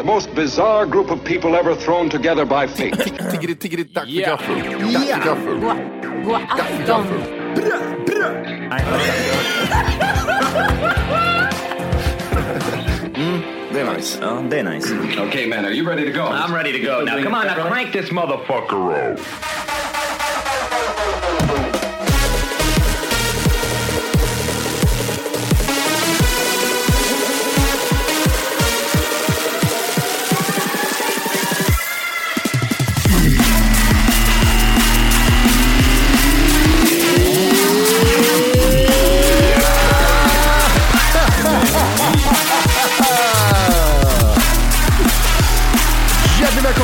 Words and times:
The 0.00 0.06
most 0.06 0.34
bizarre 0.34 0.86
group 0.86 1.10
of 1.10 1.22
people 1.24 1.54
ever 1.54 1.74
thrown 1.74 2.08
together 2.08 2.46
by 2.46 2.66
fate. 2.66 2.94
Tiggeri, 3.30 3.54
tiggeri, 3.54 3.84
dack 3.84 4.04
för 4.04 4.10
Ja. 4.10 4.26
gaffel. 4.28 4.56
Dack 4.92 5.06
för 5.06 5.24
gaffel. 5.24 5.60
God 6.24 6.40
afton. 6.48 7.06
Det 13.72 13.80
är 13.80 13.94
nice. 13.94 14.18
Ja, 14.22 14.42
det 14.50 14.58
är 14.58 14.64
nice. 14.64 14.94
okay, 15.28 15.46
man, 15.46 15.64
are 15.64 15.70
you 15.72 15.86
ready 15.88 16.12
to 16.12 16.18
go? 16.18 16.24
I'm 16.24 16.54
ready 16.54 16.72
to 16.72 16.78
go. 16.86 17.04
Now, 17.04 17.22
come 17.22 17.34
on, 17.34 17.46
now 17.46 17.68
crank 17.68 17.92
this 17.92 18.10
motherfucker 18.10 19.12
up. 19.12 19.20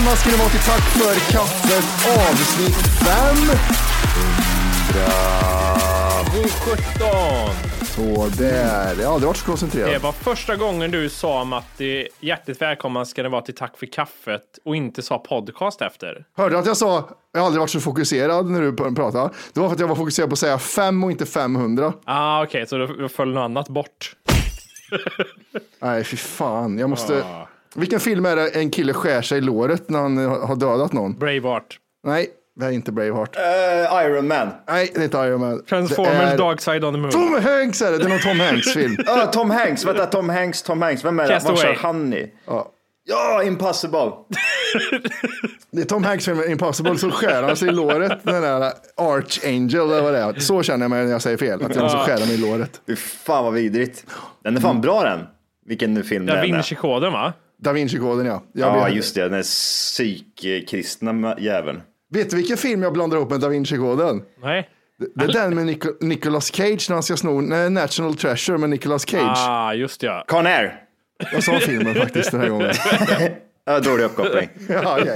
Välkomna 0.07 0.17
ska 0.17 0.31
ni 0.31 0.37
vara 0.37 0.49
till 0.49 0.61
Tack 0.61 0.83
för 0.83 1.33
kaffet 1.33 1.85
avsnitt 2.31 2.77
5. 2.77 3.37
God 6.35 6.51
17! 6.51 6.87
Så 7.87 8.43
där. 8.43 9.05
Har 9.05 9.15
aldrig 9.15 9.27
varit 9.27 9.37
så 9.37 9.45
Det 9.45 9.51
koncentrerad. 9.51 10.03
var 10.03 10.13
första 10.13 10.57
gången 10.57 10.91
du 10.91 11.09
sa 11.09 11.45
Matti, 11.45 12.09
hjärtligt 12.21 12.63
välkomna 12.63 13.05
ska 13.05 13.23
det 13.23 13.29
vara 13.29 13.43
till 13.43 13.55
Tack 13.55 13.79
för 13.79 13.87
kaffet 13.87 14.59
och 14.65 14.77
inte 14.77 15.03
sa 15.03 15.19
podcast 15.19 15.83
efter. 15.83 16.25
Hörde 16.37 16.55
du 16.55 16.59
att 16.59 16.67
jag 16.67 16.77
sa 16.77 17.09
jag 17.33 17.41
har 17.41 17.47
aldrig 17.47 17.61
varit 17.61 17.71
så 17.71 17.81
fokuserad 17.81 18.51
när 18.51 18.61
du 18.61 18.73
pratade? 18.95 19.31
Det 19.53 19.61
var 19.61 19.69
för 19.69 19.75
att 19.75 19.81
jag 19.81 19.89
var 19.89 19.97
fokuserad 19.97 20.29
på 20.29 20.33
att 20.33 20.39
säga 20.39 20.59
5 20.59 21.05
och 21.05 21.11
inte 21.11 21.27
500. 21.27 21.93
Ah, 22.05 22.43
okej, 22.45 22.67
så 22.67 22.79
då 22.79 23.09
föll 23.09 23.33
något 23.33 23.41
annat 23.41 23.69
bort. 23.69 24.17
Nej, 25.79 26.05
fy 26.05 26.17
fan. 26.17 26.79
Jag 26.79 26.91
måste... 26.91 27.25
Ah. 27.25 27.49
Vilken 27.75 28.01
film 28.01 28.27
är 28.27 28.37
det 28.37 28.49
en 28.49 28.71
kille 28.71 28.93
skär 28.93 29.23
sig 29.23 29.39
i 29.39 29.41
låret 29.41 29.89
när 29.91 29.99
han 29.99 30.17
har 30.19 30.57
dödat 30.57 30.93
någon? 30.93 31.19
Braveheart. 31.19 31.79
Nej, 32.07 32.29
det 32.61 32.67
är 32.67 32.71
inte 32.71 32.93
Braveheart. 32.93 33.37
Uh, 33.37 34.05
Iron 34.07 34.29
Man. 34.29 34.49
Nej, 34.69 34.91
det 34.95 35.01
är 35.01 35.05
inte 35.05 35.19
Iron 35.19 35.41
Man. 35.41 35.63
Transformers 35.65 36.13
Det 36.13 36.23
är... 36.23 36.39
Dark 36.39 36.61
Side 36.61 36.85
on 36.85 36.95
the 36.95 37.01
Moon. 37.01 37.11
Tom 37.11 37.43
Hanks 37.43 37.83
är 37.83 37.93
det. 37.93 37.99
Det 37.99 38.05
är 38.05 38.09
någon 38.09 38.19
Tom 38.19 38.41
Hanks-film. 38.41 38.97
Ah, 39.07 39.27
Tom 39.33 39.51
Hanks. 39.51 39.85
Vänta, 39.85 40.07
Tom 40.07 40.29
Hanks, 40.29 40.63
Tom 40.63 40.83
Hanks. 40.83 41.05
Vem 41.05 41.19
är 41.21 41.23
det? 41.23 41.29
Vad 41.29 41.43
Castaway. 41.43 41.63
kör 41.63 41.75
han 41.83 42.13
i? 42.15 42.33
Ja. 42.47 42.73
Ja, 43.09 43.43
Impossible. 43.43 44.11
Det 45.71 45.81
är 45.83 45.85
Tom 45.85 46.05
Hanks 46.05 46.25
film 46.25 46.43
Impossible, 46.49 46.99
så 46.99 47.11
skär 47.11 47.43
han 47.43 47.57
sig 47.57 47.69
i 47.69 47.73
låret. 47.73 48.19
Den 48.23 48.43
där 48.43 48.73
Archangel, 48.97 49.81
eller 49.91 50.03
vad 50.03 50.13
det 50.13 50.19
är. 50.19 50.35
Så 50.41 50.63
känner 50.63 50.85
jag 50.85 50.91
mig 50.91 51.05
när 51.05 51.13
jag 51.13 51.23
säger 51.23 51.37
fel. 51.37 51.63
Att 51.63 51.75
jag 51.75 51.83
måste 51.83 51.99
skära 51.99 52.19
mig 52.19 52.35
i 52.35 52.37
låret. 52.37 52.81
Fy 52.87 52.97
fan 52.97 53.45
vad 53.45 53.53
vidrigt. 53.53 54.07
Den 54.45 54.57
är 54.57 54.61
fan 54.61 54.81
bra 54.81 55.03
den. 55.03 55.21
Vilken 55.67 55.95
nu 55.95 56.03
film 56.03 56.27
det 56.27 56.33
Da 56.33 56.39
är 56.39 56.43
med. 56.49 56.57
Vinci-koden 56.57 57.13
va? 57.13 57.33
Da 57.59 57.73
Vinci-koden 57.73 58.27
ja. 58.27 58.43
Jag 58.53 58.77
Ja, 58.77 58.89
just 58.89 59.15
det. 59.15 59.23
Den 59.23 59.33
där 59.33 59.43
psykkristna 59.43 61.37
jäveln. 61.39 61.83
vet 62.11 62.31
du 62.31 62.37
vilken 62.37 62.57
film 62.57 62.83
jag 62.83 62.93
blandar 62.93 63.17
ihop 63.17 63.31
med 63.31 63.41
Da 63.41 63.49
Vinci-koden? 63.49 64.23
Nej. 64.43 64.69
Det 65.15 65.25
är 65.25 65.29
den 65.33 65.55
med 65.55 65.67
Nico- 65.67 65.97
Nicolas 66.05 66.53
Cage 66.53 66.87
när 66.91 66.95
han 66.95 67.03
ska 67.03 67.17
sno 67.17 67.41
National 67.71 68.15
Treasure 68.17 68.59
med 68.59 68.71
Nicolas 68.71 69.07
Cage. 69.07 69.39
Ah, 69.49 69.75
just 69.75 70.03
ja. 70.03 70.25
Con 70.29 70.47
Air. 70.47 70.83
Jag 71.33 71.43
sa 71.43 71.59
filmen 71.59 71.95
faktiskt 71.95 72.31
den 72.31 72.41
här 72.41 72.49
gången. 72.49 72.73
Ja, 73.69 73.81
dålig 73.81 74.05
uppkoppling. 74.05 74.49
Ja, 74.69 74.99
ja. 74.99 75.13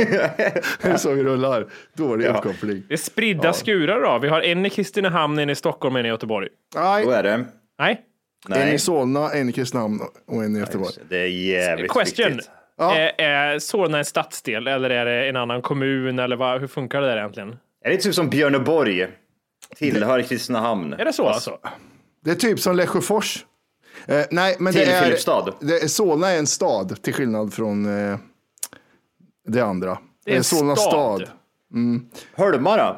Det 0.83 0.89
är 0.89 0.97
så 0.97 1.12
vi 1.12 1.22
rullar. 1.25 1.67
Dålig 1.97 2.27
Ja. 2.27 2.31
uppkoppling. 2.31 2.83
Det 2.89 2.95
är 2.95 2.99
spridda 2.99 3.53
skurar 3.53 4.01
då. 4.01 4.19
Vi 4.19 4.28
har 4.28 4.41
en 4.41 4.67
i 4.67 4.71
Kristinehamn, 4.71 5.39
en 5.39 5.51
i 5.51 5.55
Stockholm, 5.55 5.97
en 5.97 6.07
i 6.07 6.09
Göteborg. 6.09 6.49
Nej, 6.75 7.05
Så 7.05 7.11
är 7.11 7.22
det. 7.22 7.45
Nej. 7.78 8.01
En 8.49 8.53
i 8.56 8.59
Nej, 8.59 8.78
Solna, 8.78 9.33
en 9.33 9.49
i 9.49 9.53
Kristinehamn 9.53 10.01
och 10.27 10.45
en 10.45 10.56
i 10.56 10.59
Göteborg. 10.59 10.93
det 11.09 11.17
är 11.17 11.27
jävligt 11.27 11.93
Question. 11.93 12.28
viktigt. 12.28 12.51
Ja. 12.78 12.97
Är, 12.97 13.21
är 13.21 13.59
Solna 13.59 13.99
en 13.99 14.05
stadsdel 14.05 14.67
eller 14.67 14.91
är 14.91 15.05
det 15.05 15.28
en 15.28 15.37
annan 15.37 15.62
kommun 15.62 16.19
eller 16.19 16.37
vad, 16.37 16.61
hur 16.61 16.67
funkar 16.69 17.01
det 17.01 17.06
där 17.06 17.17
egentligen? 17.17 17.56
Är 17.84 17.91
det 17.91 17.97
typ 17.97 18.15
som 18.15 18.31
Björneborg? 18.31 19.06
Tillhör 19.77 20.23
Kristinehamn. 20.23 20.93
Är 20.93 21.05
det 21.05 21.12
så 21.12 21.27
alltså? 21.28 21.59
Det 22.25 22.31
är 22.31 22.34
typ 22.34 22.61
som 22.61 22.77
Lesjöfors. 22.77 23.45
Eh, 24.06 24.25
nej, 24.31 24.57
men 24.59 24.72
det 24.72 24.81
Till 24.84 24.89
är, 24.95 25.03
Filipstad. 25.03 25.55
det 25.61 25.83
är 25.83 25.89
Solna 25.89 26.31
är 26.31 26.39
en 26.39 26.47
stad 26.47 27.03
till 27.03 27.15
skillnad 27.15 27.55
från 27.55 28.11
eh, 28.12 28.19
det 29.49 29.61
andra. 29.61 29.99
Det 30.25 30.33
är 30.33 30.37
en 30.37 30.45
Solna 30.45 30.77
stad. 30.77 31.31
Holmara. 32.37 32.97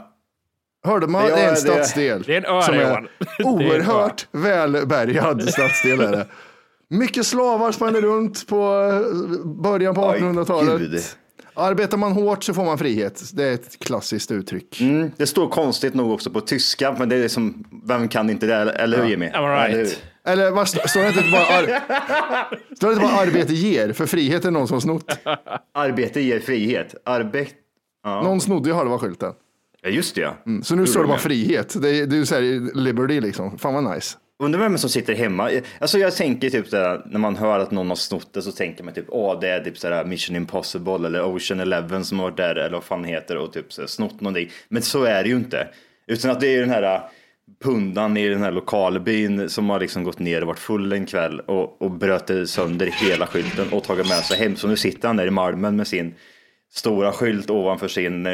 Hörde 0.84 1.06
man? 1.06 1.22
Ja, 1.28 1.34
det 1.36 1.40
är 1.42 1.48
en 1.50 1.56
stadsdel. 1.56 2.22
Det 2.26 2.34
är 2.34 2.38
en 2.38 2.44
ö, 2.56 2.62
som 2.62 2.74
är 2.74 3.08
oerhört 3.44 4.26
välbärgad 4.32 5.48
stadsdel 5.48 6.00
är 6.00 6.12
det. 6.12 6.26
Mycket 6.90 7.26
slavar 7.26 7.72
spann 7.72 7.96
runt 7.96 8.46
på 8.46 8.90
eh, 8.92 9.46
början 9.62 9.94
på 9.94 10.06
Oj, 10.06 10.18
1800-talet. 10.20 10.78
gud. 10.78 11.00
Arbetar 11.54 11.96
man 11.98 12.12
hårt 12.12 12.44
så 12.44 12.54
får 12.54 12.64
man 12.64 12.78
frihet. 12.78 13.22
Det 13.32 13.44
är 13.44 13.54
ett 13.54 13.78
klassiskt 13.78 14.30
uttryck. 14.30 14.80
Mm, 14.80 15.10
det 15.16 15.26
står 15.26 15.48
konstigt 15.48 15.94
nog 15.94 16.12
också 16.12 16.30
på 16.30 16.40
tyska, 16.40 16.96
men 16.98 17.08
det 17.08 17.16
är 17.16 17.28
som, 17.28 17.64
vem 17.84 18.08
kan 18.08 18.30
inte 18.30 18.46
det? 18.46 18.54
Eller 18.72 18.98
hur 18.98 19.04
Jimmy? 19.08 19.26
Am 19.28 19.44
I 19.44 19.48
right? 19.48 19.74
Eller? 20.24 20.42
Eller 20.44 20.50
vad 20.50 20.68
stå- 20.68 20.88
står 20.88 21.00
det 21.00 21.08
inte 21.08 21.30
bara, 21.32 21.42
ar- 21.46 21.80
står 22.76 22.88
det 22.88 22.94
inte 22.94 23.06
bara 23.06 23.20
arbete 23.20 23.54
ger? 23.54 23.92
För 23.92 24.06
frihet 24.06 24.44
är 24.44 24.50
någon 24.50 24.68
som 24.68 24.80
snott. 24.80 25.18
Arbete 25.74 26.20
ger 26.20 26.40
frihet. 26.40 26.94
Arbete... 27.04 27.50
Någon 28.04 28.40
snodde 28.40 28.68
ju 28.68 28.74
halva 28.74 28.98
skylten. 28.98 29.32
Ja, 29.82 29.90
just 29.90 30.14
det 30.14 30.20
ja. 30.20 30.36
Så 30.62 30.76
nu 30.76 30.86
står 30.86 31.00
det 31.00 31.08
bara 31.08 31.18
frihet. 31.18 31.82
Det 31.82 31.90
är, 31.90 32.06
det 32.06 32.16
är 32.16 32.24
så 32.24 32.34
här 32.34 32.74
liberty 32.74 33.20
liksom. 33.20 33.58
Fan 33.58 33.74
vad 33.74 33.94
nice. 33.94 34.16
Undrar 34.38 34.60
vem 34.60 34.78
som 34.78 34.90
sitter 34.90 35.14
hemma. 35.14 35.50
Alltså 35.78 35.98
jag 35.98 36.16
tänker 36.16 36.50
typ 36.50 36.68
såhär, 36.68 37.02
när 37.06 37.18
man 37.18 37.36
hör 37.36 37.58
att 37.58 37.70
någon 37.70 37.88
har 37.88 37.96
snott 37.96 38.32
det 38.32 38.42
så 38.42 38.52
tänker 38.52 38.84
man 38.84 38.94
typ, 38.94 39.06
åh 39.08 39.40
det 39.40 39.48
är 39.48 39.60
typ 39.60 39.78
såhär 39.78 40.04
Mission 40.04 40.36
Impossible 40.36 40.94
eller 40.94 41.36
Ocean 41.36 41.60
Eleven 41.60 42.04
som 42.04 42.18
har 42.18 42.26
varit 42.26 42.36
där 42.36 42.54
eller 42.54 42.76
vad 42.76 42.84
fan 42.84 43.04
heter 43.04 43.36
och 43.36 43.52
typ 43.52 43.72
såhär, 43.72 43.86
snott 43.86 44.20
någonting. 44.20 44.50
Men 44.68 44.82
så 44.82 45.04
är 45.04 45.22
det 45.22 45.28
ju 45.28 45.36
inte. 45.36 45.68
Utan 46.06 46.30
att 46.30 46.40
det 46.40 46.56
är 46.56 46.60
den 46.60 46.70
här 46.70 46.94
äh, 46.94 47.00
pundan 47.64 48.16
i 48.16 48.28
den 48.28 48.42
här 48.42 48.52
lokalbyn 48.52 49.48
som 49.48 49.70
har 49.70 49.80
liksom 49.80 50.04
gått 50.04 50.18
ner 50.18 50.40
och 50.40 50.46
varit 50.46 50.58
full 50.58 50.92
en 50.92 51.06
kväll 51.06 51.40
och, 51.40 51.82
och 51.82 51.90
bröt 51.90 52.48
sönder 52.48 52.86
hela 52.86 53.26
skylten 53.26 53.68
och 53.72 53.84
tagit 53.84 54.08
med 54.08 54.24
sig 54.24 54.38
hem. 54.38 54.56
Så 54.56 54.68
nu 54.68 54.76
sitter 54.76 55.08
han 55.08 55.16
där 55.16 55.26
i 55.26 55.30
Malmen 55.30 55.76
med 55.76 55.86
sin 55.86 56.14
stora 56.72 57.12
skylt 57.12 57.50
ovanför 57.50 57.88
sin 57.88 58.26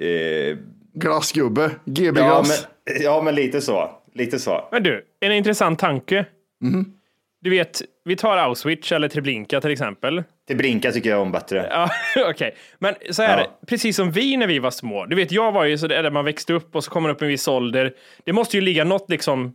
eh, 0.00 0.56
Glassgubbe. 0.94 1.70
GB 1.84 2.20
ja, 2.20 2.44
men, 2.46 3.02
ja 3.02 3.22
men 3.22 3.34
lite 3.34 3.60
så. 3.60 3.90
Lite 4.14 4.38
så. 4.38 4.68
Men 4.72 4.82
du, 4.82 5.04
en 5.20 5.32
intressant 5.32 5.78
tanke. 5.78 6.24
Mhm. 6.60 6.92
Du 7.42 7.50
vet, 7.50 7.82
vi 8.04 8.16
tar 8.16 8.36
Auschwitz 8.38 8.92
eller 8.92 9.08
Treblinka 9.08 9.60
till 9.60 9.70
exempel. 9.70 10.22
Till 10.48 10.56
Brinka 10.56 10.92
tycker 10.92 11.10
jag 11.10 11.20
om 11.20 11.32
bättre. 11.32 11.66
Ja, 11.70 11.90
okej. 12.30 12.54
Men 12.78 12.94
så 13.10 13.22
här, 13.22 13.38
Ja. 13.40 13.58
precis 13.66 13.96
som 13.96 14.10
vi 14.10 14.36
när 14.36 14.46
vi 14.46 14.58
var 14.58 14.70
små. 14.70 15.06
Du 15.06 15.16
vet, 15.16 15.32
jag 15.32 15.52
var 15.52 15.64
ju 15.64 15.78
så 15.78 15.86
där 15.86 16.10
man 16.10 16.24
växte 16.24 16.52
upp 16.52 16.76
och 16.76 16.84
så 16.84 16.90
kommer 16.90 17.08
man 17.08 17.16
upp 17.16 17.22
en 17.22 17.28
viss 17.28 17.48
ålder. 17.48 17.92
Det 18.24 18.32
måste 18.32 18.56
ju 18.56 18.60
ligga 18.60 18.84
något 18.84 19.10
liksom 19.10 19.54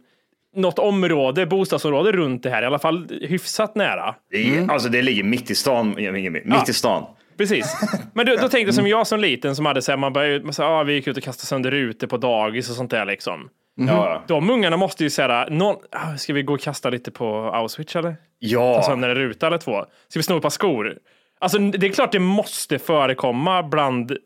något 0.56 0.80
område, 0.80 1.45
bostadsområde 1.45 2.12
runt 2.12 2.44
det 2.44 2.50
här, 2.50 2.63
i 2.63 2.65
alla 2.65 2.80
fall 2.80 3.07
hyfsat 3.21 3.75
nära. 3.75 4.15
Det, 4.31 4.57
är, 4.57 4.71
alltså, 4.71 4.89
det 4.89 5.01
ligger 5.01 5.24
mitt 5.24 5.51
i 5.51 5.56
stan. 5.56 5.89
Mitt 5.97 6.44
Ja. 6.45 6.65
i 6.69 6.74
stan. 6.74 7.03
Precis. 7.37 7.77
Men 8.13 8.25
då, 8.25 8.31
då 8.35 8.39
tänkte 8.39 8.59
jag 8.59 8.73
som 8.73 8.87
jag 8.87 9.07
som 9.07 9.19
liten 9.19 9.55
som 9.55 9.65
hade 9.65 9.81
så 9.81 9.91
här, 9.91 9.97
man 9.97 10.13
började, 10.13 10.43
man 10.45 10.53
sa, 10.53 10.65
ah, 10.79 10.83
vi 10.83 10.93
gick 10.93 11.07
ut 11.07 11.17
och 11.17 11.23
kastade 11.23 11.47
sönder 11.47 11.71
rutor 11.71 12.07
på 12.07 12.17
dagis 12.17 12.69
och 12.69 12.75
sånt 12.75 12.91
där 12.91 13.05
liksom. 13.05 13.49
Ja. 13.77 14.23
De 14.27 14.49
ungarna 14.49 14.77
måste 14.77 15.03
ju 15.03 15.09
säga, 15.09 15.47
någon, 15.51 15.75
ah, 15.91 16.17
ska 16.17 16.33
vi 16.33 16.43
gå 16.43 16.53
och 16.53 16.59
kasta 16.61 16.89
lite 16.89 17.11
på 17.11 17.35
Auschwitz 17.53 17.95
eller? 17.95 18.11
Ta 18.11 18.17
Ja. 18.39 18.83
sönder 18.83 19.09
en 19.09 19.15
ruta 19.15 19.47
eller 19.47 19.57
två? 19.57 19.85
Ska 20.07 20.19
vi 20.19 20.23
sno 20.23 20.35
ett 20.37 20.41
par 20.43 20.49
skor? 20.49 20.97
Alltså 21.39 21.57
det 21.57 21.87
är 21.87 21.91
klart 21.91 22.11
det 22.11 22.19
måste 22.19 22.79
förekomma 22.79 23.63
bland, 23.63 24.17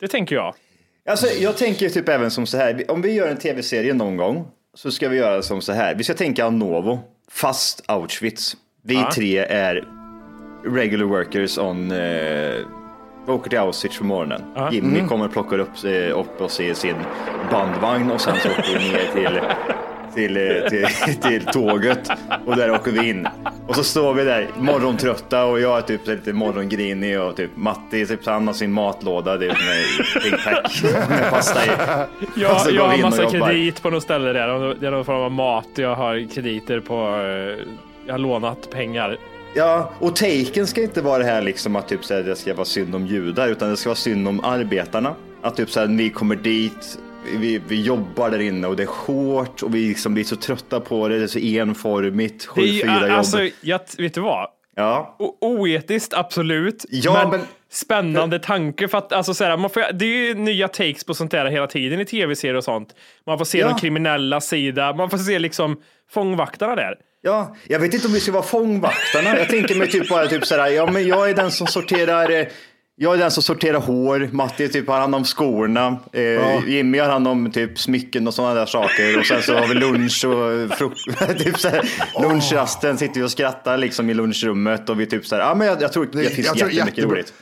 det 0.00 0.08
tänker 0.08 0.36
jag. 0.36 0.54
Alltså, 1.10 1.26
jag 1.26 1.56
tänker 1.56 1.88
typ 1.88 2.08
även 2.08 2.30
som 2.30 2.46
så 2.46 2.56
här. 2.56 2.84
Om 2.90 3.02
vi 3.02 3.12
gör 3.12 3.28
en 3.28 3.36
tv-serie 3.36 3.94
någon 3.94 4.16
gång 4.16 4.46
så 4.74 4.90
ska 4.90 5.08
vi 5.08 5.16
göra 5.16 5.42
som 5.42 5.60
så 5.60 5.72
här. 5.72 5.94
Vi 5.94 6.04
ska 6.04 6.14
tänka 6.14 6.50
Novo, 6.50 7.00
fast 7.30 7.84
Auschwitz. 7.88 8.56
Vi 8.82 8.94
Ja. 8.94 9.10
tre 9.14 9.38
är 9.38 9.84
regular 10.64 11.04
workers 11.04 11.58
on... 11.58 11.90
Eh, 11.90 12.54
åker 13.26 13.50
till 13.50 13.58
Auschwitz 13.58 13.98
på 13.98 14.04
morgonen. 14.04 14.42
Jimmy 14.72 15.08
kommer 15.08 15.24
och 15.24 15.32
plockar 15.32 15.58
upp, 15.58 15.84
eh, 15.84 16.18
upp 16.18 16.40
oss 16.40 16.60
i 16.60 16.74
sin 16.74 16.96
bandvagn 17.50 18.10
och 18.10 18.20
sen 18.20 18.36
så 18.42 18.48
åker 18.50 18.78
vi 18.78 18.88
ner 18.88 19.12
till, 19.14 19.40
till, 20.14 20.36
eh, 20.36 20.68
till, 20.68 21.16
till 21.22 21.44
tåget 21.44 22.10
och 22.46 22.56
där 22.56 22.70
åker 22.70 22.92
vi 22.92 23.08
in. 23.08 23.28
Och 23.66 23.76
så 23.76 23.84
står 23.84 24.14
vi 24.14 24.24
där 24.24 24.48
morgontrötta 24.58 25.44
och 25.44 25.60
jag 25.60 25.78
är 25.78 25.82
typ 25.82 26.06
lite 26.06 26.32
morgongrinig 26.32 27.20
och 27.20 27.36
typ 27.36 27.50
Matti 27.56 28.06
typ 28.06 28.26
han 28.26 28.46
har 28.46 28.54
sin 28.54 28.72
matlåda 28.72 29.36
det 29.36 29.46
är 29.46 29.48
med 29.48 30.22
Big 30.22 30.44
Pack 30.44 30.82
med 31.10 31.30
pasta 31.30 31.66
i. 31.66 31.68
Och 31.68 32.28
Jag, 32.36 32.60
så 32.60 32.70
jag 32.70 32.88
har 32.88 32.94
och 32.94 33.00
massa 33.00 33.30
kredit 33.30 33.82
på 33.82 33.90
något 33.90 34.02
ställe 34.02 34.32
där. 34.32 34.74
Det 34.80 34.86
är 34.86 34.90
någon 34.90 35.04
form 35.04 35.20
av 35.20 35.32
mat. 35.32 35.68
Jag 35.74 35.94
har 35.94 36.34
krediter 36.34 36.80
på, 36.80 36.94
eh, 36.94 37.66
jag 38.06 38.14
har 38.14 38.18
lånat 38.18 38.70
pengar. 38.70 39.18
Ja, 39.54 39.92
och 39.98 40.16
taken 40.16 40.66
ska 40.66 40.82
inte 40.82 41.02
vara 41.02 41.18
det 41.18 41.24
här 41.24 41.42
liksom 41.42 41.76
att 41.76 41.88
typ 41.88 42.04
så 42.04 42.14
här, 42.14 42.22
det 42.22 42.36
ska 42.36 42.54
vara 42.54 42.64
synd 42.64 42.94
om 42.94 43.06
judar, 43.06 43.48
utan 43.48 43.70
det 43.70 43.76
ska 43.76 43.88
vara 43.88 43.96
synd 43.96 44.28
om 44.28 44.44
arbetarna. 44.44 45.14
Att 45.42 45.56
typ 45.56 45.70
så 45.70 45.80
här, 45.80 45.86
vi 45.86 46.10
kommer 46.10 46.36
dit, 46.36 46.98
vi, 47.36 47.60
vi 47.68 47.82
jobbar 47.82 48.30
där 48.30 48.38
inne 48.40 48.66
och 48.66 48.76
det 48.76 48.82
är 48.82 49.06
hårt 49.06 49.62
och 49.62 49.74
vi 49.74 49.88
liksom 49.88 50.14
blir 50.14 50.24
så 50.24 50.36
trötta 50.36 50.80
på 50.80 51.08
det, 51.08 51.18
det 51.18 51.22
är 51.24 51.26
så 51.26 51.38
enformigt, 51.38 52.48
Det 52.54 52.60
är 52.60 52.64
ju, 52.66 52.82
7-4 52.82 53.02
jobb. 53.02 53.10
alltså, 53.18 53.38
jag, 53.60 53.80
vet 53.98 54.14
du 54.14 54.20
vad? 54.20 54.48
ja. 54.76 55.16
O- 55.18 55.36
oetiskt, 55.40 56.14
absolut. 56.14 56.84
Ja, 56.90 57.12
men, 57.22 57.30
men- 57.30 57.46
spännande 57.70 58.38
tanke 58.38 58.88
för 58.88 58.98
att 58.98 59.12
alltså, 59.12 59.34
så 59.34 59.44
här, 59.44 59.56
man 59.56 59.70
får, 59.70 59.92
det 59.92 60.04
är 60.04 60.26
ju 60.28 60.34
nya 60.34 60.68
takes 60.68 61.04
på 61.04 61.14
sånt 61.14 61.30
där 61.30 61.46
hela 61.46 61.66
tiden 61.66 62.00
i 62.00 62.04
tv-serier 62.04 62.54
och 62.56 62.64
sånt. 62.64 62.94
Man 63.26 63.38
får 63.38 63.44
se 63.44 63.58
Ja. 63.58 63.68
den 63.68 63.78
kriminella 63.78 64.40
sida, 64.40 64.94
man 64.94 65.10
får 65.10 65.18
se 65.18 65.38
liksom 65.38 65.76
fångvaktarna 66.10 66.74
där. 66.76 66.94
Ja, 67.24 67.56
jag 67.68 67.78
vet 67.78 67.94
inte 67.94 68.06
om 68.06 68.12
vi 68.12 68.20
ska 68.20 68.32
vara 68.32 68.42
fångvaktarna. 68.42 69.38
Jag 69.38 69.48
tänker 69.48 69.74
mig 69.74 69.90
typ 69.90 70.08
bara 70.08 70.26
typ 70.26 70.46
så 70.46 70.54
här, 70.56 70.68
ja 70.68 70.90
men 70.90 71.06
jag 71.06 71.30
är 71.30 71.34
den 71.34 71.50
som 71.50 71.66
sorterar 71.66 72.30
eh, 72.30 72.46
jag 72.96 73.14
är 73.14 73.18
den 73.18 73.30
som 73.30 73.42
sorterar 73.42 73.80
hår, 73.80 74.28
Matti 74.32 74.68
typ 74.68 74.88
har 74.88 75.00
hand 75.00 75.14
om 75.14 75.24
skorna, 75.24 75.98
eh, 76.12 76.68
Jimmy 76.68 76.98
har 76.98 77.08
hand 77.08 77.28
om 77.28 77.50
typ 77.50 77.78
smycken 77.78 78.26
och 78.26 78.34
sådana 78.34 78.54
där 78.54 78.66
saker 78.66 79.18
och 79.18 79.26
sen 79.26 79.42
så 79.42 79.54
har 79.54 79.66
vi 79.66 79.74
lunch 79.74 80.24
och 80.24 80.78
frukost. 80.78 81.04
typ 81.38 81.64
här, 81.64 81.90
lunchrasten 82.22 82.98
sitter 82.98 83.20
vi 83.20 83.26
och 83.26 83.30
skrattar 83.30 83.78
liksom 83.78 84.10
i 84.10 84.14
lunchrummet 84.14 84.88
och 84.88 85.00
vi 85.00 85.06
typ 85.06 85.26
så 85.26 85.34
här, 85.34 85.42
ja 85.42 85.54
men 85.54 85.66
jag, 85.66 85.82
jag 85.82 85.92
tror 85.92 86.08
det 86.12 86.30
finns 86.30 86.46
Jag 86.46 86.56
tror 86.58 86.70
jättemycket 86.70 86.98
jättebra. 86.98 87.16
roligt. 87.16 87.32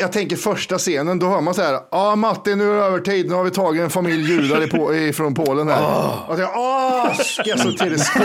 Jag, 0.00 0.12
tänker 0.12 0.36
första 0.36 0.78
scenen, 0.78 1.18
då 1.18 1.26
hör 1.26 1.40
man 1.40 1.54
så 1.54 1.62
här, 1.62 1.72
ja 1.72 1.86
ah, 1.90 2.16
Matti 2.16 2.54
nu 2.56 2.70
är 2.70 2.74
det 2.76 2.82
övertid, 2.84 3.28
nu 3.28 3.34
har 3.34 3.44
vi 3.44 3.50
tagit 3.50 3.82
en 3.82 3.90
familj 3.90 4.30
judar 4.32 4.66
på, 4.66 4.94
ifrån 4.94 5.34
Polen 5.34 5.68
här. 5.68 6.10
Och 6.28 6.40
jag, 6.40 6.50
åh, 6.56 7.14
ska 7.14 7.42
jag 7.50 7.58
sortera 7.60 7.98
skor? 7.98 8.22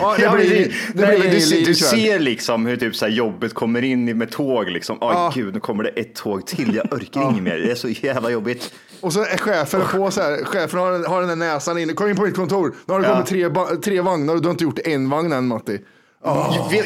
Ja, 0.00 0.16
det 0.18 0.28
blir, 0.36 0.74
det- 0.94 1.06
blir 1.18 1.30
du, 1.30 1.40
ser- 1.40 1.64
du 1.64 1.74
ser 1.74 2.18
liksom 2.18 2.66
hur 2.66 2.76
typ 2.76 2.96
så 2.96 3.04
här 3.04 3.12
jobbet 3.12 3.54
kommer 3.54 3.82
in 3.82 4.18
med 4.18 4.30
tåg 4.30 4.68
liksom. 4.70 4.96
Oj 5.00 5.10
Ja. 5.14 5.32
gud, 5.34 5.54
nu 5.54 5.60
kommer 5.60 5.82
det 5.84 5.90
ett 5.90 6.14
tåg 6.14 6.46
till. 6.46 6.74
Jag 6.74 6.92
orkar 6.92 7.22
inget 7.30 7.42
mer. 7.42 7.56
Det 7.56 7.70
är 7.70 7.74
så 7.74 7.88
jävla 7.88 8.30
jobbigt. 8.30 8.70
Och 9.00 9.12
så 9.12 9.20
är 9.20 9.36
chefen 9.38 9.82
på 9.92 10.10
så 10.10 10.22
här, 10.22 10.44
chefen 10.44 10.78
har, 10.80 11.08
har 11.08 11.20
den 11.20 11.28
där 11.28 11.36
näsan 11.36 11.78
inne, 11.78 11.92
kom 11.92 12.08
in 12.08 12.16
på 12.16 12.22
mitt 12.22 12.36
kontor, 12.36 12.74
nu 12.86 12.92
har 12.94 13.00
det 13.00 13.06
Ja. 13.06 13.12
kommit 13.12 13.26
tre, 13.28 13.76
tre 13.84 14.00
vagnar 14.00 14.34
och 14.34 14.42
du 14.42 14.48
har 14.48 14.52
inte 14.52 14.64
gjort 14.64 14.78
en 14.78 15.10
vagn 15.10 15.32
än 15.32 15.46
Matti. 15.46 15.78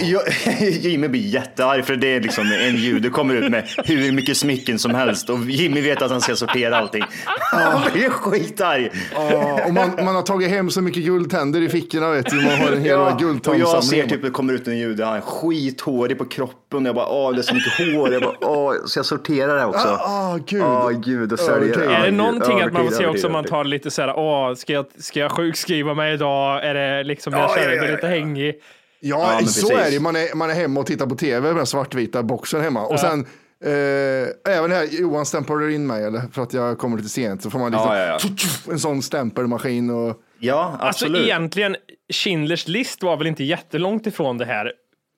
Jag, 0.03 0.23
Jimmy 0.71 1.09
blir 1.09 1.21
jättearg 1.21 1.85
för 1.85 1.97
det 1.97 2.17
är 2.17 2.21
liksom 2.21 2.53
en 2.53 2.77
jude 2.77 3.09
kommer 3.09 3.35
ut 3.35 3.51
med 3.51 3.65
hur 3.85 4.13
mycket 4.13 4.37
smycken 4.37 4.79
som 4.79 4.95
helst 4.95 5.31
och 5.31 5.39
Jimmy 5.39 5.81
vet 5.81 6.03
att 6.03 6.11
han 6.11 6.21
ska 6.21 6.37
sortera 6.37 6.77
allting. 6.77 7.05
Han 7.53 7.93
blir 7.93 8.09
skitarg. 8.11 8.91
Ja, 9.15 9.61
och 9.67 9.75
man, 9.75 9.91
man 10.05 10.15
har 10.15 10.23
tagit 10.23 10.51
hem 10.51 10.71
så 10.71 10.83
mycket 10.83 11.05
guldtänder 11.05 11.61
i 11.63 11.69
fickorna 11.69 12.11
vet 12.11 12.27
du, 12.31 12.37
man 12.37 12.45
har 12.45 12.73
en 12.73 12.81
hel 12.83 12.91
Ja, 12.91 13.19
och 13.47 13.57
jag 13.59 13.85
ser 13.85 14.07
typ 14.07 14.23
det 14.23 14.31
kommer 14.31 14.53
ut 14.53 14.69
en 14.69 14.79
jude, 14.79 15.05
han 15.05 15.17
är 15.17 15.21
skithårig 15.21 16.19
på 16.19 16.25
kroppen. 16.25 16.85
Jag 16.85 16.95
bara, 16.95 17.09
åh 17.09 17.33
det 17.33 17.41
är 17.41 17.43
så 17.43 17.55
mycket 17.55 17.95
hår. 17.95 18.13
Jag 18.13 18.23
bara, 18.23 18.37
åh, 18.41 18.75
så 18.87 18.99
jag 18.99 19.07
sorterar 19.07 19.57
det 19.57 19.65
också. 19.65 19.89
Ah, 19.89 20.39
gud. 20.47 20.63
Åh 20.63 20.91
gud, 20.91 21.33
och 21.33 21.39
säljer. 21.39 21.85
Ja, 21.85 21.91
är 21.91 22.05
det 22.05 22.11
någonting 22.11 22.61
att 22.61 22.73
man 22.73 22.85
får 22.87 22.93
se 22.93 23.07
också 23.07 23.27
om 23.27 23.33
man 23.33 23.45
tar 23.45 23.65
lite 23.65 23.91
så 23.91 24.03
här, 24.03 24.19
åh, 24.19 24.55
ska 24.55 24.73
jag, 24.73 24.87
ska 24.99 25.21
jag 25.21 25.33
sjukskriva 25.33 25.95
mig 25.95 26.15
idag? 26.15 26.65
Är 26.65 26.75
det 26.75 27.05
liksom, 27.05 27.33
jag 27.33 27.43
Ja, 27.43 27.55
känner 27.57 27.81
mig 27.81 27.93
lite 27.93 28.07
hängig. 28.07 28.55
Ja, 29.01 29.37
men 29.39 29.47
så 29.49 29.69
precis. 29.69 29.87
är 29.87 29.91
det. 29.91 30.01
Man 30.01 30.17
är, 30.17 30.35
man 30.35 30.51
är 30.51 30.55
hemma 30.55 30.81
och 30.81 30.87
tittar 30.87 31.07
på 31.07 31.15
tv 31.15 31.49
med 31.49 31.57
den 31.57 31.67
svartvita 31.67 32.23
boxen 32.23 32.61
hemma. 32.61 32.87
Och 32.87 33.01
sen, 33.01 33.27
eh, 33.65 34.55
även 34.57 34.73
här, 34.73 35.01
Johan 35.01 35.27
stämplar 35.27 35.69
in 35.71 35.87
mig 35.87 36.05
eller, 36.05 36.23
för 36.33 36.43
att 36.43 36.53
jag 36.53 36.79
kommer 36.79 36.97
lite 36.97 37.09
sent. 37.09 37.43
Så 37.43 37.51
får 37.51 37.59
man 37.59 37.73
liksom, 37.73 37.89
Ja, 37.91 37.99
ja, 37.99 38.19
ja. 38.67 38.73
en 38.73 38.79
sån 38.79 39.03
stämpelmaskin. 39.03 39.91
Och, 39.91 40.17
Ja, 40.43 40.77
Alltså 40.81 40.87
absolut. 41.05 41.27
egentligen, 41.27 41.77
Schindlers 42.13 42.69
list 42.69 43.03
var 43.03 43.17
väl 43.17 43.27
inte 43.27 43.45
jättelångt 43.45 44.07
ifrån 44.07 44.39
det 44.39 44.45
här. 44.45 44.73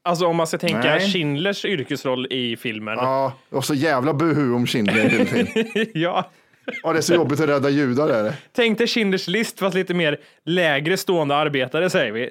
Alltså 0.05 0.26
om 0.26 0.37
man 0.37 0.46
ska 0.46 0.58
tänka 0.58 0.78
Nej. 0.78 1.12
Schindlers 1.12 1.64
yrkesroll 1.64 2.26
i 2.31 2.56
filmen. 2.56 2.94
ja, 2.99 3.32
och 3.50 3.64
så 3.64 3.75
jävla 3.75 4.14
buhu 4.14 4.52
om 4.55 4.67
Schindler 4.67 5.49
ja. 5.99 6.31
Ja, 6.82 6.93
det 6.93 6.99
är 6.99 7.02
så 7.02 7.14
jobbigt 7.14 7.40
att 7.40 7.49
rädda 7.49 7.69
judar 7.70 8.08
är 8.08 8.23
det. 8.23 8.35
Tänk 8.52 8.78
dig 8.78 8.87
Schindlers 8.87 9.28
list 9.28 9.58
fast 9.58 9.75
lite 9.75 9.94
mer 9.94 10.19
lägre 10.44 10.96
stående 10.96 11.35
arbetare 11.37 11.90
säger 11.90 12.12
vi. 12.12 12.31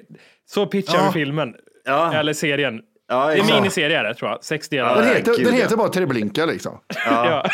Så 0.54 0.66
pitchar 0.66 0.98
Ja. 0.98 1.06
vi 1.06 1.12
filmen. 1.20 1.54
Ja. 1.84 2.14
Eller 2.14 2.32
serien. 2.32 2.80
Ja, 3.08 3.26
det 3.26 3.34
är 3.34 3.40
en 3.40 3.46
miniserie 3.46 3.98
är 3.98 4.04
det 4.04 4.14
tror 4.14 4.30
jag. 4.30 4.44
Sex 4.44 4.68
delar. 4.68 4.88
Ja, 4.90 4.96
Den 4.96 5.08
heter, 5.08 5.34
gud, 5.36 5.46
den 5.46 5.54
ja. 5.54 5.62
heter 5.62 5.76
bara 5.76 5.88
Treblinka 5.88 6.46
liksom. 6.46 6.78
Ja. 7.06 7.44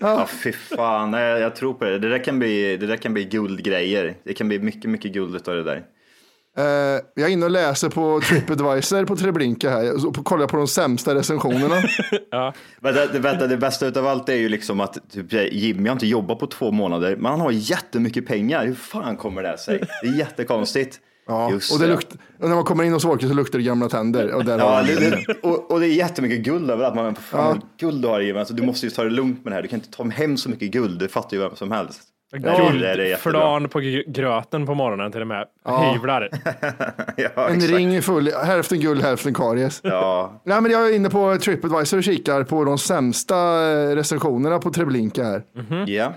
Ja, 0.00 0.26
fy 0.44 0.52
fan. 0.52 1.10
Nej, 1.10 1.40
jag 1.40 1.56
tror 1.56 1.74
på 1.74 1.84
det. 1.84 1.98
Det 1.98 2.08
där 2.08 2.24
kan 2.24 2.38
bli, 2.38 2.76
det 2.76 2.86
där 2.86 2.96
kan 2.96 3.12
bli 3.14 3.24
guldgrejer. 3.24 4.14
Det 4.24 4.34
kan 4.34 4.48
bli 4.48 4.58
mycket, 4.58 4.90
mycket 4.90 5.12
guld 5.12 5.48
av 5.48 5.54
det 5.54 5.62
där. 5.62 5.82
Eh, 6.58 7.00
jag 7.14 7.28
är 7.28 7.32
inne 7.32 7.44
och 7.44 7.50
läser 7.50 7.88
på 7.88 8.20
Tripadvisor 8.20 9.04
på 9.04 9.16
Treblinka 9.16 9.70
här 9.70 10.06
och 10.06 10.24
kollar 10.24 10.46
på 10.46 10.56
de 10.56 10.68
sämsta 10.68 11.14
recensionerna. 11.14 11.74
Vänta, 12.80 13.06
det, 13.06 13.18
vänta, 13.18 13.46
det 13.46 13.56
bästa 13.56 13.86
utav 13.86 14.06
allt 14.06 14.28
är 14.28 14.34
ju 14.34 14.48
liksom 14.48 14.80
att 14.80 15.10
typ, 15.10 15.32
Jimmy 15.52 15.88
har 15.88 15.92
inte 15.92 16.06
jobbat 16.06 16.38
på 16.38 16.46
två 16.46 16.70
månader, 16.70 17.16
men 17.16 17.30
han 17.30 17.40
har 17.40 17.50
jättemycket 17.50 18.26
pengar. 18.26 18.66
Hur 18.66 18.74
fan 18.74 19.16
kommer 19.16 19.42
det 19.42 19.58
sig? 19.58 19.82
Det 20.02 20.08
är 20.08 20.12
jättekonstigt. 20.18 21.00
Ja, 21.26 21.50
Just 21.50 21.72
och, 21.72 21.78
det 21.78 21.86
lukt, 21.86 22.08
och 22.40 22.48
när 22.48 22.54
man 22.54 22.64
kommer 22.64 22.84
in 22.84 22.92
hos 22.92 23.04
Walker 23.04 23.28
så 23.28 23.34
luktar 23.34 23.58
det 23.58 23.64
gamla 23.64 23.88
tänder. 23.88 24.34
Och 24.34 24.44
där 24.44 24.58
Ja, 24.58 24.82
det, 24.82 25.10
det. 25.10 25.24
och, 25.42 25.70
och 25.70 25.80
det 25.80 25.86
är 25.86 25.92
jättemycket 25.92 26.40
guld 26.44 26.70
överallt. 26.70 26.94
Man, 26.94 27.14
fan, 27.14 27.46
vad 27.46 27.60
guld 27.80 28.02
du 28.02 28.08
har 28.08 28.20
Jimmy. 28.20 28.38
Alltså, 28.38 28.54
du 28.54 28.62
måste 28.62 28.86
ju 28.86 28.90
ta 28.90 29.04
det 29.04 29.10
lugnt 29.10 29.44
med 29.44 29.52
det 29.52 29.54
här. 29.54 29.62
Du 29.62 29.68
kan 29.68 29.78
inte 29.78 29.90
ta 29.90 30.04
hem 30.04 30.36
så 30.36 30.50
mycket 30.50 30.70
guld. 30.70 30.98
Det 30.98 31.08
fattar 31.08 31.36
ju 31.36 31.42
vem 31.42 31.56
som 31.56 31.70
helst. 31.70 32.00
Nej, 32.32 32.78
det 32.78 32.88
är 32.88 32.96
jättebra. 32.98 33.40
Flan 33.40 33.68
på 33.68 33.80
gr- 33.80 34.04
gröten 34.12 34.66
på 34.66 34.74
morgonen 34.74 35.12
till 35.12 35.20
och 35.20 35.26
med. 35.26 35.46
Hyvlar. 35.94 36.28
Ja, 37.16 37.48
En 37.48 37.60
ring 37.60 38.02
full, 38.02 38.30
hälften 38.44 38.80
guld, 38.80 39.02
hälften 39.02 39.34
karies. 39.34 39.80
Ja, 39.82 40.40
Nej, 40.44 40.60
men 40.60 40.72
jag 40.72 40.88
är 40.90 40.94
inne 40.94 41.10
på 41.10 41.36
Tripadvisor 41.40 41.96
och 41.98 42.04
kikar 42.04 42.44
på 42.44 42.64
de 42.64 42.78
sämsta 42.78 43.36
eh, 43.72 43.94
recensionerna 43.94 44.58
på 44.58 44.70
Treblinka 44.70 45.24
här. 45.24 45.42
ja. 45.86 46.12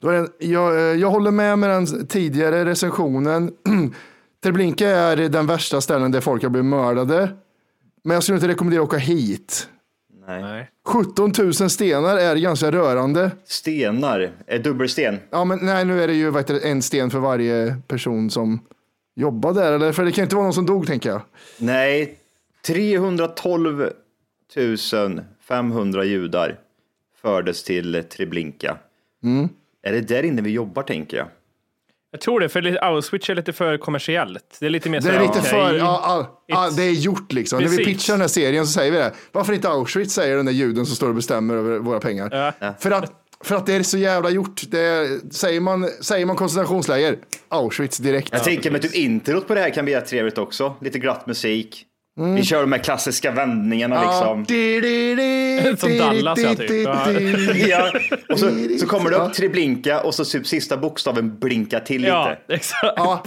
Då 0.00 0.08
är 0.08 0.20
det, 0.20 0.28
jag, 0.46 0.74
eh, 0.76 0.80
jag 0.82 1.10
håller 1.10 1.30
med 1.30 1.58
med 1.58 1.70
den 1.70 2.06
tidigare 2.06 2.64
recensionen. 2.64 3.52
Treblinka 4.44 4.88
är 4.88 5.16
den 5.16 5.46
värsta 5.46 5.80
ställen 5.80 6.12
där 6.12 6.20
folk 6.20 6.42
har 6.42 6.50
blivit 6.50 6.70
mördade. 6.70 7.28
Men 8.02 8.14
jag 8.14 8.22
skulle 8.22 8.36
inte 8.36 8.48
rekommendera 8.48 8.82
att 8.82 8.88
åka 8.88 8.96
hit. 8.96 9.68
Nej. 10.26 10.70
17 10.86 11.32
000 11.38 11.54
stenar 11.54 12.16
är 12.16 12.36
ganska 12.36 12.72
rörande. 12.72 13.30
Stenar. 13.44 14.32
Är 14.46 14.58
dubbelsten? 14.58 15.18
Ja, 15.30 15.44
men 15.44 15.58
nej, 15.62 15.84
nu 15.84 16.02
är 16.02 16.06
det 16.06 16.14
ju 16.14 16.36
heter 16.36 16.54
det, 16.54 16.60
en 16.60 16.82
sten 16.82 17.10
för 17.10 17.18
varje 17.18 17.76
person 17.86 18.30
som 18.30 18.60
jobbar 19.16 19.52
där. 19.54 19.72
Eller? 19.72 19.92
För 19.92 20.04
det 20.04 20.12
kan 20.12 20.22
inte 20.22 20.36
vara 20.36 20.44
någon 20.44 20.54
som 20.54 20.66
dog, 20.66 20.86
tänker 20.86 21.10
jag. 21.10 21.22
Nej, 21.58 22.18
312 22.66 23.90
500 25.48 26.04
judar 26.04 26.58
fördes 27.22 27.62
till 27.62 28.04
Treblinka. 28.10 28.76
Mm. 29.22 29.48
Är 29.82 29.92
det 29.92 30.00
där 30.00 30.22
inne 30.22 30.42
vi 30.42 30.50
jobbar 30.50 30.82
tänker 30.82 31.16
jag? 31.16 31.26
Jag 32.14 32.20
tror 32.20 32.40
det, 32.40 32.48
för 32.48 32.84
Auschwitz 32.84 33.30
är 33.30 33.34
lite 33.34 33.52
för 33.52 33.78
kommersiellt. 33.78 34.56
Det 34.60 34.66
är 34.66 34.70
lite 34.70 34.90
mer 34.90 35.00
så 35.00 35.08
Det 35.08 35.14
är 35.14 35.20
lite 35.20 35.38
okej. 35.38 35.50
för, 35.50 35.74
ja, 35.74 36.00
all, 36.04 36.26
all, 36.58 36.70
It's- 36.70 36.76
det 36.76 36.82
är 36.82 36.90
gjort 36.92 37.32
liksom. 37.32 37.58
När 37.62 37.68
vi 37.68 37.76
Precis. 37.76 37.92
pitchar 37.94 38.14
den 38.14 38.20
här 38.20 38.28
serien 38.28 38.66
så 38.66 38.72
säger 38.72 38.92
vi 38.92 38.98
det. 38.98 39.12
Varför 39.32 39.52
inte 39.52 39.68
Auschwitz, 39.68 40.14
säger 40.14 40.36
den 40.36 40.46
där 40.46 40.52
juden 40.52 40.86
som 40.86 40.96
står 40.96 41.08
och 41.08 41.14
bestämmer 41.14 41.54
över 41.54 41.78
våra 41.78 42.00
pengar. 42.00 42.54
För 42.80 42.90
att 42.90 43.12
För 43.44 43.54
att 43.56 43.66
det 43.66 43.74
är 43.74 43.82
så 43.82 43.98
jävla 43.98 44.30
gjort. 44.30 44.62
Det 44.68 44.80
är, 44.80 45.32
säger, 45.32 45.60
man, 45.60 45.88
säger 46.00 46.26
man 46.26 46.36
koncentrationsläger, 46.36 47.18
Auschwitz 47.48 47.98
direkt. 47.98 48.28
Jag 48.32 48.44
tänker 48.44 48.70
mig 48.70 48.80
typ 48.80 48.94
introt 48.94 49.46
på 49.48 49.54
det 49.54 49.60
här 49.60 49.70
kan 49.70 49.84
bli 49.84 49.92
jävligt 49.92 50.10
trevligt 50.10 50.38
också. 50.38 50.74
Lite 50.80 50.98
glatt 50.98 51.26
musik. 51.26 51.84
Mm. 52.18 52.34
Vi 52.34 52.44
kör 52.44 52.60
de 52.60 52.72
här 52.72 52.78
klassiska 52.78 53.30
vändningarna 53.30 54.00
liksom. 54.00 54.44
Di, 54.44 54.80
di, 55.16 55.76
Som 55.78 55.98
Dallas, 55.98 56.38
ja, 56.38 56.54
typ. 56.54 56.70
Ja. 56.70 57.10
Ja, 57.68 57.92
och 58.28 58.38
så, 58.38 58.50
så 58.80 58.86
kommer 58.86 59.10
det 59.10 59.16
upp 59.16 59.34
tre 59.34 59.48
blinka 59.48 60.00
och 60.00 60.14
så 60.14 60.24
typ 60.24 60.46
sista 60.46 60.76
bokstaven 60.76 61.38
blinkar 61.38 61.80
till 61.80 62.04
Ja, 62.04 62.30
lite. 62.30 62.54
exakt. 62.54 62.92
Ja. 62.96 63.24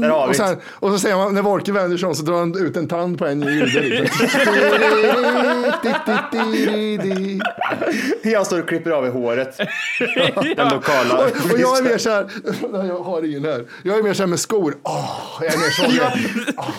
Där 0.00 0.08
har 0.08 0.26
vi 0.26 0.32
Och, 0.32 0.36
sen, 0.36 0.56
och 0.66 0.90
så 0.90 0.98
säger 0.98 1.16
man, 1.16 1.34
när 1.34 1.42
Wolke 1.42 1.72
vänder 1.72 1.96
sig 1.96 2.08
om 2.08 2.14
så 2.14 2.22
drar 2.22 2.38
han 2.38 2.66
ut 2.66 2.76
en 2.76 2.88
tand 2.88 3.18
på 3.18 3.26
en 3.26 3.42
jude. 3.42 3.80
Liksom. 3.80 4.26
Jag 8.30 8.46
står 8.46 8.60
och 8.60 8.68
klipper 8.68 8.90
av 8.90 9.06
i 9.06 9.08
håret. 9.08 9.56
Den 10.56 10.68
lokala. 10.68 11.14
och, 11.14 11.52
och 11.52 11.58
jag 11.58 11.78
är 11.78 11.82
mer 11.82 11.98
så 11.98 12.10
här, 12.10 12.30
nej, 12.72 12.86
jag 12.88 12.98
har 12.98 13.22
ingen 13.22 13.44
här. 13.44 13.64
Jag 13.82 13.98
är 13.98 14.02
mer 14.02 14.14
så 14.14 14.22
här 14.22 14.28
med 14.28 14.40
skor. 14.40 14.76
Åh, 14.82 15.40
jag 15.40 15.54
är 15.54 15.58
mer 15.58 15.70
så. 15.70 15.82
Ja. 15.98 16.12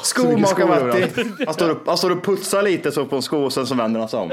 skor 0.02 0.24
Skomakar-Matti. 0.24 0.82
överallt. 0.82 1.18
Han 1.46 1.54
står, 1.54 1.70
upp, 1.70 1.88
han 1.88 1.98
står 1.98 2.10
och 2.12 2.24
putsar 2.24 2.62
lite 2.62 2.92
så 2.92 3.06
på 3.06 3.16
en 3.16 3.22
sko 3.22 3.38
och 3.38 3.54
sen 3.54 3.68
så 3.68 3.76
vänder 3.76 4.00
han 4.00 4.10
sig 4.10 4.20
om. 4.20 4.32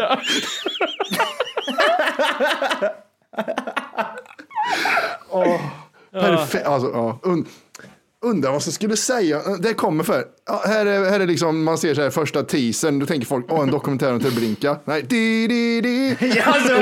Perfekt. 6.13 6.67
Alltså, 6.67 6.91
ja. 6.95 7.19
Und, 8.23 8.31
undrar 8.31 8.53
vad 8.53 8.63
som 8.63 8.73
skulle 8.73 8.97
säga. 8.97 9.41
Det 9.59 9.75
kommer 9.75 10.05
för. 10.05 10.25
Ja, 10.47 10.63
här, 10.67 10.87
är, 10.87 11.11
här 11.11 11.21
är 11.21 11.27
liksom, 11.27 11.65
man 11.65 11.79
ser 11.79 11.95
så 11.95 12.03
här 12.03 12.11
första 12.11 12.43
teasern. 12.43 12.99
Då 12.99 13.07
tänker 13.07 13.27
folk, 13.27 13.47
åh 13.49 13.63
en 13.63 13.71
dokumentär 13.71 14.13
om 14.13 14.21
Treblinka. 14.21 14.77
Nej, 14.85 15.03
di, 15.03 15.47
di, 15.47 15.81
di. 15.81 16.17
Alltså, 16.45 16.73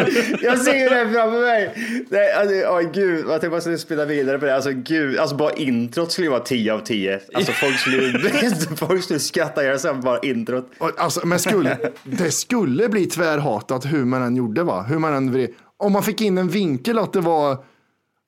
jag 0.42 0.59
ser 0.59 0.90
det 0.90 1.12
framför 1.12 1.40
mig. 1.40 1.75
Nej, 2.11 2.32
alltså, 2.32 2.54
åh, 2.54 2.92
gud, 2.92 3.18
jag 3.18 3.28
tänkte 3.28 3.49
bara 3.49 3.61
skulle 3.61 3.78
spela 3.78 4.04
vidare 4.04 4.38
på 4.38 4.47
det. 4.47 4.54
Alltså, 4.54 4.70
gud, 4.73 5.18
alltså 5.18 5.37
bara 5.37 5.52
introt 5.52 6.12
skulle 6.12 6.26
ju 6.26 6.30
vara 6.30 6.40
10 6.42 6.73
av 6.75 6.78
10. 6.78 7.20
Alltså 7.35 7.52
folk 7.52 7.78
skulle, 7.78 8.18
folk 8.76 9.04
skulle 9.04 9.20
skratta 9.20 9.62
ihjäl 9.62 9.78
sig 9.78 9.94
bara 9.94 10.18
introt. 10.18 10.70
Alltså, 10.97 11.26
men 11.26 11.38
skulle, 11.38 11.78
det 12.04 12.30
skulle 12.30 12.88
bli 12.88 13.06
tvärhatat 13.06 13.85
hur 13.87 14.04
man 14.04 14.23
än 14.23 14.37
gjorde 14.37 14.62
va? 14.62 14.82
Hur 14.82 14.99
man 14.99 15.14
än, 15.14 15.35
vred- 15.35 15.50
om 15.76 15.92
man 15.92 16.02
fick 16.02 16.20
in 16.20 16.38
en 16.38 16.49
vinkel 16.49 16.99
att 16.99 17.12
det 17.12 17.20
var 17.20 17.64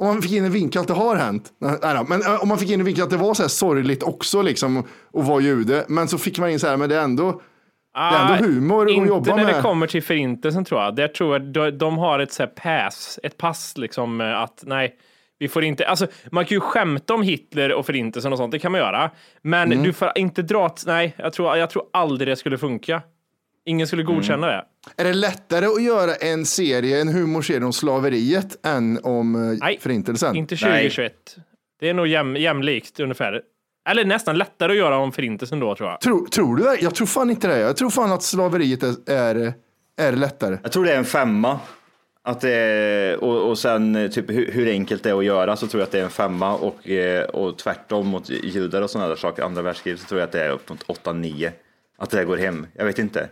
om 0.02 0.14
man 0.14 0.23
fick 0.23 0.32
in 0.32 0.44
en 0.44 0.52
vinkel 0.52 0.80
att 0.80 0.88
det 0.88 0.94
har 0.94 1.16
hänt. 1.16 1.52
Nej, 1.59 2.04
men 2.09 2.23
eh, 2.23 2.42
om 2.42 2.49
man 2.49 2.59
fick 2.59 2.71
in 2.71 2.80
en 2.80 2.87
vinkel 2.87 3.04
att 3.04 3.11
det 3.11 3.16
var 3.16 3.35
så 3.35 3.42
här 3.42 3.49
sorgligt 3.49 4.02
också 4.02 4.42
liksom 4.42 4.76
att 4.78 4.85
vara 5.26 5.40
jude. 5.40 5.85
Men 5.88 6.09
så 6.09 6.18
fick 6.18 6.38
man 6.38 6.50
in 6.50 6.61
så 6.61 6.66
här, 6.66 6.76
men 6.76 6.88
det 6.88 6.97
är 6.97 7.02
ändå, 7.02 7.40
det 7.94 7.99
är 8.00 8.32
ändå 8.32 8.44
humor 8.44 8.87
att 8.87 9.06
jobba 9.06 9.16
Inte 9.16 9.35
när 9.37 9.44
med. 9.44 9.54
det 9.54 9.62
kommer 9.62 9.87
till 9.87 10.02
förintelsen 10.02 10.64
tror 10.64 10.80
jag. 10.82 10.97
Där 10.97 11.09
tror 11.09 11.32
jag 11.32 11.42
de, 11.52 11.71
de 11.71 11.99
har 11.99 12.18
ett 12.18 12.32
så 12.32 12.42
här 12.42 12.50
pass, 12.50 13.18
ett 13.23 13.37
pass 13.37 13.75
liksom 13.78 14.21
eh, 14.21 14.38
att 14.40 14.62
nej, 14.66 14.94
vi 15.38 15.49
får 15.49 15.64
inte, 15.64 15.87
alltså 15.87 16.06
man 16.30 16.44
kan 16.44 16.54
ju 16.56 16.61
skämta 16.61 17.14
om 17.14 17.23
Hitler 17.23 17.73
och 17.73 17.87
förintelsen 17.87 18.32
och 18.32 18.38
sånt, 18.38 18.52
det 18.52 18.59
kan 18.59 18.73
man 18.73 18.80
göra. 18.80 19.11
Men 19.42 19.73
Mm. 19.73 19.85
du 19.85 19.92
får 19.92 20.12
inte 20.14 20.42
dra, 20.42 20.75
nej, 20.87 21.14
jag 21.16 21.32
tror, 21.32 21.56
jag 21.56 21.71
tror 21.71 21.85
aldrig 21.92 22.28
det 22.28 22.37
skulle 22.37 22.59
funka. 22.59 23.02
Ingen 23.64 23.87
skulle 23.87 24.02
godkänna 24.02 24.47
det. 24.47 24.64
Är 24.97 25.04
det 25.04 25.12
lättare 25.12 25.66
att 25.66 25.83
göra 25.83 26.14
en 26.14 26.47
serie, 26.47 27.00
en 27.00 27.09
humorserie 27.09 27.64
om 27.64 27.73
slaveriet 27.73 28.66
än 28.66 29.00
om 29.02 29.35
eh, 29.35 29.59
Nej, 29.61 29.78
förintelsen? 29.81 30.37
Inte 30.37 30.54
Nej. 30.54 30.90
2021. 30.90 31.37
Det 31.81 31.88
är 31.88 31.95
nog 31.95 32.07
jäm, 32.07 32.37
jämlikt 32.37 33.00
ungefär. 33.00 33.42
Eller 33.88 34.04
nästan 34.04 34.38
lättare 34.38 34.73
att 34.73 34.78
göra 34.78 34.97
om 34.97 35.12
förintelsen 35.12 35.61
då 35.61 35.75
tror 35.75 35.88
jag. 35.90 36.00
Tror, 36.00 36.26
tror 36.26 36.57
du 36.57 36.62
det? 36.62 36.76
Jag 36.81 36.95
tror 36.95 37.07
fan 37.07 37.31
inte 37.31 37.49
det. 37.49 37.59
Jag 37.59 37.76
tror 37.76 37.90
fan 37.90 38.12
att 38.12 38.23
slaveriet 38.23 38.83
är, 38.83 38.95
är, 39.07 39.54
är 39.97 40.12
lättare. 40.12 40.59
Jag 40.62 40.73
tror 40.73 40.85
det 40.85 40.92
är 40.92 40.99
en 40.99 41.04
femma. 41.04 41.61
Att 42.25 42.40
det 42.40 42.54
är, 42.54 43.25
och, 43.25 43.50
och 43.50 43.59
sen 43.59 43.97
eh, 43.97 44.11
typ 44.11 44.31
hur, 44.31 44.52
hur 44.52 44.69
enkelt 44.69 45.02
det 45.02 45.11
är 45.11 45.19
att 45.19 45.25
göra 45.25 45.57
så 45.57 45.66
tror 45.66 45.81
jag 45.81 45.87
att 45.87 45.92
det 45.92 45.99
är 45.99 46.04
en 46.04 46.11
femma 46.11 46.54
och, 46.54 46.88
eh, 46.88 47.25
och 47.25 47.59
tvärtom 47.59 48.07
mot 48.07 48.31
judar 48.31 48.83
och 48.83 48.90
sådana 48.90 49.09
där 49.09 49.16
saker, 49.16 49.42
andra 49.42 49.62
världskriget 49.62 50.00
så 50.00 50.07
tror 50.07 50.21
jag 50.21 50.26
att 50.26 50.33
det 50.33 50.45
är 50.45 50.50
upp 50.50 50.69
mot 50.69 50.87
8-9. 50.87 51.50
Att 51.99 52.11
det 52.11 52.25
går 52.25 52.37
hem. 52.37 52.66
Jag 52.75 52.85
vet 52.85 52.99
inte. 52.99 53.28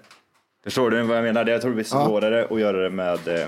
Förstår 0.65 0.91
du 0.91 1.03
vad 1.03 1.17
jag 1.17 1.25
menar? 1.25 1.47
Jag 1.47 1.61
tror 1.61 1.71
det 1.71 1.75
blir 1.75 1.85
svårare 1.85 2.47
att 2.51 2.61
göra 2.61 2.77
det 2.83 2.91
med, 2.91 3.29
eh, 3.29 3.47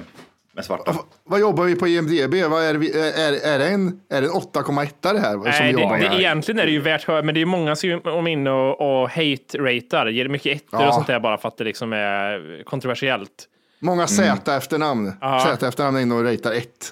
med 0.54 0.64
svarta. 0.64 0.94
Vad 1.24 1.40
jobbar 1.40 1.64
vi 1.64 1.74
på 1.76 1.88
IMDB? 1.88 2.34
Vad 2.50 2.62
är, 2.64 2.74
vi, 2.74 2.98
är, 3.00 3.46
är 3.54 3.58
det 3.58 3.68
en, 3.68 4.00
är 4.10 4.20
det 4.22 4.26
en 4.26 4.32
8,1 4.32 4.88
det 5.00 5.20
här? 5.20 5.32
som 5.32 5.40
Nej, 5.42 5.72
det, 5.72 5.80
jobbar 5.80 5.98
det, 5.98 6.04
egentligen 6.04 6.58
är 6.60 6.66
det 6.66 6.72
ju 6.72 6.80
värt 6.80 7.04
hö- 7.04 7.22
men 7.22 7.34
det 7.34 7.40
är 7.40 7.46
många 7.46 7.76
som 7.76 7.90
är 7.90 8.28
inne 8.28 8.50
och, 8.50 9.02
och 9.02 9.10
hate-ratar, 9.10 10.06
ger 10.06 10.28
mycket 10.28 10.56
ettor 10.56 10.80
Ja. 10.80 10.88
och 10.88 10.94
sånt 10.94 11.06
där 11.06 11.20
bara 11.20 11.38
för 11.38 11.48
att 11.48 11.56
det 11.58 11.64
liksom 11.64 11.92
är 11.92 12.62
kontroversiellt. 12.64 13.48
Många 13.78 14.06
Z 14.06 14.56
efternamn. 14.56 15.12
Ja. 15.20 15.40
Z 15.40 15.68
efternamn 15.68 15.96
är 15.96 16.00
inne 16.00 16.14
och 16.14 16.24
ratear 16.24 16.52
ett. 16.52 16.90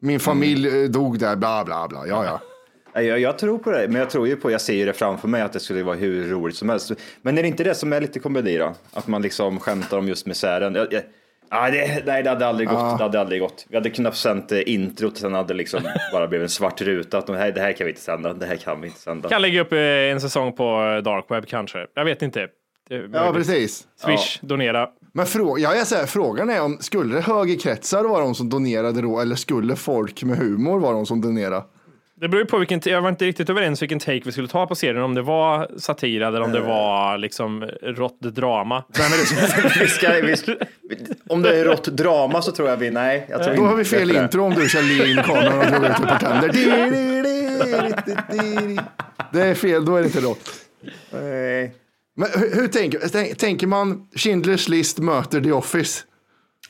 Min 0.00 0.20
familj 0.20 0.82
eh, 0.82 0.88
dog 0.90 1.18
där, 1.18 1.36
bla 1.36 1.64
bla 1.64 1.88
bla. 1.88 2.06
Ja, 2.06 2.24
ja. 2.24 2.40
Jag, 2.94 3.18
jag 3.20 3.38
tror 3.38 3.58
på 3.58 3.70
det, 3.70 3.88
men 3.88 3.96
jag 3.96 4.10
tror 4.10 4.28
ju 4.28 4.36
på, 4.36 4.50
jag 4.50 4.60
ser 4.60 4.74
ju 4.74 4.84
det 4.86 4.92
framför 4.92 5.28
mig 5.28 5.42
att 5.42 5.52
det 5.52 5.60
skulle 5.60 5.82
vara 5.82 5.96
hur 5.96 6.28
roligt 6.28 6.56
som 6.56 6.68
helst. 6.68 6.92
Men 7.22 7.38
är 7.38 7.42
det 7.42 7.48
inte 7.48 7.64
det 7.64 7.74
som 7.74 7.92
är 7.92 8.00
lite 8.00 8.18
komedi 8.18 8.58
då? 8.58 8.74
Att 8.92 9.06
man 9.06 9.22
liksom 9.22 9.60
skämtar 9.60 9.98
om 9.98 10.08
just 10.08 10.26
misären? 10.26 10.74
Jag, 10.74 10.92
jag, 10.92 11.02
ah, 11.48 11.70
det, 11.70 12.06
nej, 12.06 12.22
det 12.22 12.30
hade 12.30 12.46
aldrig 12.46 12.68
gått. 12.68 12.98
Det 12.98 13.04
hade 13.04 13.20
aldrig 13.20 13.40
gått. 13.40 13.66
Vi 13.68 13.76
hade 13.76 13.90
kunnat 13.90 14.16
sänt 14.16 14.52
eh, 14.52 14.60
introt, 14.66 15.16
sen 15.16 15.34
hade 15.34 15.48
det 15.48 15.54
liksom 15.54 15.80
bara 16.12 16.26
blivit 16.26 16.44
en 16.44 16.48
svart 16.48 16.80
ruta. 16.80 17.18
Att 17.18 17.26
de 17.26 17.36
här, 17.36 17.52
det 17.52 17.60
här 17.60 17.72
kan 17.72 17.84
vi 17.84 17.90
inte 17.90 18.02
sända, 18.02 18.32
det 18.32 18.46
här 18.46 18.56
kan 18.56 18.80
vi 18.80 18.86
inte 18.86 19.00
sända. 19.00 19.28
Kan 19.28 19.42
lägga 19.42 19.60
upp 19.60 19.72
eh, 19.72 19.78
en 19.78 20.20
säsong 20.20 20.52
på 20.52 20.64
eh, 20.64 21.02
dark 21.02 21.24
web 21.28 21.46
kanske. 21.46 21.86
Jag 21.94 22.04
vet 22.04 22.22
inte. 22.22 22.48
Ja 23.12 23.32
precis. 23.32 23.86
Swish, 23.96 24.38
donera. 24.40 24.88
Men 25.14 25.26
frå, 25.26 25.58
jag 25.58 25.78
är 25.78 25.84
så 25.84 25.94
här, 25.94 26.06
frågan 26.06 26.50
är 26.50 26.62
om 26.62 26.78
skulle 26.80 27.14
det 27.14 27.20
högerkretsar 27.20 28.04
vara 28.04 28.24
de 28.24 28.34
som 28.34 28.48
donerade 28.48 29.02
då 29.02 29.20
eller 29.20 29.36
skulle 29.36 29.76
folk 29.76 30.22
med 30.22 30.38
humor 30.38 30.80
vara 30.80 30.92
de 30.92 31.06
som 31.06 31.20
donerade? 31.20 31.64
Det 32.22 32.28
beror 32.28 32.42
ju 32.42 32.46
på 32.46 32.58
vilken, 32.58 32.80
jag 32.84 33.02
var 33.02 33.08
inte 33.08 33.24
riktigt 33.24 33.50
överens 33.50 33.82
vilken 33.82 33.98
take 33.98 34.22
vi 34.24 34.32
skulle 34.32 34.48
ta 34.48 34.66
på 34.66 34.74
serien, 34.74 35.02
om 35.02 35.14
det 35.14 35.22
var 35.22 35.70
satir 35.78 36.20
eller 36.20 36.40
om 36.40 36.52
det 36.52 36.58
Eh. 36.58 36.66
var 36.66 37.18
liksom 37.18 37.62
rått 37.82 38.20
drama. 38.20 38.84
vi 39.80 39.88
ska, 39.88 40.12
vi 40.22 40.36
ska, 40.36 40.54
om 41.28 41.42
det 41.42 41.58
är 41.60 41.64
rått 41.64 41.84
drama 41.84 42.42
så 42.42 42.52
tror 42.52 42.68
jag 42.68 42.76
vi, 42.76 42.90
nej. 42.90 43.26
Jag 43.30 43.42
tror 43.44 43.54
Då 43.56 43.62
har 43.62 43.76
vi 43.76 43.84
fel 43.84 44.10
intro 44.16 44.42
om 44.44 44.54
du 44.54 44.68
kör 44.68 45.10
in 45.10 45.16
kameran 45.16 45.58
och 45.58 45.64
drar 45.80 45.90
ut 45.90 45.90
ett 45.90 46.08
par 46.08 46.18
tänder. 46.18 46.48
Det 49.32 49.42
är 49.42 49.54
fel, 49.54 49.84
då 49.84 49.96
är 49.96 50.00
det 50.00 50.06
inte 50.06 50.20
rått. 50.20 50.50
Nej. 51.10 51.74
Men 52.14 52.28
hur, 52.34 52.54
hur 52.54 52.68
tänker, 52.68 52.98
tänk, 53.12 53.38
tänker 53.38 53.66
man 53.66 54.08
Schindler's 54.14 54.70
list 54.70 54.98
möter 54.98 55.40
The 55.40 55.52
Office? 55.52 56.00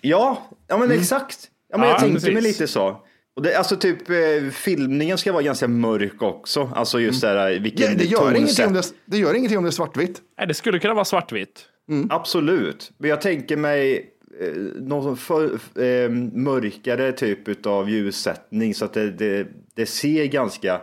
Ja, 0.01 0.49
ja 0.69 0.79
men 0.79 0.91
exakt. 0.93 1.39
Ja, 1.71 1.79
men 1.79 1.87
Ja, 1.89 1.93
jag 1.95 2.01
tänkte 2.01 2.31
mig 2.31 2.43
lite 2.43 2.67
så. 2.69 3.01
Och 3.37 3.43
det, 3.43 3.55
alltså 3.55 3.77
typ 3.77 4.11
eh, 4.11 4.51
filmningen 4.53 5.19
ska 5.19 5.33
vara 5.33 5.43
ganska 5.43 5.69
mörk 5.69 6.23
också. 6.23 6.71
Alltså 6.75 7.01
just 7.01 7.21
det 7.21 7.29
här 7.29 7.59
vilken 7.61 7.91
Ja, 7.91 7.99
det, 7.99 8.05
gör 8.05 8.35
ingenting 8.35 8.67
om 8.67 8.73
det, 8.73 8.83
det 9.05 9.19
gör 9.19 9.35
ingenting 9.35 9.59
om 9.59 9.65
det 9.65 9.71
är 9.71 9.73
svartvitt. 9.73 10.21
Nej, 10.39 10.47
det 10.47 10.55
skulle 10.55 10.79
kunna 10.79 10.95
vara 10.95 11.05
svartvitt. 11.05 11.69
Absolut. 12.11 12.93
Men 12.99 13.11
jag 13.11 13.21
tänker 13.21 13.57
mig 13.57 14.11
eh, 14.41 14.53
någon 14.83 15.17
för, 15.17 15.45
eh, 15.83 16.11
mörkare 16.33 17.13
typ 17.13 17.67
av 17.67 17.91
ljussättning 17.91 18.75
så 18.75 18.85
att 18.85 18.93
det, 18.93 19.11
det, 19.11 19.47
det 19.75 19.87
ser 19.87 20.25
ganska 20.25 20.81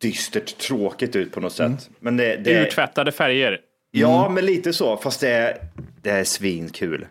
dystert 0.00 0.58
tråkigt 0.58 1.16
ut 1.16 1.32
på 1.32 1.40
något 1.40 1.52
sätt. 1.52 1.90
Men 2.00 2.16
det, 2.16 2.36
det, 2.36 2.66
Urtvättade 2.66 3.12
färger. 3.12 3.60
ja, 3.90 4.28
men 4.28 4.46
lite 4.46 4.72
så. 4.72 4.96
Fast 4.96 5.20
det 5.20 5.28
är, 5.28 5.58
det 6.02 6.10
är 6.10 6.24
svinkul. 6.24 7.06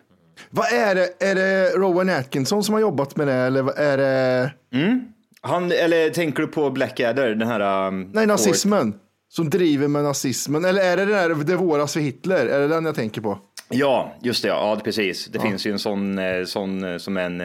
Vad 0.50 0.72
är 0.72 0.94
det? 0.94 1.08
Är 1.30 1.34
det 1.34 1.70
Rowan 1.70 2.08
Atkinson 2.10 2.64
som 2.64 2.72
har 2.74 2.80
jobbat 2.80 3.16
med 3.16 3.26
det 3.26 3.32
eller 3.34 3.78
är 3.78 3.96
det? 3.98 4.50
Han, 5.40 5.72
eller 5.72 6.10
tänker 6.10 6.42
du 6.42 6.46
på 6.48 6.70
Blackadder? 6.70 7.34
Den 7.34 7.48
här... 7.48 7.86
Um, 7.88 8.10
Nej, 8.14 8.26
nazismen. 8.26 8.94
Som 9.28 9.50
driver 9.50 9.88
med 9.88 10.02
nazismen. 10.04 10.64
Eller 10.64 10.82
är 10.82 10.96
det 10.96 11.04
den 11.04 11.14
där 11.38 11.44
Det 11.44 11.56
våras 11.56 11.92
för 11.92 12.00
Hitler? 12.00 12.46
Är 12.46 12.60
det 12.60 12.68
den 12.68 12.84
jag 12.84 12.94
tänker 12.94 13.20
på? 13.20 13.38
Ja, 13.68 14.14
just 14.22 14.42
det. 14.42 14.48
Ja, 14.48 14.80
precis. 14.84 15.26
Det 15.26 15.40
finns 15.40 15.66
ju 15.66 15.72
en 15.72 15.78
sån, 15.78 16.18
eh, 16.18 16.44
sån 16.44 16.84
eh, 16.84 16.98
som 16.98 17.16
en 17.16 17.38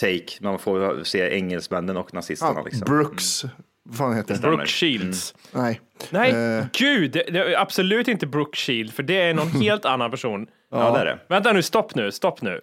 take. 0.00 0.24
Man 0.40 0.58
får 0.58 1.04
se 1.04 1.20
engelsmännen 1.36 1.96
och 1.96 2.14
nazisterna. 2.14 2.52
Ja, 2.56 2.62
liksom. 2.64 2.84
Brooks. 2.84 3.44
Vad 3.82 3.96
fan 3.96 4.16
heter 4.16 4.34
det? 4.34 4.40
Brooke 4.40 4.66
Shields. 4.66 5.34
Nej. 5.52 5.80
Nej, 6.10 6.30
Eh. 6.58 6.64
gud, 6.72 7.12
det, 7.12 7.22
det 7.32 7.38
är 7.38 7.60
absolut 7.60 8.08
inte 8.08 8.26
Brooke 8.26 8.56
Shield, 8.56 8.92
för 8.92 9.02
det 9.02 9.20
är 9.20 9.34
någon 9.34 9.48
helt 9.62 9.84
annan 9.84 10.10
person. 10.10 10.46
Ja, 10.70 10.90
det 10.92 10.98
är 11.00 11.04
det. 11.04 11.18
Vänta 11.28 11.52
nu, 11.52 11.62
stopp 11.62 11.94
nu, 11.94 12.12
stopp 12.12 12.42
nu. 12.42 12.60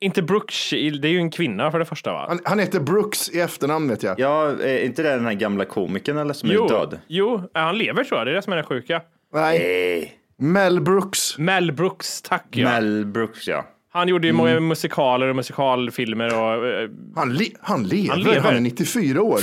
Inte 0.00 0.22
Brooke 0.22 0.52
Shield, 0.52 1.02
det 1.02 1.08
är 1.08 1.12
ju 1.12 1.18
en 1.18 1.30
kvinna 1.30 1.70
för 1.70 1.78
det 1.78 1.84
första 1.84 2.12
va? 2.12 2.24
Han, 2.28 2.40
han 2.44 2.58
heter 2.58 2.80
Brooks 2.80 3.28
i 3.30 3.40
efternamn 3.40 3.88
vet 3.88 4.02
jag. 4.02 4.20
Ja, 4.20 4.46
är 4.50 4.84
inte 4.84 5.02
det 5.02 5.08
den 5.10 5.26
här 5.26 5.32
gamla 5.34 5.64
komikern 5.64 6.18
eller 6.18 6.34
som 6.34 6.50
är 6.50 6.54
jo, 6.54 6.66
död? 6.68 6.98
jo, 7.06 7.42
han 7.54 7.78
lever 7.78 8.04
tror 8.04 8.20
jag, 8.20 8.26
det 8.26 8.30
är 8.30 8.34
det 8.34 8.42
som 8.42 8.52
är 8.52 8.56
det 8.56 8.62
sjuka. 8.62 9.02
Nej. 9.34 9.58
Nej. 9.58 10.12
Mel 10.38 10.80
Brooks. 10.80 11.38
Mel 11.38 11.72
Brooks, 11.72 12.22
tack 12.22 12.46
ja. 12.50 12.68
Mel 12.70 13.06
Brooks, 13.06 13.48
ja. 13.48 13.66
Han 13.92 14.08
gjorde 14.08 14.26
ju 14.26 14.32
många 14.32 14.60
musikaler 14.60 15.26
och 15.28 15.36
musikalfilmer 15.36 16.26
och... 16.40 16.66
eh, 16.66 16.88
Han, 17.16 17.34
le, 17.34 17.44
han, 17.60 17.82
lever. 17.84 18.08
han 18.10 18.20
lever. 18.22 18.52
är 18.52 18.60
94 18.60 19.22
år. 19.22 19.40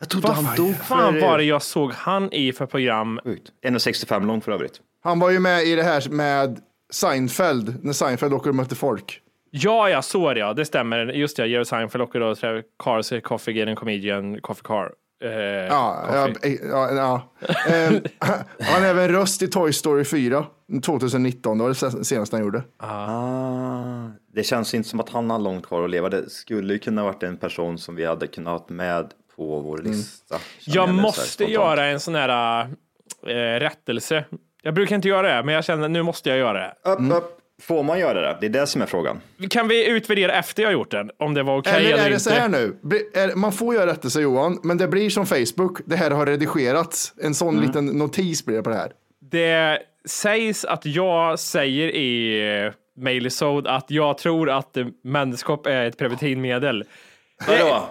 Jag 0.00 0.08
trodde 0.08 0.26
Vad 0.28 0.36
han 0.36 0.56
dog. 0.56 0.76
fan 0.76 1.20
var 1.20 1.38
det 1.38 1.44
jag 1.44 1.62
såg 1.62 1.92
han 1.92 2.32
i 2.32 2.52
för 2.52 2.66
program? 2.66 3.20
Sjukt. 3.24 3.48
1,65 3.66 4.26
lång 4.26 4.40
för 4.40 4.52
övrigt. 4.52 4.80
Han 5.04 5.18
var 5.20 5.30
ju 5.30 5.38
med 5.38 5.62
i 5.64 5.74
det 5.74 5.82
här 5.82 6.08
med 6.10 6.58
Seinfeld. 6.90 7.84
När 7.84 7.92
Seinfeld 7.92 8.32
åker 8.34 8.48
och 8.50 8.56
möter 8.56 8.76
folk. 8.76 9.20
Ja, 9.50 9.88
ja, 9.90 10.02
så 10.02 10.28
är 10.28 10.34
det 10.34 10.40
ja. 10.40 10.54
Det 10.54 10.64
stämmer. 10.64 11.06
Just 11.06 11.36
det, 11.36 11.46
Jerry 11.46 11.64
Seinfeld 11.64 12.02
och 12.02 12.20
då 12.20 12.34
Trevor 12.34 12.62
Cars, 12.78 13.12
Coffee 13.22 13.52
Getting 13.52 13.76
Comedian, 13.76 14.40
Coffee 14.40 14.62
Car. 14.64 14.92
Eh, 15.24 15.30
Ja, 15.30 16.04
ja, 16.12 16.26
Coffee. 16.26 16.58
ja, 16.62 16.90
ja. 16.92 17.32
Eh, 17.68 17.92
han 18.60 18.82
är 18.82 18.88
även 18.88 19.08
röst 19.08 19.42
i 19.42 19.48
Toy 19.48 19.72
Story 19.72 20.04
4 20.04 20.44
2019. 20.82 21.58
Det 21.58 21.64
var 21.64 21.70
det 21.98 22.04
senaste 22.04 22.36
han 22.36 22.44
gjorde. 22.44 22.62
Ah, 22.76 24.08
det 24.34 24.42
känns 24.42 24.74
inte 24.74 24.88
som 24.88 25.00
att 25.00 25.08
han 25.08 25.30
har 25.30 25.38
långt 25.38 25.66
kvar 25.66 25.84
att 25.84 25.90
leva. 25.90 26.08
Det 26.08 26.30
skulle 26.30 26.72
ju 26.72 26.78
kunna 26.78 27.04
varit 27.04 27.22
en 27.22 27.36
person 27.36 27.78
som 27.78 27.94
vi 27.96 28.04
hade 28.04 28.26
kunnat 28.26 28.60
ha 28.60 28.66
med 28.76 29.10
på 29.36 29.60
vår 29.60 29.78
lista. 29.78 30.38
känner 30.58 30.76
Jag 30.76 30.86
här 30.86 30.92
måste 30.94 31.44
göra 31.44 31.84
en 31.86 32.00
sån 32.00 32.14
här 32.14 32.62
äh, 33.26 33.34
rättelse. 33.60 34.24
Jag 34.62 34.74
brukar 34.74 34.96
inte 34.96 35.08
göra 35.08 35.36
det, 35.36 35.42
men 35.42 35.54
jag 35.54 35.64
känner 35.64 35.84
att 35.84 35.90
nu 35.90 36.02
måste 36.02 36.28
jag 36.28 36.38
göra 36.38 36.58
det. 36.58 36.90
Upp, 36.90 37.12
upp. 37.16 37.36
Får 37.62 37.82
man 37.82 37.98
göra 37.98 38.20
det? 38.20 38.36
Det 38.40 38.46
är 38.46 38.50
det 38.60 38.66
som 38.66 38.82
är 38.82 38.86
frågan. 38.86 39.20
Kan 39.50 39.68
vi 39.68 39.88
utvärdera 39.88 40.32
efter 40.32 40.62
jag 40.62 40.72
gjort 40.72 40.90
den? 40.90 41.10
Om 41.18 41.34
det 41.34 41.42
var 41.42 41.58
okej 41.58 41.72
Eller 41.76 41.92
eller, 41.92 42.06
är 42.06 42.10
det 42.10 42.20
så 42.20 42.30
här 42.30 42.48
nu? 42.48 42.76
Man 43.34 43.52
får 43.52 43.74
göra 43.74 43.86
rättelse 43.90 44.20
Johan, 44.20 44.58
men 44.62 44.78
det 44.78 44.88
blir 44.88 45.10
som 45.10 45.26
Facebook. 45.26 45.78
Det 45.86 45.96
här 45.96 46.10
har 46.10 46.26
redigerats. 46.26 47.14
En 47.22 47.34
sån 47.34 47.54
Mm. 47.54 47.66
liten 47.66 47.86
notis 47.86 48.44
blir 48.44 48.56
det 48.56 48.62
på 48.62 48.70
det 48.70 48.76
här. 48.76 48.92
Det 49.30 49.78
sägs 50.08 50.64
att 50.64 50.86
jag 50.86 51.38
säger 51.38 51.88
i 51.88 52.40
eh, 52.66 52.72
Mailisod 53.02 53.66
att 53.66 53.90
jag 53.90 54.18
tror 54.18 54.50
att 54.50 54.76
menskopp 55.04 55.66
är 55.66 55.84
ett 55.84 55.98
preventivmedel. 55.98 56.84
Vadå? 57.48 57.88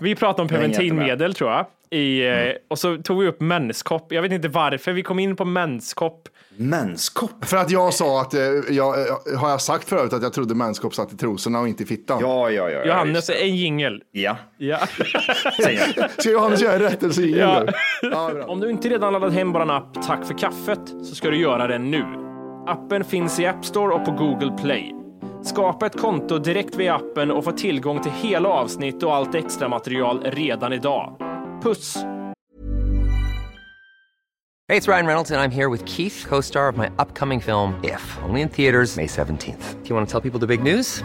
Vi 0.00 0.14
pratade 0.14 0.42
om 0.42 0.48
preventivmedel 0.48 1.34
tror 1.34 1.50
jag. 1.50 1.66
I, 1.90 2.26
eh, 2.26 2.34
Och 2.68 2.78
så 2.78 2.96
tog 2.96 3.20
vi 3.20 3.28
upp 3.28 3.40
menskopp. 3.40 4.12
Jag 4.12 4.22
vet 4.22 4.32
inte 4.32 4.48
varför 4.48 4.92
vi 4.92 5.02
kom 5.02 5.18
in 5.18 5.36
på 5.36 5.44
menskopp. 5.44 6.28
Menskopp? 6.56 7.44
För 7.44 7.56
att 7.56 7.70
jag 7.70 7.94
sa 7.94 8.20
att, 8.20 8.34
eh, 8.34 8.40
jag, 8.70 9.08
eh, 9.08 9.38
har 9.38 9.50
jag 9.50 9.60
sagt 9.60 9.88
förut 9.88 10.12
att 10.12 10.22
jag 10.22 10.32
trodde 10.32 10.54
mänskap 10.54 10.94
satt 10.94 11.12
i 11.12 11.16
trosorna 11.16 11.60
och 11.60 11.68
inte 11.68 11.82
i 11.82 11.86
fittan? 11.86 12.18
Ja, 12.20 12.50
ja, 12.50 12.70
ja. 12.70 12.78
ja, 12.78 12.86
Johannes, 12.86 13.26
det. 13.26 13.42
en 13.42 13.56
jingel. 13.56 14.02
Ja, 14.12 14.36
Ja. 14.58 14.78
Ska 16.18 16.30
Johannes 16.30 16.62
göra 16.62 16.72
en 16.72 16.82
rättelse 16.82 17.22
igen 17.22 17.38
Ja. 17.38 17.72
Ja. 18.02 18.44
Om 18.46 18.60
du 18.60 18.70
inte 18.70 18.88
redan 18.88 19.12
laddat 19.12 19.32
hem 19.32 19.52
vår 19.52 19.70
app 19.70 20.02
Tack 20.06 20.26
för 20.26 20.38
kaffet 20.38 20.88
så 20.88 21.14
ska 21.14 21.30
du 21.30 21.36
göra 21.36 21.66
det 21.66 21.78
nu. 21.78 22.04
Appen 22.66 23.04
finns 23.04 23.40
i 23.40 23.46
App 23.46 23.64
Store 23.64 23.94
och 23.94 24.04
på 24.04 24.10
Google 24.10 24.52
Play. 24.62 25.03
Skapa 25.44 25.86
ett 25.86 26.00
konto 26.00 26.38
direkt 26.38 26.76
via 26.76 26.94
appen 26.94 27.30
och 27.30 27.44
få 27.44 27.52
tillgång 27.52 28.02
till 28.02 28.12
hela 28.12 28.48
avsnitt 28.48 29.02
och 29.02 29.14
allt 29.14 29.34
extra 29.34 29.68
material 29.68 30.22
redan 30.24 30.72
idag. 30.72 31.16
Puss! 31.62 31.96
Hej, 34.68 34.80
det 34.80 34.88
är 34.88 34.92
Ryan 34.92 35.06
Reynolds, 35.06 35.30
och 35.30 35.36
jag 35.36 35.44
är 35.44 35.48
här 35.48 35.68
med 35.68 35.88
Keith, 35.88 36.28
co 36.28 36.42
star 36.42 36.72
of 36.72 36.76
my 36.76 36.86
upcoming 36.86 37.40
film, 37.40 37.72
If, 37.82 38.18
only 38.28 38.40
in 38.40 38.48
theaters, 38.48 38.96
May 38.96 39.06
17th. 39.06 39.82
Do 39.82 39.88
you 39.88 39.96
want 39.96 40.08
to 40.08 40.20
tell 40.20 40.30
people 40.30 40.40
the 40.40 40.56
big 40.56 40.74
news? 40.74 41.04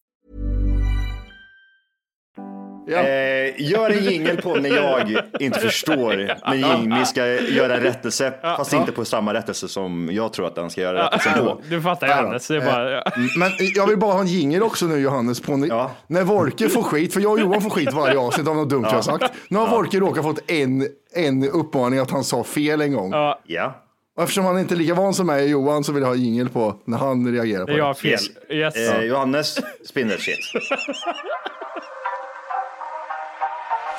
Ja. 2.91 2.97
Eh, 2.99 3.71
gör 3.71 3.89
en 3.89 4.03
jingel 4.03 4.41
på 4.41 4.55
när 4.55 4.69
jag 4.75 5.17
inte 5.39 5.59
förstår 5.59 6.35
när 6.55 6.77
Jimmy 6.79 7.05
ska 7.05 7.25
göra 7.27 7.75
en 7.75 7.83
rättelse, 7.83 8.33
fast 8.41 8.73
inte 8.73 8.91
på 8.91 9.05
samma 9.05 9.33
rättelse 9.33 9.67
som 9.67 10.09
jag 10.11 10.33
tror 10.33 10.47
att 10.47 10.57
han 10.57 10.69
ska 10.69 10.81
göra 10.81 11.05
rättelsen 11.05 11.33
på. 11.45 11.61
Du 11.69 11.81
fattar. 11.81 12.07
Johannes. 12.07 12.47
Det 12.47 12.55
är 12.55 12.61
bara, 12.65 12.91
ja. 12.91 13.03
Men 13.37 13.51
jag 13.75 13.87
vill 13.87 13.97
bara 13.97 14.13
ha 14.13 14.19
en 14.21 14.27
jingel 14.27 14.63
också 14.63 14.85
nu 14.85 14.99
Johannes 14.99 15.39
på 15.39 15.57
när, 15.57 15.67
Ja. 15.67 15.91
när 16.07 16.23
Wolke 16.23 16.69
får 16.69 16.83
skit, 16.83 17.13
för 17.13 17.21
jag 17.21 17.31
och 17.31 17.39
Johan 17.39 17.61
får 17.61 17.69
skit 17.69 17.93
varje 17.93 18.17
avsnitt 18.19 18.47
av 18.47 18.55
något 18.55 18.69
dumt 18.69 18.83
jag 18.89 18.91
har 18.95 19.01
sagt. 19.01 19.33
Nu 19.47 19.57
har 19.57 19.67
Wolke 19.67 19.99
råkat 19.99 20.23
fått 20.23 20.51
en, 20.51 20.87
en 21.15 21.49
uppmaning 21.49 21.99
att 21.99 22.11
han 22.11 22.23
sa 22.23 22.43
fel 22.43 22.81
en 22.81 22.93
gång. 22.93 23.11
Ja. 23.45 23.75
Och 24.17 24.23
eftersom 24.23 24.45
han 24.45 24.59
inte 24.59 24.73
är 24.73 24.77
lika 24.77 24.93
van 24.93 25.13
som 25.13 25.27
mig 25.27 25.49
Johan 25.49 25.83
så 25.83 25.91
vill 25.91 26.01
jag 26.03 26.09
ha 26.09 26.15
jingel 26.15 26.49
på 26.49 26.75
när 26.85 26.97
han 26.97 27.33
reagerar 27.33 27.65
på 27.65 27.71
jag 27.71 27.85
har 27.85 27.93
det. 27.93 27.99
fel. 27.99 28.09
Yes. 28.11 28.75
Yes. 28.77 28.91
Eh, 28.91 29.01
Johannes, 29.03 29.59
spindel 29.85 30.17
shit. 30.19 30.37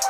Ja, 0.03 0.09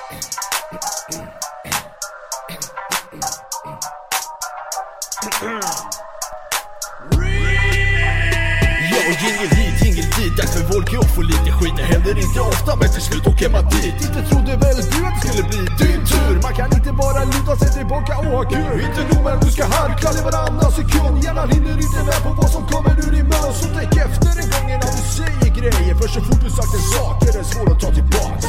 jingel 9.21 9.49
hit, 9.57 9.81
jingel 9.81 10.05
dit, 10.17 10.37
dags 10.37 10.53
för 10.53 10.63
Volke 10.73 10.99
att 10.99 11.15
få 11.15 11.21
lite 11.21 11.51
skit. 11.51 11.73
Det 11.77 11.83
händer 11.83 12.17
inte 12.17 12.39
ofta 12.39 12.75
men 12.75 12.89
till 12.89 13.01
slut 13.01 13.27
åker 13.27 13.49
man 13.49 13.65
dit. 13.69 13.95
Inte 14.05 14.21
trodde 14.29 14.51
väl 14.57 14.75
du 14.75 15.05
att 15.07 15.21
det 15.21 15.27
skulle 15.27 15.43
bli 15.49 15.59
din 15.81 16.01
tur? 16.05 16.41
Man 16.41 16.53
kan 16.53 16.73
inte 16.73 16.91
bara 16.91 17.23
luta 17.23 17.55
sig 17.55 17.69
tillbaka 17.77 18.17
och 18.17 18.25
ha 18.25 18.43
kul. 18.43 18.81
Inte 18.87 19.15
nog 19.15 19.23
med 19.23 19.33
att 19.33 19.41
du 19.41 19.51
ska 19.51 19.65
harkla 19.65 20.11
dig 20.11 20.23
varannan 20.23 20.71
sekund. 20.71 21.23
Hjärnan 21.23 21.49
hinner 21.49 21.77
inte 21.85 22.03
med 22.09 22.19
på 22.25 22.29
vad 22.41 22.49
som 22.49 22.67
kommer 22.67 22.93
ur 23.03 23.11
din 23.11 23.27
mun. 23.31 23.53
Så 23.61 23.67
tänk 23.77 23.91
efter 24.05 24.31
en 24.41 24.49
gång 24.53 24.67
innan 24.73 24.91
du 24.97 25.03
säger 25.17 25.49
grejer. 25.59 25.95
För 25.95 26.07
så 26.07 26.21
fort 26.21 26.41
du 26.45 26.49
sagt 26.49 26.73
en 26.77 26.85
sak 26.95 27.23
är 27.27 27.33
det 27.37 27.43
svårt 27.43 27.69
att 27.73 27.79
ta 27.79 27.89
tillbaks. 27.99 28.45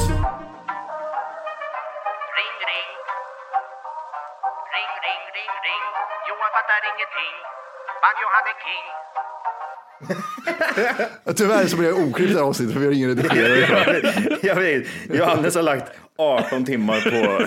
Tyvärr 11.36 11.66
så 11.66 11.76
blir 11.76 11.88
jag 11.88 11.98
oklippt 11.98 12.32
det 12.32 12.38
här 12.38 12.46
avsnittet 12.46 12.74
för 12.74 12.80
vi 12.80 12.86
har 12.86 12.92
ingen 12.92 13.16
redigerare. 13.16 14.36
Jag 14.42 14.54
vet, 14.54 14.86
Johannes 15.12 15.54
har 15.54 15.62
lagt 15.62 15.92
18 16.18 16.64
timmar 16.64 17.00
på, 17.00 17.46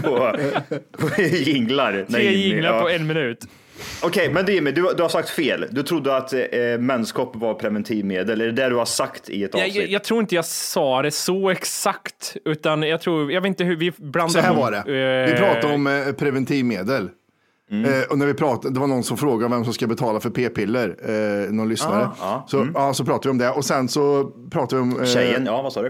på, 0.00 0.36
på 0.98 1.22
jinglar. 1.22 2.06
Tre 2.10 2.32
jinglar 2.32 2.74
ja. 2.74 2.80
på 2.80 2.88
en 2.88 3.06
minut. 3.06 3.46
Okej, 4.02 4.28
men 4.28 4.44
du 4.44 4.52
Jimmy, 4.52 4.70
du, 4.70 4.94
du 4.96 5.02
har 5.02 5.08
sagt 5.08 5.30
fel. 5.30 5.66
Du 5.70 5.82
trodde 5.82 6.16
att 6.16 6.32
eh, 6.32 6.40
menskopp 6.78 7.36
var 7.36 7.54
preventivmedel. 7.54 8.40
Är 8.40 8.46
det 8.46 8.52
det 8.52 8.68
du 8.68 8.76
har 8.76 8.84
sagt 8.84 9.30
i 9.30 9.44
ett 9.44 9.54
avsnitt? 9.54 9.74
jag, 9.74 9.88
jag 9.88 10.04
tror 10.04 10.20
inte 10.20 10.34
jag 10.34 10.44
sa 10.44 11.02
det 11.02 11.10
så 11.10 11.50
exakt, 11.50 12.36
utan 12.44 12.82
jag 12.82 13.00
tror, 13.00 13.32
jag 13.32 13.40
vet 13.40 13.48
inte 13.48 13.64
hur 13.64 13.76
vi 13.76 13.90
blandade 13.90 14.32
Så 14.32 14.40
här 14.40 14.54
var 14.54 14.70
det. 14.70 14.82
Vi 15.26 15.32
eh, 15.32 15.38
pratade 15.38 15.74
om 15.74 15.86
eh, 15.86 16.12
preventivmedel. 16.12 17.08
Eh, 17.70 18.10
och 18.10 18.18
när 18.18 18.26
vi 18.26 18.34
pratade, 18.34 18.74
det 18.74 18.80
var 18.80 18.86
någon 18.86 19.04
som 19.04 19.16
frågade 19.16 19.54
vem 19.54 19.64
som 19.64 19.74
ska 19.74 19.86
betala 19.86 20.20
för 20.20 20.30
p-piller, 20.30 20.96
eh, 21.02 21.52
någon 21.52 21.68
lyssnare. 21.68 22.08
så, 22.46 22.66
ja, 22.74 22.94
så 22.94 23.04
pratade 23.04 23.28
vi 23.28 23.30
om 23.30 23.38
det. 23.38 23.50
Och 23.50 23.64
sen 23.64 23.88
så 23.88 24.24
pratade 24.50 24.82
vi 24.82 24.82
om... 24.82 25.00
Eh, 25.00 25.06
Tjejen, 25.06 25.46
ja 25.46 25.62
vad 25.62 25.72
sa 25.72 25.82
du? 25.82 25.88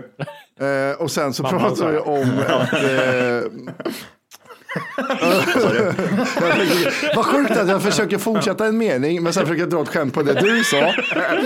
Eh, 0.66 1.00
och 1.02 1.10
sen 1.10 1.32
så 1.32 1.42
Mamma, 1.42 1.58
pratade 1.58 1.92
vi 1.92 1.98
om 1.98 2.30
att... 2.48 2.72
Eh, 2.72 3.50
Vad 7.16 7.24
sjukt 7.26 7.50
att 7.50 7.68
jag 7.68 7.82
försöker 7.82 8.18
fortsätta 8.18 8.66
en 8.66 8.78
mening 8.78 9.22
men 9.22 9.32
sen 9.32 9.42
försöker 9.42 9.60
jag 9.62 9.70
dra 9.70 9.82
ett 9.82 9.88
skämt 9.88 10.14
på 10.14 10.22
det 10.22 10.40
du 10.40 10.64
sa. 10.64 10.86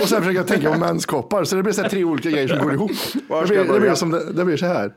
Och 0.01 0.09
sen 0.09 0.17
försöker 0.21 0.39
jag 0.39 0.47
tänka 0.47 0.73
på 0.73 0.79
menskoppar 0.79 1.43
så 1.43 1.55
det 1.55 1.63
blir 1.63 1.73
så 1.73 1.81
här 1.81 1.89
tre 1.89 2.03
olika 2.03 2.29
grejer 2.29 2.47
som 2.47 2.59
går 2.59 2.73
ihop. 2.73 2.91
Det 3.13 3.47
blir, 3.47 3.73
det, 3.73 3.79
blir 3.79 3.93
som 3.93 4.11
det, 4.11 4.33
det 4.33 4.45
blir 4.45 4.57
så 4.57 4.65
här. 4.65 4.91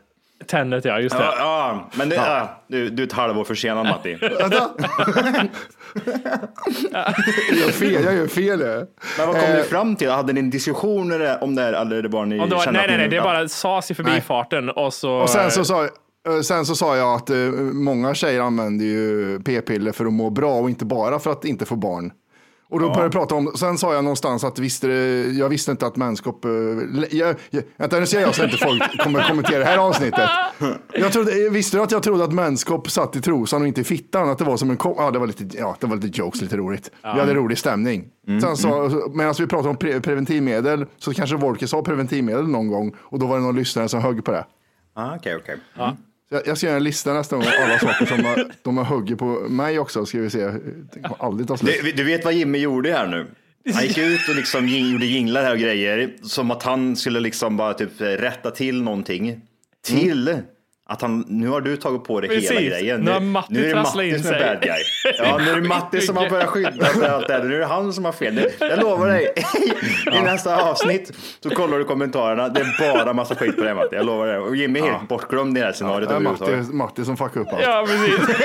Tennet, 0.47 0.85
ja, 0.85 1.01
just 1.01 1.17
det. 1.17 1.25
Ja, 1.25 1.35
ja 1.39 1.89
men 1.95 2.09
det, 2.09 2.17
ja. 2.17 2.49
du, 2.69 2.91
du 2.91 3.03
är 3.03 3.07
ett 3.07 3.13
halvår 3.13 3.45
försenad 3.45 3.87
Matti. 3.87 4.15
Vänta. 4.15 4.71
jag 6.93 7.59
gör 7.59 7.71
fel, 7.71 8.05
jag 8.05 8.15
gör 8.15 8.27
fel. 8.27 8.59
Men 9.19 9.27
vad 9.27 9.37
kom 9.37 9.45
Eh, 9.45 9.57
ni 9.57 9.63
fram 9.63 9.97
till? 9.97 10.11
Hade 10.11 10.33
ni 10.33 10.41
en 10.41 10.51
diskussion 10.51 11.13
om 11.41 11.55
det 11.55 11.63
här, 11.63 11.73
eller 11.73 12.03
det 12.03 12.09
bara 12.09 12.25
ni 12.25 12.39
det 12.39 12.55
var, 12.55 12.73
nej, 12.73 12.85
nej, 12.89 12.97
nej, 12.99 13.09
det 13.09 13.17
ja. 13.17 13.23
bara 13.23 13.49
sades 13.49 13.91
i 13.91 13.95
förbifarten 13.95 14.71
och 14.71 14.95
så... 14.95 15.13
Och 15.13 15.31
sen 15.31 15.51
så 15.51 15.65
sa 15.65 15.85
eh, 15.85 16.41
Sen 16.43 16.67
så 16.67 16.75
sa 16.75 16.97
jag 16.97 17.15
att 17.15 17.31
eh, 17.31 17.37
många 17.73 18.15
tjejer 18.15 18.41
använder 18.41 18.85
ju 18.85 19.41
p-piller 19.45 19.93
för 19.93 20.07
att 20.07 20.13
må 20.13 20.31
bra 20.31 20.55
och 20.55 20.71
inte 20.71 20.85
bara 20.85 21.19
för 21.19 21.31
att 21.31 21.45
inte 21.45 21.67
få 21.67 21.77
barn. 21.77 22.13
Och 22.73 22.81
då 22.81 22.87
började 22.87 23.03
jag 23.03 23.13
prata 23.13 23.35
om, 23.35 23.53
sen 23.57 23.79
sa 23.79 23.95
jag 23.95 24.05
någonstans 24.05 24.45
att 24.45 24.59
visste, 24.59 24.89
jag 25.39 25.49
visste 25.49 25.71
inte 25.71 25.87
att 25.87 25.97
mänskap, 25.97 26.45
eh, 26.45 26.51
jag, 27.11 27.37
jag, 27.51 27.63
vänta 27.77 28.01
nu 28.01 28.07
ser 28.07 28.21
jag 28.21 28.35
så 28.35 28.43
att 28.43 28.53
inte 28.53 28.65
folk 28.65 28.99
kommer 28.99 29.29
kommentera 29.29 29.59
det 29.59 29.65
här 29.65 29.79
avsnittet. 29.79 30.31
Jag 30.93 31.13
trodde, 31.13 31.49
visste 31.51 31.77
du 31.77 31.83
att 31.83 31.91
jag 31.93 32.03
trodde 32.03 32.25
att 32.25 32.33
mänskap 32.33 32.91
satt 32.91 33.17
i 33.17 33.21
trosan 33.21 33.63
och 33.63 33.69
inte 33.69 33.81
i 33.81 33.85
fittan? 33.85 34.29
Att 34.29 34.39
det 34.39 34.45
var 34.45 34.57
som 34.57 34.71
en 34.71 34.77
kom, 34.77 34.95
ja 34.99 35.11
det 35.11 35.19
var 35.19 35.27
lite, 35.27 35.59
ja 35.59 35.77
det 35.81 35.87
var 35.87 35.97
lite 35.97 36.19
jokes, 36.21 36.43
lite 36.43 36.57
roligt. 36.57 36.91
Vi 37.03 37.09
hade 37.21 37.35
rolig 37.35 37.59
stämning. 37.59 38.05
Sen 38.41 38.57
så, 38.57 39.03
medan 39.15 39.35
vi 39.39 39.47
pratade 39.47 39.69
om 39.69 39.77
pre, 39.77 40.01
preventivmedel 40.01 40.87
så 40.99 41.15
kanske 41.15 41.37
Wolke 41.37 41.69
sa 41.69 41.83
preventivmedel 41.83 42.49
någon 42.49 42.69
gång 42.69 42.95
och 42.99 43.19
då 43.19 43.27
var 43.27 43.37
det 43.37 43.43
någon 43.43 43.57
lyssnare 43.57 43.89
som 43.89 44.01
högg 44.03 44.25
på 44.25 44.33
det. 44.33 44.45
Ah, 44.95 45.17
Okej, 45.17 45.37
okej. 45.37 45.57
Så 45.77 45.97
jag, 46.33 46.47
jag 46.47 46.59
ska 46.59 46.67
göra 46.67 46.77
en 46.77 46.85
lista 46.85 47.13
nästa 47.15 47.37
gång 47.37 47.45
av 47.45 47.53
alla 47.65 47.79
saker 47.79 48.07
som 48.07 48.25
har- 48.25 48.51
de 48.63 48.77
har 48.77 48.85
huggit 48.85 49.19
på 49.19 49.25
mig 49.49 49.79
också. 49.79 50.07
Ska 50.07 50.19
vi 50.19 50.31
se. 50.31 50.39
Det 50.47 51.01
kommer 51.03 51.17
aldrig 51.25 51.49
ta 51.49 51.57
slut. 51.57 51.81
Du, 51.85 51.93
du 51.93 52.05
vet 52.05 52.25
vad 52.25 52.35
Jimmy 52.35 52.59
gjorde 52.59 52.93
här 52.93 53.07
nu? 53.07 53.27
Han 53.75 53.83
gick 53.83 53.99
ut 53.99 54.29
och 54.29 54.35
liksom 54.37 54.69
gjorde 54.69 55.07
jinglar 55.07 55.43
här 55.43 55.53
och 55.53 55.59
grejer. 55.59 56.13
Som 56.23 56.51
att 56.51 56.63
han 56.63 56.97
skulle 56.97 57.21
liksom 57.21 57.57
bara 57.57 57.75
typ 57.75 57.91
rätta 58.01 58.51
till 58.51 58.83
någonting. 58.83 59.41
Till 59.85 60.39
att 60.93 61.03
han, 61.03 61.25
nu 61.29 61.49
har 61.49 61.61
du 61.61 61.77
tagit 61.77 62.05
på 62.05 62.21
dig 62.21 62.31
hela 62.31 62.41
Precis. 62.41 62.69
grejen. 62.71 63.01
Nu 63.01 63.11
har 63.11 63.21
Matti 63.21 63.55
nu 63.55 63.61
är 63.61 63.65
det 63.67 63.73
trasslat 63.73 64.05
in 64.05 64.11
Matti 64.13 64.23
som 64.23 64.33
är 64.35 64.39
sig. 64.39 64.49
bad 64.49 64.63
guy. 64.63 64.83
Ja, 65.19 65.39
nu 65.39 65.51
är 65.51 65.55
det 65.61 65.69
Matti 65.69 66.01
som 66.01 66.17
har 66.17 66.31
börjat 66.31 66.49
skydda 66.49 66.85
sig. 66.87 67.03
och 67.03 67.09
allt 67.09 67.27
det 67.29 67.33
här. 67.35 67.45
Nu 67.45 67.55
är 67.55 67.59
det 67.59 67.67
han 67.67 67.93
som 67.93 68.05
har 68.05 68.13
fel. 68.13 68.35
Nu- 68.35 68.51
Jag 68.61 68.81
lovar 68.81 69.09
dig, 69.09 69.33
i 70.19 70.21
nästa 70.21 70.71
avsnitt 70.71 71.13
så 71.41 71.51
kollar 71.51 71.79
du 71.79 71.85
kommentarerna. 71.85 72.49
Det 72.49 72.61
är 72.61 72.95
bara 72.95 73.13
massa 73.13 73.35
skit 73.35 73.57
på 73.57 73.63
det 73.63 73.75
Matti. 73.75 73.97
Jag 73.97 74.07
lovar 74.07 74.27
det. 74.27 74.39
Och 74.39 74.57
Jimmy 74.57 74.81
är 74.81 74.85
helt 74.85 75.09
bortglömd 75.09 75.57
i 75.59 75.61
det 75.61 75.67
här 75.67 75.73
scenariot 75.73 76.09
Det 76.09 76.15
är 76.15 76.21
Matti. 76.21 76.53
Matti 76.73 77.05
som 77.05 77.17
fuckar 77.17 77.41
upp 77.41 77.49
allt. 77.53 77.63
Ja, 77.63 77.87
precis. 77.89 78.37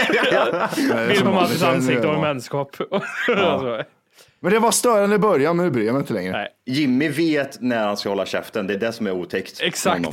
Bild 1.09 1.23
på. 1.23 1.31
Mattis 1.31 1.63
ansikte 1.63 2.07
och 2.07 2.13
Ja. 2.15 2.21
mänskap. 2.21 2.75
Alltså, 3.27 3.83
Men 4.39 4.51
det 4.53 4.59
var 4.59 4.71
störande 4.71 5.15
i 5.15 5.19
början, 5.19 5.57
men 5.57 5.65
nu 5.65 5.71
bryr 5.71 5.85
jag 5.85 5.93
mig 5.93 5.99
inte 6.01 6.13
längre. 6.13 6.31
Nej. 6.31 6.47
Jimmy 6.65 7.09
vet 7.09 7.61
när 7.61 7.85
han 7.87 7.97
ska 7.97 8.09
hålla 8.09 8.25
käften. 8.25 8.67
Det 8.67 8.73
är 8.73 8.77
det 8.77 8.91
som 8.91 9.07
är 9.07 9.11
otäckt. 9.11 9.61
med 9.85 10.05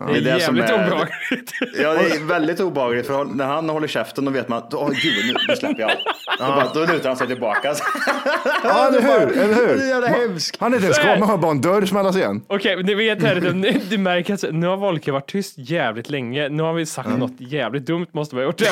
Exakt. 0.00 0.12
Det 0.12 0.18
är, 0.18 0.22
Det 0.22 0.30
är 0.30 0.34
det 0.34 0.40
jävligt 0.40 0.64
är- 0.70 0.74
obehagligt. 0.74 1.52
Ja, 1.82 1.92
det 1.94 2.00
är 2.16 2.26
väldigt 2.26 2.60
obehagligt 2.60 3.06
för 3.06 3.24
när 3.24 3.44
han 3.46 3.68
håller 3.68 3.88
käften 3.88 4.24
då 4.24 4.30
vet 4.30 4.48
man 4.48 4.58
att 4.58 4.70
gud, 4.70 5.26
nu, 5.26 5.34
nu 5.48 5.56
släpper 5.56 5.80
jag 5.80 5.90
allt. 5.90 6.00
Då, 6.38 6.46
bara, 6.46 6.86
då 6.86 6.92
lutar 6.92 7.08
han 7.08 7.16
sig 7.16 7.26
tillbaka. 7.26 7.74
Ja, 8.64 8.88
eller 8.88 9.00
hur? 9.00 9.38
Eller 9.42 9.54
hur? 9.54 9.76
Det 9.76 9.84
är 9.84 9.88
jävla 9.88 10.06
hemskt. 10.08 10.56
Han 10.60 10.72
är 10.72 10.76
inte 10.76 10.84
ens 10.86 10.96
skadad, 10.96 11.18
man 11.20 11.28
hör 11.28 11.36
bara 11.36 11.50
en 11.50 11.60
dörr 11.60 11.86
smällas 11.86 12.16
igen. 12.16 12.42
Okej, 12.46 12.76
men 12.76 12.86
ni 12.86 12.94
vet 12.94 13.22
här, 13.22 13.34
du, 13.34 13.72
du 13.90 13.98
märker 13.98 14.34
att 14.34 14.44
nu 14.54 14.66
har 14.66 14.76
Volke 14.76 15.12
varit 15.12 15.30
tyst 15.30 15.54
jävligt 15.56 16.10
länge. 16.10 16.48
Nu 16.48 16.62
har 16.62 16.72
vi 16.72 16.86
sagt 16.86 17.08
något 17.08 17.32
jävligt 17.38 17.86
dumt 17.86 18.06
måste 18.12 18.36
vi 18.36 18.42
ha 18.42 18.46
gjort. 18.46 18.60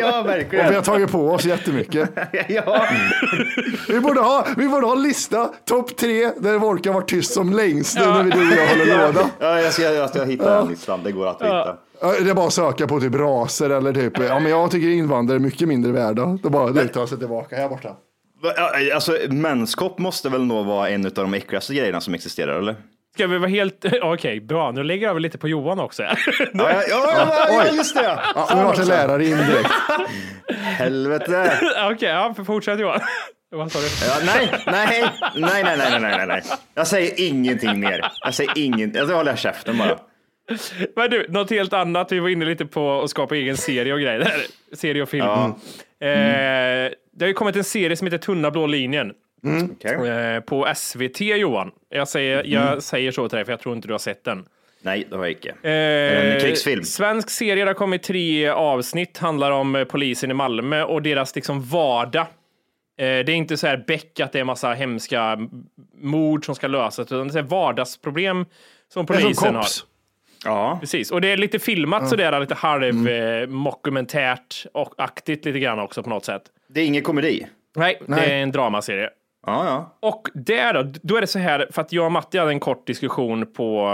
Ja, 0.00 0.20
Och 0.20 0.26
vi 0.26 0.32
verkligen. 0.32 0.74
har 0.74 0.82
tagit 0.82 1.10
på 1.12 1.30
oss 1.30 1.44
jättemycket. 1.44 2.10
Ja. 2.48 2.84
Vi 3.88 4.00
borde 4.00 4.20
ha, 4.20 4.46
vi 4.56 4.68
borde 4.68 4.86
ha 4.86 4.92
en 4.96 5.02
lista, 5.02 5.50
topp 5.68 5.96
tre, 5.96 6.30
där 6.38 6.58
Wolke 6.58 6.88
har 6.88 6.94
varit 6.94 7.08
tyst 7.08 7.32
som 7.34 7.52
längst 7.52 7.98
nu 7.98 8.04
när 8.06 8.22
vi 8.22 8.30
du 8.30 8.38
och 8.38 8.56
jag 8.56 8.66
håller 8.66 9.06
låda. 9.06 9.30
Ja, 9.38 9.60
jag 9.60 9.72
ska, 9.72 9.82
jag 9.82 10.10
ska 10.10 10.24
hitta 10.24 10.49
listan. 10.68 11.02
Det 11.04 11.12
går 11.12 11.26
att 11.26 11.36
hitta. 11.42 11.76
Ja, 12.00 12.12
Det 12.24 12.30
är 12.30 12.34
bara 12.34 12.46
att 12.46 12.52
söka 12.52 12.86
på 12.86 13.00
typ 13.00 13.14
raser 13.14 13.70
eller 13.70 13.92
typ, 13.92 14.18
ja 14.28 14.38
men 14.40 14.50
jag 14.50 14.70
tycker 14.70 14.88
invandrare 14.88 15.36
är 15.38 15.40
mycket 15.40 15.68
mindre 15.68 15.92
värda. 15.92 16.38
Då 16.42 16.50
bara 16.50 16.66
lutar 16.66 17.00
han 17.00 17.08
sig 17.08 17.18
tillbaka 17.18 17.56
här 17.56 17.68
borta. 17.68 17.96
Ja, 18.56 18.94
Alltså, 18.94 19.16
mänskop 19.28 19.98
måste 19.98 20.28
väl 20.28 20.44
nog 20.44 20.66
vara 20.66 20.88
en 20.88 21.06
av 21.06 21.12
de 21.12 21.34
äckligaste 21.34 21.74
grejerna 21.74 22.00
som 22.00 22.14
existerar, 22.14 22.58
eller? 22.58 22.76
Ska 23.14 23.26
vi 23.26 23.38
vara 23.38 23.50
helt... 23.50 23.84
Okej, 24.02 24.40
bra. 24.40 24.70
Nu 24.70 24.82
lägger 24.82 25.02
jag 25.06 25.10
över 25.10 25.20
lite 25.20 25.38
på 25.38 25.48
Johan 25.48 25.80
också. 25.80 26.02
Ja, 26.02 26.12
ja, 26.52 26.82
ja, 26.88 27.46
ja 27.48 27.66
just 27.72 27.94
det. 27.94 28.18
Ja, 28.34 28.48
nu 28.56 28.62
vart 28.62 28.76
det 28.76 28.84
lärare 28.84 29.24
in 29.26 29.36
direkt. 29.36 29.70
Helvete. 30.62 31.60
Okej, 31.92 32.08
ja, 32.08 32.32
för 32.36 32.44
fortsätt 32.44 32.80
Johan. 32.80 33.00
Vad 33.52 33.72
sa 33.72 33.78
du? 33.78 33.86
Ja, 34.06 34.14
nej, 34.34 34.52
nej, 34.66 35.10
nej, 35.34 35.62
nej, 35.64 35.76
nej, 35.78 36.00
nej, 36.00 36.16
nej, 36.16 36.26
nej. 36.26 36.42
Jag 36.74 36.86
säger 36.86 37.12
ingenting 37.28 37.80
mer. 37.80 38.12
Jag 38.24 38.34
säger 38.34 38.52
ingenting. 38.56 39.02
Jag 39.08 39.16
håller 39.16 39.36
käften 39.36 39.78
bara. 39.78 39.98
Men 40.96 41.10
du, 41.10 41.26
något 41.28 41.50
helt 41.50 41.72
annat. 41.72 42.12
Vi 42.12 42.18
var 42.18 42.28
inne 42.28 42.44
lite 42.44 42.66
på 42.66 43.02
att 43.02 43.10
skapa 43.10 43.36
egen 43.36 43.56
serie 43.56 43.92
och 43.92 44.00
grejer. 44.00 44.32
Serie 44.72 45.02
och 45.02 45.08
film. 45.08 45.26
Ja. 45.26 45.46
Eh, 46.06 46.90
det 47.12 47.24
har 47.24 47.26
ju 47.26 47.32
kommit 47.34 47.56
en 47.56 47.64
serie 47.64 47.96
som 47.96 48.06
heter 48.06 48.18
Tunna 48.18 48.50
blå 48.50 48.66
linjen. 48.66 49.12
Okej. 49.72 50.08
Eh, 50.08 50.40
på 50.40 50.68
SVT 50.76 51.20
Johan. 51.20 51.70
Jag 51.88 52.08
säger, 52.08 52.44
jag 52.46 52.82
säger 52.82 53.12
så 53.12 53.28
till 53.28 53.36
dig 53.36 53.44
för 53.44 53.52
jag 53.52 53.60
tror 53.60 53.76
inte 53.76 53.88
du 53.88 53.94
har 53.94 53.98
sett 53.98 54.24
den. 54.24 54.44
Nej, 54.82 55.06
det 55.10 55.16
har 55.16 55.24
jag 55.24 55.30
icke. 55.32 55.54
Eh, 55.62 56.34
En 56.34 56.40
krigsfilm. 56.40 56.84
Svensk 56.84 57.30
serie, 57.30 57.64
det 57.64 57.70
har 57.70 57.74
kommit 57.74 58.02
tre 58.02 58.48
avsnitt, 58.48 59.18
handlar 59.18 59.50
om 59.50 59.76
eh, 59.76 59.84
polisen 59.84 60.30
i 60.30 60.34
Malmö 60.34 60.82
och 60.82 61.02
deras 61.02 61.34
liksom 61.34 61.62
vardag. 61.62 62.26
Eh, 62.98 63.04
det 63.04 63.06
är 63.06 63.30
inte 63.30 63.56
så 63.56 63.66
här 63.66 63.84
Beck 63.86 64.20
att 64.20 64.32
det 64.32 64.40
är 64.40 64.44
massa 64.44 64.72
hemska 64.72 65.38
mord 66.00 66.46
som 66.46 66.54
ska 66.54 66.66
lösas, 66.66 67.12
utan 67.12 67.28
det 67.28 67.38
är 67.38 67.42
vardagsproblem 67.42 68.46
som 68.92 69.06
polisen 69.06 69.54
har. 69.54 69.64
Ja. 70.44 70.76
Precis, 70.80 71.10
och 71.10 71.20
det 71.20 71.28
är 71.28 71.36
lite 71.36 71.58
filmat 71.58 72.08
sådär, 72.08 72.40
lite 72.40 72.54
halv 72.54 73.08
eh, 73.08 73.46
mockumentärt 73.46 74.66
och 74.74 74.94
aktigt 74.98 75.44
lite 75.44 75.58
grann 75.58 75.78
också 75.78 76.02
på 76.02 76.10
något 76.10 76.24
sätt. 76.24 76.42
Det 76.68 76.80
är 76.80 76.86
ingen 76.86 77.02
komedi. 77.02 77.46
Nej, 77.76 77.98
det 78.00 78.14
Nej. 78.14 78.30
är 78.30 78.42
en 78.42 78.52
dramaserie. 78.52 79.10
Ja, 79.46 79.64
ja. 79.64 80.08
Och 80.08 80.28
där 80.34 80.74
då, 80.74 80.92
då 81.02 81.16
är 81.16 81.20
det 81.20 81.26
så 81.26 81.38
här, 81.38 81.68
för 81.70 81.82
att 81.82 81.92
jag 81.92 82.04
och 82.04 82.12
Matti 82.12 82.38
hade 82.38 82.50
en 82.50 82.60
kort 82.60 82.86
diskussion 82.86 83.46
på, 83.52 83.88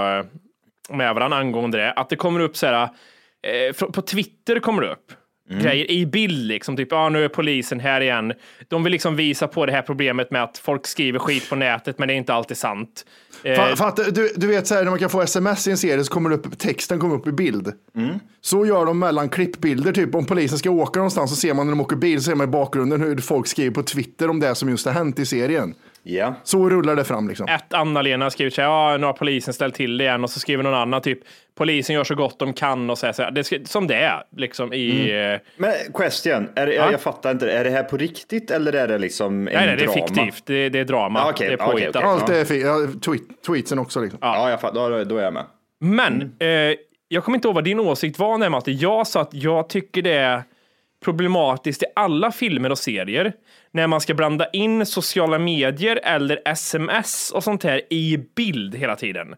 eh, 0.90 0.96
med 0.96 1.14
varandra 1.14 1.38
angående 1.38 1.78
det, 1.78 1.92
att 1.92 2.08
det 2.08 2.16
kommer 2.16 2.40
upp 2.40 2.56
så 2.56 2.66
här, 2.66 2.88
eh, 3.42 3.90
på 3.92 4.02
Twitter 4.02 4.58
kommer 4.58 4.82
det 4.82 4.88
upp 4.88 5.12
grejer 5.48 5.90
i 5.90 6.06
bild, 6.06 6.46
liksom 6.46 6.76
typ, 6.76 6.88
ja 6.92 7.08
nu 7.08 7.24
är 7.24 7.28
polisen 7.28 7.80
här 7.80 8.00
igen. 8.00 8.32
De 8.68 8.84
vill 8.84 8.90
liksom 8.90 9.16
visa 9.16 9.48
på 9.48 9.66
det 9.66 9.72
här 9.72 9.82
problemet 9.82 10.30
med 10.30 10.42
att 10.42 10.58
folk 10.58 10.86
skriver 10.86 11.18
skit 11.18 11.48
på 11.48 11.56
nätet, 11.56 11.98
men 11.98 12.08
det 12.08 12.14
är 12.14 12.16
inte 12.16 12.34
alltid 12.34 12.56
sant. 12.56 13.06
Eh, 13.46 13.54
För, 13.56 13.76
för 13.76 13.88
att, 13.88 14.14
du, 14.14 14.32
du 14.36 14.46
vet 14.46 14.66
så 14.66 14.74
här, 14.74 14.82
när 14.84 14.90
man 14.90 14.98
kan 14.98 15.10
få 15.10 15.22
sms 15.22 15.68
i 15.68 15.70
en 15.70 15.76
serie 15.78 16.04
så 16.04 16.12
kommer 16.12 16.30
det 16.30 16.36
upp, 16.36 16.58
texten 16.58 16.98
kommer 16.98 17.14
upp 17.14 17.26
i 17.26 17.32
bild. 17.32 17.72
Så 18.40 18.66
gör 18.66 18.86
de 18.86 18.98
mellan 18.98 19.28
klippbilder, 19.28 19.92
typ 19.92 20.14
om 20.14 20.26
polisen 20.26 20.58
ska 20.58 20.70
åka 20.70 20.98
någonstans 20.98 21.30
så 21.30 21.36
ser 21.36 21.54
man 21.54 21.66
när 21.66 21.70
de 21.72 21.80
åker 21.80 21.96
bil 21.96 22.18
så 22.20 22.24
ser 22.24 22.34
man 22.34 22.48
i 22.48 22.50
bakgrunden 22.50 23.00
hur 23.00 23.18
folk 23.18 23.46
skriver 23.46 23.70
på 23.74 23.82
Twitter 23.82 24.30
om 24.30 24.40
det 24.40 24.54
som 24.54 24.68
just 24.68 24.86
har 24.86 24.92
hänt 24.92 25.18
i 25.18 25.26
serien. 25.26 25.74
Ja. 26.08 26.34
Så 26.42 26.68
rullar 26.70 26.96
det 26.96 27.04
fram 27.04 27.28
liksom. 27.28 27.48
ett 27.48 27.74
Anna-Lena 27.74 28.30
skriver 28.30 28.50
så 28.50 28.60
här, 28.62 28.68
ja 28.68 28.96
nu 28.96 29.06
har 29.06 29.12
polisen 29.12 29.54
ställt 29.54 29.74
till 29.74 29.98
det 29.98 30.04
igen 30.04 30.24
och 30.24 30.30
så 30.30 30.40
skriver 30.40 30.62
någon 30.62 30.74
annan 30.74 31.02
typ, 31.02 31.18
polisen 31.58 31.94
gör 31.94 32.04
så 32.04 32.14
gott 32.14 32.38
de 32.38 32.52
kan 32.52 32.90
och 32.90 32.98
så 32.98 33.06
här, 33.06 33.12
så 33.12 33.22
här. 33.22 33.30
Det 33.30 33.44
ska, 33.44 33.56
som 33.64 33.86
det 33.86 33.94
är 33.94 34.22
liksom 34.36 34.72
i, 34.72 35.10
eh, 35.34 35.40
Men 35.56 35.72
question, 35.94 36.48
är 36.54 36.66
Ja. 36.66 36.90
jag 36.90 37.00
fattar 37.00 37.30
inte, 37.30 37.50
är 37.52 37.64
det 37.64 37.70
här 37.70 37.82
på 37.82 37.96
riktigt 37.96 38.50
eller 38.50 38.72
är 38.72 38.88
det 38.88 38.98
liksom 38.98 39.34
en 39.48 39.54
nej, 39.54 39.66
nej 39.66 39.76
det 39.76 39.82
är 39.82 39.86
drama? 39.86 40.06
fiktivt, 40.06 40.42
det, 40.46 40.68
det 40.68 40.78
är 40.78 40.84
drama, 40.84 41.20
Ah, 41.20 41.30
okej, 41.30 41.48
det 41.48 41.52
är 41.52 41.56
påhittat. 41.66 41.96
okej. 41.96 42.08
Allt 42.08 42.28
är 42.28 42.44
fi- 42.44 42.62
ja, 42.62 42.76
tweet, 43.04 43.22
tweetsen 43.46 43.78
också 43.78 44.00
liksom. 44.00 44.18
Ja, 44.22 44.50
jag 44.50 44.60
fattar, 44.60 44.90
då, 44.90 45.04
då 45.04 45.16
är 45.18 45.22
jag 45.24 45.32
med. 45.32 45.44
Men 45.80 46.22
eh, 46.38 46.48
jag 47.08 47.24
kommer 47.24 47.36
inte 47.38 47.48
ihåg 47.48 47.54
vad 47.54 47.64
din 47.64 47.80
åsikt 47.80 48.18
var 48.18 48.38
när 48.38 48.48
Matte. 48.50 48.70
Jag 48.70 49.06
sa 49.06 49.20
att 49.20 49.34
jag 49.34 49.68
tycker 49.68 50.02
det 50.02 50.12
är 50.14 50.42
problematiskt 51.04 51.82
i 51.82 51.86
alla 51.96 52.32
filmer 52.32 52.70
och 52.70 52.78
serier 52.78 53.32
när 53.70 53.86
man 53.86 54.00
ska 54.00 54.14
blanda 54.14 54.48
in 54.52 54.86
sociala 54.86 55.38
medier 55.38 56.00
eller 56.02 56.40
sms 56.44 57.30
och 57.30 57.44
sånt 57.44 57.64
här 57.64 57.92
i 57.92 58.18
bild 58.36 58.74
hela 58.74 58.96
tiden. 58.96 59.34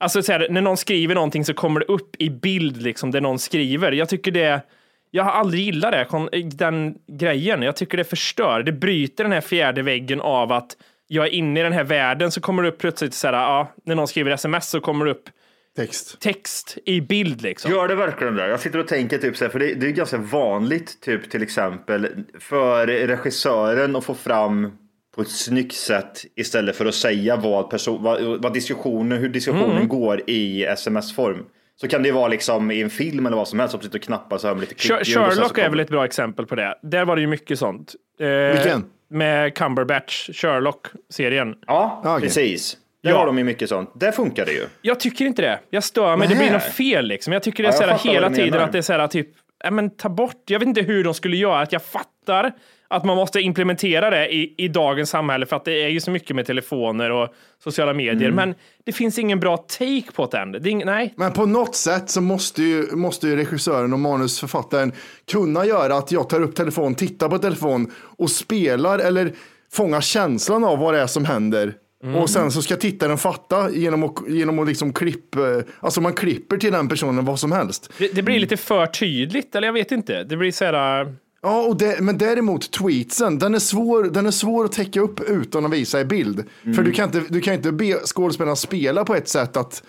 Alltså 0.00 0.22
så 0.22 0.32
här, 0.32 0.48
när 0.50 0.60
någon 0.60 0.76
skriver 0.76 1.14
någonting 1.14 1.44
så 1.44 1.54
kommer 1.54 1.80
det 1.80 1.86
upp 1.86 2.16
i 2.18 2.30
bild 2.30 2.82
liksom 2.82 3.10
det 3.10 3.20
någon 3.20 3.38
skriver. 3.38 3.92
Jag 3.92 4.08
tycker 4.08 4.30
det 4.30 4.62
jag 5.10 5.24
har 5.24 5.32
aldrig 5.32 5.64
gillat 5.64 5.92
det, 5.92 6.30
den 6.42 6.94
grejen. 7.06 7.62
Jag 7.62 7.76
tycker 7.76 7.96
det 7.96 8.04
förstör. 8.04 8.62
Det 8.62 8.72
bryter 8.72 9.24
den 9.24 9.32
här 9.32 9.40
fjärde 9.40 9.82
väggen 9.82 10.20
av 10.20 10.52
att 10.52 10.76
jag 11.08 11.26
är 11.26 11.30
inne 11.30 11.60
i 11.60 11.62
den 11.62 11.72
här 11.72 11.84
världen 11.84 12.30
så 12.30 12.40
kommer 12.40 12.62
det 12.62 12.68
upp 12.68 12.78
plötsligt 12.78 13.14
så 13.14 13.26
här, 13.26 13.34
ja, 13.34 13.72
när 13.84 13.94
någon 13.94 14.08
skriver 14.08 14.30
sms 14.30 14.70
så 14.70 14.80
kommer 14.80 15.04
det 15.04 15.10
upp 15.10 15.28
Text. 15.76 16.20
text 16.20 16.78
i 16.84 17.00
bild 17.00 17.42
liksom. 17.42 17.70
Gör 17.70 17.88
det 17.88 17.94
verkligen 17.94 18.34
det? 18.36 18.48
Jag 18.48 18.60
sitter 18.60 18.78
och 18.78 18.88
tänker 18.88 19.18
typ 19.18 19.36
så 19.36 19.44
här, 19.44 19.50
för 19.50 19.58
det, 19.58 19.74
det 19.74 19.86
är 19.86 19.90
ganska 19.90 20.16
vanligt 20.18 21.00
typ 21.00 21.30
till 21.30 21.42
exempel 21.42 22.08
för 22.40 22.86
regissören 22.86 23.96
att 23.96 24.04
få 24.04 24.14
fram 24.14 24.70
på 25.16 25.22
ett 25.22 25.30
snyggt 25.30 25.74
sätt 25.74 26.24
istället 26.36 26.76
för 26.76 26.86
att 26.86 26.94
säga 26.94 27.36
vad, 27.36 27.70
person, 27.70 28.02
vad, 28.02 28.42
vad 28.42 28.52
diskussionen, 28.52 29.18
hur 29.18 29.28
diskussionen 29.28 29.70
Mm. 29.76 29.88
går 29.88 30.22
i 30.30 30.64
sms-form. 30.64 31.44
Så 31.80 31.88
kan 31.88 32.02
det 32.02 32.08
ju 32.08 32.14
vara 32.14 32.28
liksom 32.28 32.70
i 32.70 32.82
en 32.82 32.90
film 32.90 33.26
eller 33.26 33.36
vad 33.36 33.48
som 33.48 33.58
helst 33.58 33.72
som 33.72 33.80
sitter 33.82 33.98
och 33.98 34.02
knappar 34.04 34.38
så 34.38 34.46
här 34.46 34.54
med 34.54 34.60
lite 34.60 34.74
så 34.88 34.94
Sherlock 35.04 35.58
är 35.58 35.70
väl 35.70 35.80
ett 35.80 35.88
bra 35.88 36.04
exempel 36.04 36.46
på 36.46 36.54
det. 36.54 36.78
Där 36.82 37.04
var 37.04 37.16
det 37.16 37.20
ju 37.22 37.28
mycket 37.28 37.58
sånt. 37.58 37.94
Eh, 38.20 38.54
Vilken? 38.54 38.84
Med 39.10 39.54
Cumberbatch, 39.54 40.30
Sherlock-serien. 40.32 41.54
Ja, 41.66 42.00
Ah, 42.04 42.16
okej. 42.16 42.22
precis. 42.28 42.76
Där 43.06 43.12
Ja. 43.12 43.18
har 43.18 43.26
de 43.26 43.38
ju 43.38 43.44
mycket 43.44 43.68
sånt. 43.68 43.90
Där 43.94 44.12
funkar 44.12 44.46
det 44.46 44.52
ju. 44.52 44.64
Jag 44.82 45.00
tycker 45.00 45.24
inte 45.24 45.42
det. 45.42 45.58
Jag 45.70 45.84
stör 45.84 46.16
mig. 46.16 46.28
Det 46.28 46.36
blir 46.36 46.50
något 46.52 46.62
fel 46.62 47.06
liksom. 47.06 47.32
Jag 47.32 47.42
tycker 47.42 47.62
det 47.62 47.68
är 47.68 47.72
Ja, 47.72 47.78
så 47.78 47.84
här 47.84 47.98
hela 48.14 48.30
tiden 48.30 48.60
att 48.62 48.72
det 48.72 48.78
är 48.78 48.82
så 48.82 48.92
här 48.92 49.06
typ, 49.08 49.28
ja 49.64 49.70
men 49.70 49.90
ta 49.90 50.08
bort. 50.08 50.42
Jag 50.46 50.58
vet 50.58 50.68
inte 50.68 50.82
hur 50.82 51.04
de 51.04 51.14
skulle 51.14 51.36
göra. 51.36 51.60
Att 51.60 51.72
jag 51.72 51.82
fattar 51.84 52.52
att 52.88 53.04
man 53.04 53.16
måste 53.16 53.40
implementera 53.40 54.10
det 54.10 54.34
i, 54.34 54.54
i 54.58 54.68
dagens 54.68 55.10
samhälle 55.10 55.46
för 55.46 55.56
att 55.56 55.64
det 55.64 55.84
är 55.84 55.88
ju 55.88 56.00
så 56.00 56.10
mycket 56.10 56.36
med 56.36 56.46
telefoner 56.46 57.10
och 57.10 57.28
sociala 57.64 57.92
medier. 57.94 58.28
Mm. 58.28 58.34
Men 58.34 58.54
det 58.84 58.92
finns 58.92 59.18
ingen 59.18 59.40
bra 59.40 59.56
take 59.56 60.12
på 60.14 60.26
det 60.26 60.38
än. 60.38 60.52
Det 60.52 60.58
ing- 60.60 60.84
nej. 60.84 61.14
Men 61.16 61.32
på 61.32 61.46
något 61.46 61.74
sätt 61.74 62.10
så 62.10 62.20
måste 62.20 62.62
ju, 62.62 62.86
måste 62.96 63.28
ju 63.28 63.36
regissören 63.36 63.92
och 63.92 63.98
manusförfattaren 63.98 64.92
kunna 65.30 65.66
göra 65.66 65.96
att 65.96 66.12
jag 66.12 66.28
tar 66.28 66.42
upp 66.42 66.54
telefon, 66.54 66.94
tittar 66.94 67.28
på 67.28 67.38
telefon 67.38 67.92
och 68.18 68.30
spelar 68.30 68.98
eller 68.98 69.32
fånga 69.72 70.00
känslan 70.00 70.64
av 70.64 70.78
vad 70.78 70.94
det 70.94 71.00
är 71.00 71.06
som 71.06 71.24
händer. 71.24 71.74
Mm. 72.04 72.16
Och 72.16 72.30
sen 72.30 72.50
så 72.50 72.62
ska 72.62 72.76
tittaren 72.76 73.18
fatta 73.18 73.70
genom 73.70 74.02
att, 74.02 74.28
genom 74.28 74.58
att 74.58 74.68
liksom 74.68 74.92
klippa, 74.92 75.62
alltså 75.80 76.00
man 76.00 76.12
klipper 76.12 76.56
till 76.56 76.72
den 76.72 76.88
personen 76.88 77.24
vad 77.24 77.40
som 77.40 77.52
helst. 77.52 77.92
Det, 77.98 78.14
det 78.14 78.22
blir 78.22 78.40
lite 78.40 78.56
för 78.56 78.86
tydligt, 78.86 79.54
eller 79.54 79.68
jag 79.68 79.72
vet 79.72 79.92
inte. 79.92 80.24
Det 80.24 80.36
blir 80.36 80.52
så 80.52 80.64
här... 80.64 81.00
äh, 81.00 81.12
Ja, 81.42 81.62
och 81.62 81.76
det, 81.76 82.00
men 82.00 82.18
däremot 82.18 82.70
tweetsen, 82.70 83.38
den 83.38 83.54
är, 83.54 83.58
svår, 83.58 84.04
den 84.04 84.26
är 84.26 84.30
svår 84.30 84.64
att 84.64 84.72
täcka 84.72 85.00
upp 85.00 85.20
utan 85.20 85.64
att 85.66 85.72
visa 85.72 86.00
i 86.00 86.04
bild. 86.04 86.44
För 86.62 86.82
du 86.82 86.92
kan 86.92 87.04
inte, 87.04 87.22
du 87.28 87.40
kan 87.40 87.54
inte 87.54 87.72
be 87.72 87.94
skådespelarna 88.04 88.56
spela 88.56 89.04
på 89.04 89.14
ett 89.14 89.28
sätt 89.28 89.56
att 89.56 89.82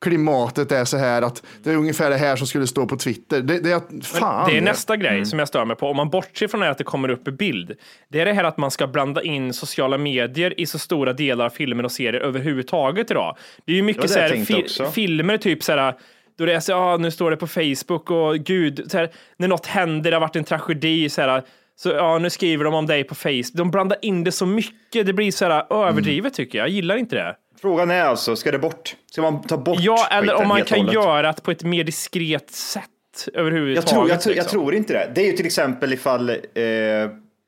klimatet 0.00 0.72
är 0.72 0.84
så 0.84 0.96
här, 0.96 1.22
att 1.22 1.42
det 1.62 1.70
är 1.70 1.76
ungefär 1.76 2.10
det 2.10 2.16
här 2.16 2.36
som 2.36 2.46
skulle 2.46 2.66
stå 2.66 2.86
på 2.86 2.96
Twitter. 2.96 3.40
Det, 3.42 3.60
det 3.60 3.70
är, 3.72 4.02
fan. 4.04 4.50
Det 4.50 4.56
är 4.56 4.60
nästa 4.60 4.96
grej 4.96 5.26
som 5.26 5.38
jag 5.38 5.48
stör 5.48 5.64
mig 5.64 5.76
på. 5.76 5.86
Om 5.86 5.96
man 5.96 6.10
bortser 6.10 6.48
från 6.48 6.60
det 6.60 6.66
här 6.66 6.72
att 6.72 6.78
det 6.78 6.84
kommer 6.84 7.08
upp 7.08 7.28
i 7.28 7.30
bild. 7.30 7.72
Det 8.08 8.20
är 8.20 8.24
det 8.24 8.32
här 8.32 8.44
att 8.44 8.58
man 8.58 8.70
ska 8.70 8.86
blanda 8.86 9.22
in 9.22 9.52
sociala 9.52 9.98
medier 9.98 10.60
i 10.60 10.66
så 10.66 10.78
stora 10.78 11.12
delar 11.12 11.44
av 11.44 11.50
filmer 11.50 11.84
och 11.84 11.92
serier 11.92 12.20
överhuvudtaget 12.20 13.10
idag. 13.10 13.36
Det 13.64 13.72
är 13.72 13.76
ju 13.76 13.82
mycket 13.82 14.02
det 14.02 14.08
så 14.08 14.18
här, 14.18 14.44
fi- 14.44 14.62
också. 14.62 14.90
filmer, 14.90 15.36
typ 15.36 15.62
så 15.62 15.72
här, 15.72 15.94
då 16.38 16.46
det 16.46 16.54
är 16.54 16.60
så 16.60 16.74
ah, 16.74 16.96
nu 16.96 17.10
står 17.10 17.30
det 17.30 17.36
på 17.36 17.46
Facebook 17.46 18.10
och 18.10 18.38
gud, 18.38 18.90
så 18.90 18.98
här, 18.98 19.10
när 19.36 19.48
något 19.48 19.66
händer, 19.66 20.10
det 20.10 20.16
har 20.16 20.20
varit 20.20 20.36
en 20.36 20.44
tragedi, 20.44 21.08
så 21.08 21.22
här, 21.22 21.42
så 21.76 21.88
ja, 21.88 22.18
nu 22.18 22.30
skriver 22.30 22.64
de 22.64 22.74
om 22.74 22.86
dig 22.86 23.04
på 23.04 23.14
Facebook. 23.14 23.52
De 23.54 23.70
blandar 23.70 23.98
in 24.02 24.24
det 24.24 24.32
så 24.32 24.46
mycket, 24.46 25.06
det 25.06 25.12
blir 25.12 25.30
så 25.30 25.44
här 25.44 25.84
överdrivet 25.88 26.34
tycker 26.34 26.58
jag. 26.58 26.68
Jag 26.68 26.74
gillar 26.74 26.96
inte 26.96 27.16
det. 27.16 27.36
Frågan 27.60 27.90
är 27.90 28.02
alltså, 28.02 28.36
ska 28.36 28.50
det 28.50 28.58
bort? 28.58 28.96
Ska 29.12 29.22
man 29.22 29.42
ta 29.42 29.56
bort 29.56 29.78
Ja, 29.80 30.08
eller 30.10 30.34
om 30.34 30.48
man 30.48 30.64
kan 30.64 30.86
göra 30.86 31.32
det 31.32 31.42
på 31.42 31.50
ett 31.50 31.64
mer 31.64 31.84
diskret 31.84 32.50
sätt 32.50 32.84
Jag 33.26 33.40
överhuvudtaget. 33.40 34.08
jag, 34.08 34.20
tror, 34.20 34.34
jag 34.36 34.42
liksom. 34.42 34.60
tror 34.60 34.74
inte 34.74 34.92
det. 34.92 35.10
Det 35.14 35.20
är 35.20 35.26
ju 35.26 35.32
till 35.32 35.46
exempel 35.46 35.92
ifall 35.92 36.30
eh, 36.30 36.36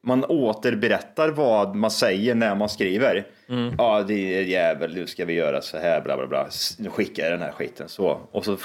man 0.05 0.25
återberättar 0.25 1.29
vad 1.29 1.75
man 1.75 1.91
säger 1.91 2.35
när 2.35 2.55
man 2.55 2.69
skriver. 2.69 3.27
Mm. 3.49 3.75
Ja, 3.79 4.03
det 4.03 4.39
är 4.39 4.43
jävel, 4.43 4.95
nu 4.95 5.07
ska 5.07 5.25
vi 5.25 5.33
göra 5.33 5.61
så 5.63 5.79
här, 5.79 6.01
bla 6.01 6.17
bla 6.17 6.27
bla. 6.27 6.49
Nu 6.79 6.91
skickar 6.91 7.23
jag 7.23 7.33
den 7.33 7.43
här 7.43 7.53
skiten 7.53 7.89
så. 7.89 8.21
Och 8.33 8.45
så 8.45 8.57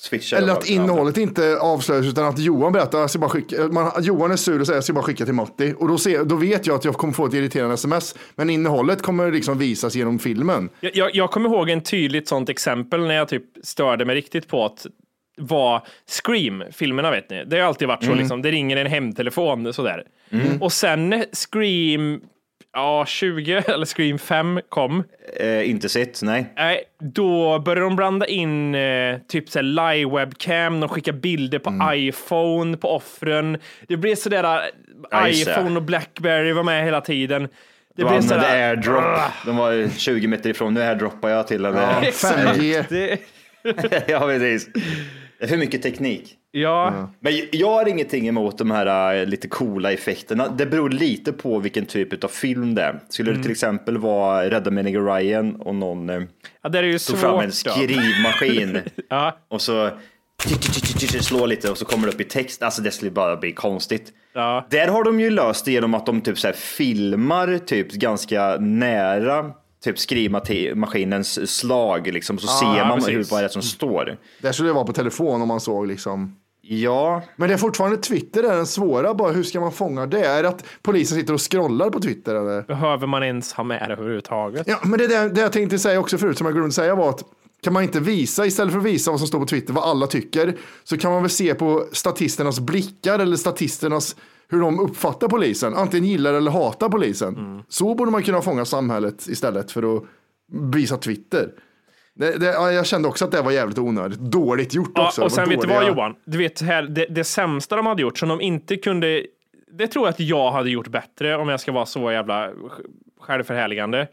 switchar 0.00 0.36
Eller 0.36 0.52
att 0.52 0.60
till 0.60 0.78
andra. 0.78 0.92
innehållet 0.92 1.16
inte 1.16 1.58
avslöjas 1.58 2.06
utan 2.06 2.24
att 2.24 2.38
Johan 2.38 2.72
berättar, 2.72 2.98
jag 3.00 3.10
ska 3.10 3.18
bara 3.18 3.30
skicka, 3.30 3.56
man, 3.68 3.92
Johan 4.00 4.30
är 4.32 4.36
sur 4.36 4.60
och 4.60 4.66
säger 4.66 4.76
jag 4.76 4.84
ska 4.84 4.92
bara 4.92 5.04
skicka 5.04 5.24
till 5.24 5.34
Matti. 5.34 5.74
Och 5.78 5.88
då, 5.88 5.98
ser, 5.98 6.24
då 6.24 6.36
vet 6.36 6.66
jag 6.66 6.76
att 6.76 6.84
jag 6.84 6.94
kommer 6.94 7.12
få 7.12 7.26
ett 7.26 7.34
irriterande 7.34 7.74
sms. 7.74 8.14
Men 8.34 8.50
innehållet 8.50 9.02
kommer 9.02 9.32
liksom 9.32 9.58
visas 9.58 9.94
genom 9.94 10.18
filmen. 10.18 10.68
Jag, 10.80 10.96
jag, 10.96 11.14
jag 11.14 11.30
kommer 11.30 11.48
ihåg 11.48 11.70
en 11.70 11.80
tydligt 11.82 12.28
sånt 12.28 12.48
exempel 12.48 13.00
när 13.06 13.14
jag 13.14 13.28
typ 13.28 13.44
störde 13.64 14.04
mig 14.04 14.16
riktigt 14.16 14.48
på 14.48 14.64
att 14.64 14.86
var 15.40 15.82
Scream-filmerna 16.06 17.10
vet 17.10 17.30
ni. 17.30 17.44
Det 17.44 17.60
har 17.60 17.66
alltid 17.66 17.88
varit 17.88 18.02
så 18.04 18.06
Mm. 18.10 18.18
liksom, 18.18 18.42
det 18.42 18.50
ringer 18.50 18.76
en 18.76 18.86
hemtelefon 18.86 19.72
sådär. 19.72 20.02
Mm. 20.30 20.62
Och 20.62 20.72
sen 20.72 21.24
Scream 21.32 22.20
ja, 22.78 23.06
20 23.06 23.52
eller 23.66 23.86
Scream 23.86 24.18
5 24.18 24.60
kom, 24.68 25.04
Eh, 25.40 25.70
inte 25.70 25.88
sett, 25.88 26.22
nej. 26.22 26.52
Nej, 26.56 26.82
då 27.14 27.58
började 27.58 27.80
de 27.80 27.96
blanda 27.96 28.26
in 28.26 28.74
eh, 28.74 29.16
typ 29.28 29.48
så 29.48 29.58
här 29.58 29.62
live 29.94 30.10
webcam, 30.18 30.80
de 30.80 30.88
skickar 30.88 31.12
bilder 31.12 31.58
på 31.58 31.70
Mm. 31.70 31.98
iPhone 31.98 32.76
på 32.76 32.88
offren. 32.90 33.58
Det 33.88 33.96
blev 33.96 34.14
sådär, 34.14 34.44
eh, 34.44 35.22
det. 35.24 35.30
iPhone 35.30 35.76
och 35.76 35.82
Blackberry 35.82 36.52
var 36.52 36.62
med 36.62 36.84
hela 36.84 37.00
tiden. 37.00 37.42
Det 37.42 37.48
De 37.94 38.02
blev 38.02 38.06
använde 38.08 38.28
sådär, 38.28 38.68
airdrop. 38.68 39.04
Ah. 39.04 39.32
De 39.46 39.56
var 39.56 39.98
20 39.98 40.26
meter 40.26 40.50
ifrån. 40.50 40.74
Nu 40.74 40.82
airdroppar 40.82 41.28
jag 41.28 41.46
till 41.48 41.64
henne. 41.64 41.78
Ja, 42.02 42.10
5G. 42.10 42.84
Det, 42.88 43.18
ja, 44.08 44.20
precis. 44.20 44.68
Det 45.38 45.44
är 45.44 45.48
för 45.48 45.56
mycket 45.56 45.82
teknik. 45.82 46.34
Ja, 46.50 47.10
Men 47.20 47.32
jag 47.52 47.70
har 47.70 47.88
ingenting 47.88 48.28
emot 48.28 48.58
de 48.58 48.70
här 48.70 49.14
äh, 49.20 49.26
lite 49.26 49.48
coola 49.48 49.92
effekterna. 49.92 50.48
Det 50.48 50.66
beror 50.66 50.90
lite 50.90 51.32
på 51.32 51.58
vilken 51.58 51.86
typ 51.86 52.24
av 52.24 52.28
film 52.28 52.74
det 52.74 52.82
är. 52.82 53.00
Skulle 53.08 53.30
Mm. 53.30 53.38
det 53.38 53.42
till 53.42 53.52
exempel 53.52 53.98
vara 53.98 54.50
Rädda 54.50 54.70
Menig 54.70 54.96
Ryan 54.96 55.54
och 55.56 55.74
någon 55.74 56.10
eh, 56.10 56.22
ja, 56.62 56.68
det 56.68 56.78
är 56.78 56.82
ju 56.82 56.92
tog 56.92 57.00
svårt. 57.00 57.18
fram 57.18 57.40
en 57.40 57.52
skrivmaskin 57.52 58.78
Ja, 59.08 59.38
och 59.48 59.60
så 59.62 59.90
slår 61.20 61.46
lite 61.46 61.70
och 61.70 61.78
så 61.78 61.84
kommer 61.84 62.06
det 62.06 62.12
upp 62.12 62.20
i 62.20 62.24
text. 62.24 62.62
Alltså 62.62 62.82
det 62.82 62.90
skulle 62.90 63.10
bara 63.10 63.36
bli 63.36 63.52
konstigt. 63.52 64.12
ja. 64.34 64.66
Där 64.70 64.88
har 64.88 65.04
de 65.04 65.20
ju 65.20 65.30
löst 65.30 65.64
det 65.64 65.72
genom 65.72 65.94
att 65.94 66.06
de 66.06 66.20
typ 66.20 66.38
så 66.38 66.46
här 66.48 66.54
filmar 66.54 67.58
typ 67.58 67.92
ganska 67.92 68.56
nära 68.60 69.50
typ 69.84 69.98
skrivmaskinens 69.98 71.58
slag 71.58 72.06
liksom. 72.06 72.38
Så 72.38 72.46
ser 72.46 72.88
man 72.88 72.98
precis. 72.98 73.14
hur, 73.14 73.24
vad 73.24 73.40
det 73.40 73.44
är 73.44 73.48
som 73.48 73.62
står. 73.62 74.16
Skulle 74.52 74.68
det 74.68 74.72
vara 74.72 74.84
på 74.84 74.92
telefon 74.92 75.42
om 75.42 75.48
man 75.48 75.60
såg 75.60 75.86
liksom. 75.86 76.36
Ja, 76.70 77.22
Men 77.36 77.48
det 77.48 77.54
är 77.54 77.58
fortfarande 77.58 77.96
Twitter 77.96 78.42
är 78.42 78.56
den 78.56 78.66
svåra, 78.66 79.14
bara 79.14 79.32
hur 79.32 79.42
ska 79.42 79.60
man 79.60 79.72
fånga 79.72 80.06
det? 80.06 80.26
Är 80.26 80.42
det 80.42 80.48
att 80.48 80.64
polisen 80.82 81.18
sitter 81.18 81.34
och 81.34 81.50
scrollar 81.50 81.90
på 81.90 82.00
Twitter 82.00 82.34
eller? 82.34 82.62
Behöver 82.62 83.06
man 83.06 83.22
ens 83.22 83.52
ha 83.52 83.64
med 83.64 83.88
det 83.88 83.92
överhuvudtaget? 83.92 84.66
Ja, 84.66 84.78
men 84.82 84.98
det, 84.98 85.04
är 85.04 85.08
det, 85.08 85.28
det 85.28 85.40
jag 85.40 85.52
tänkte 85.52 85.78
säga 85.78 86.00
också 86.00 86.18
förut 86.18 86.38
som 86.38 86.46
jag 86.46 86.54
glömde 86.54 86.72
säga 86.72 86.94
var 86.94 87.10
att 87.10 87.24
kan 87.62 87.72
man 87.72 87.82
inte 87.82 88.00
visa, 88.00 88.46
istället 88.46 88.72
för 88.72 88.78
att 88.78 88.86
visa 88.86 89.10
vad 89.10 89.20
som 89.20 89.28
står 89.28 89.38
på 89.38 89.46
Twitter, 89.46 89.72
vad 89.72 89.84
alla 89.84 90.06
tycker, 90.06 90.56
så 90.84 90.98
kan 90.98 91.12
man 91.12 91.22
väl 91.22 91.30
se 91.30 91.54
på 91.54 91.86
statisternas 91.92 92.60
blickar 92.60 93.18
eller 93.18 93.36
statisternas, 93.36 94.16
hur 94.48 94.60
de 94.60 94.80
uppfattar 94.80 95.28
polisen. 95.28 95.74
Antingen 95.74 96.10
gillar 96.10 96.34
eller 96.34 96.50
hatar 96.50 96.88
polisen. 96.88 97.62
Så 97.68 97.94
borde 97.94 98.10
man 98.10 98.22
kunna 98.22 98.42
fånga 98.42 98.64
samhället 98.64 99.26
istället 99.26 99.72
för 99.72 99.96
att 99.96 100.04
visa 100.74 100.96
Twitter. 100.96 101.48
Det, 102.14 102.38
det, 102.38 102.46
ja, 102.46 102.72
jag 102.72 102.86
kände 102.86 103.08
också 103.08 103.24
att 103.24 103.30
det 103.30 103.42
var 103.42 103.50
jävligt 103.50 103.78
onödigt. 103.78 104.18
Dåligt 104.18 104.74
gjort 104.74 104.92
Ja, 104.94 105.06
också. 105.06 105.22
Och 105.22 105.32
sen 105.32 105.48
vet 105.48 105.60
du 105.60 105.66
vad 105.66 105.86
Johan? 105.86 106.14
Du 106.24 106.38
vet 106.38 106.60
här, 106.60 106.82
det, 106.82 107.06
det 107.06 107.24
sämsta 107.24 107.76
de 107.76 107.86
hade 107.86 108.02
gjort 108.02 108.18
som 108.18 108.28
de 108.28 108.40
inte 108.40 108.76
kunde, 108.76 109.26
det 109.72 109.86
tror 109.86 110.06
jag 110.06 110.12
att 110.12 110.20
jag 110.20 110.52
hade 110.52 110.70
gjort 110.70 110.88
bättre 110.88 111.36
om 111.36 111.48
jag 111.48 111.60
ska 111.60 111.72
vara 111.72 111.86
så 111.86 112.12
jävla 112.12 112.50
självförhärligande. 113.20 114.08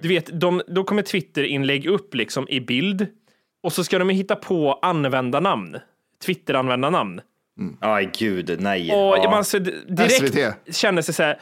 Du 0.00 0.08
vet, 0.08 0.40
de, 0.40 0.62
då 0.66 0.84
kommer 0.84 1.02
Twitter-inlägg 1.02 1.86
upp 1.86 2.14
liksom 2.14 2.48
i 2.48 2.60
bild 2.60 3.06
och 3.62 3.72
så 3.72 3.84
ska 3.84 3.98
de 3.98 4.08
hitta 4.08 4.36
på 4.36 4.72
användarnamn. 4.82 5.76
Twitter-användarnamn. 6.24 7.20
aj 7.80 8.10
gud, 8.18 8.56
nej. 8.60 8.92
Och 8.92 9.16
ja. 9.18 9.30
man 9.30 9.44
så 9.44 9.58
direkt 9.58 10.14
SVT. 10.14 10.76
kände 10.76 11.02
sig 11.02 11.14
så 11.14 11.22
här, 11.22 11.38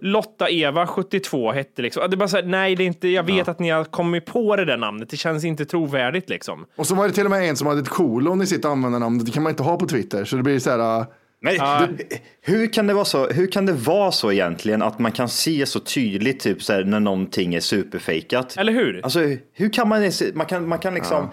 Lotta 0.00 0.50
Eva 0.50 0.86
72 0.86 1.52
hette 1.52 1.82
liksom. 1.82 2.10
Det 2.10 2.16
bara 2.16 2.28
så 2.28 2.36
här, 2.36 2.44
nej 2.44 2.76
det 2.76 2.82
är 2.82 2.86
inte, 2.86 3.08
jag 3.08 3.22
vet 3.22 3.48
att 3.48 3.58
ni 3.58 3.70
har 3.70 3.84
kommit 3.84 4.26
på 4.26 4.56
det 4.56 4.64
där 4.64 4.76
namnet. 4.76 5.10
Det 5.10 5.16
känns 5.16 5.44
inte 5.44 5.64
trovärdigt 5.64 6.30
liksom. 6.30 6.66
Och 6.76 6.86
så 6.86 6.94
var 6.94 7.08
det 7.08 7.14
till 7.14 7.24
och 7.24 7.30
med 7.30 7.48
en 7.48 7.56
som 7.56 7.66
hade 7.66 7.80
ett 7.80 7.88
kolon 7.88 8.42
i 8.42 8.46
sitt 8.46 8.64
användarnamn. 8.64 9.24
Det 9.24 9.30
kan 9.30 9.42
man 9.42 9.50
inte 9.50 9.62
ha 9.62 9.76
på 9.76 9.86
Twitter. 9.86 10.24
Så 10.24 10.36
det 10.36 10.42
blir 10.42 10.58
så 10.58 10.70
här. 10.70 11.06
Men 11.46 11.96
du, 11.96 12.04
hur, 12.40 12.72
kan 12.72 12.86
det 12.86 12.94
vara 12.94 13.04
så, 13.04 13.26
hur 13.26 13.46
kan 13.46 13.66
det 13.66 13.72
vara 13.72 14.12
så 14.12 14.32
egentligen 14.32 14.82
att 14.82 14.98
man 14.98 15.12
kan 15.12 15.28
se 15.28 15.66
så 15.66 15.80
tydligt 15.80 16.40
typ 16.40 16.62
så 16.62 16.72
här, 16.72 16.84
när 16.84 17.00
någonting 17.00 17.54
är 17.54 17.60
superfejkat? 17.60 18.56
Eller 18.56 18.72
hur? 18.72 19.00
Alltså 19.04 19.20
hur 19.52 19.72
kan 19.72 19.88
man, 19.88 20.10
man 20.34 20.46
kan, 20.46 20.68
man 20.68 20.78
kan 20.78 20.94
liksom 20.94 21.28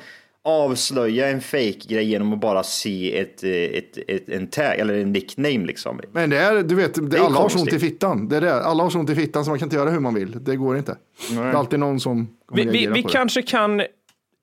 avslöja 0.46 1.30
en 1.30 1.42
fake-grej 1.42 2.04
genom 2.04 2.34
att 2.34 2.40
bara 2.40 2.64
se 2.64 3.20
ett, 3.20 3.44
eh, 3.44 3.52
ett, 3.52 3.98
ett, 4.08 4.30
en 4.30 4.48
tag 4.48 4.80
eller 4.80 4.94
en 4.94 5.12
nickname 5.12 5.66
liksom. 5.66 6.00
Men 6.12 6.30
det 6.30 6.38
är, 6.38 6.64
du 6.64 6.76
vet, 6.76 7.12
det, 7.12 7.18
är 7.18 7.26
alla 7.26 7.40
har 7.40 7.50
så 7.50 7.60
ont 7.60 7.68
i 7.68 7.72
konstigt. 7.72 7.92
fittan. 7.92 8.30
Det 8.30 8.38
är 8.38 8.42
det. 8.42 8.64
Alla 8.64 8.84
har 8.84 8.90
så 8.90 9.00
ont 9.00 9.10
i 9.10 9.16
fittan 9.16 9.46
så 9.46 9.52
man 9.52 9.60
kan 9.60 9.66
inte 9.66 9.76
göra 9.76 9.90
hur 9.90 10.00
man 10.00 10.14
vill. 10.14 10.44
Det 10.44 10.56
går 10.56 10.78
inte. 10.78 10.98
Det 11.30 11.36
är 11.36 11.54
alltid 11.54 11.80
någon 11.80 12.00
som 12.00 12.28
kommer 12.46 12.64
Vi, 12.64 12.70
vi, 12.70 12.88
vi 12.88 13.02
på 13.02 13.08
det. 13.08 13.14
kanske 13.14 13.42
kan 13.42 13.82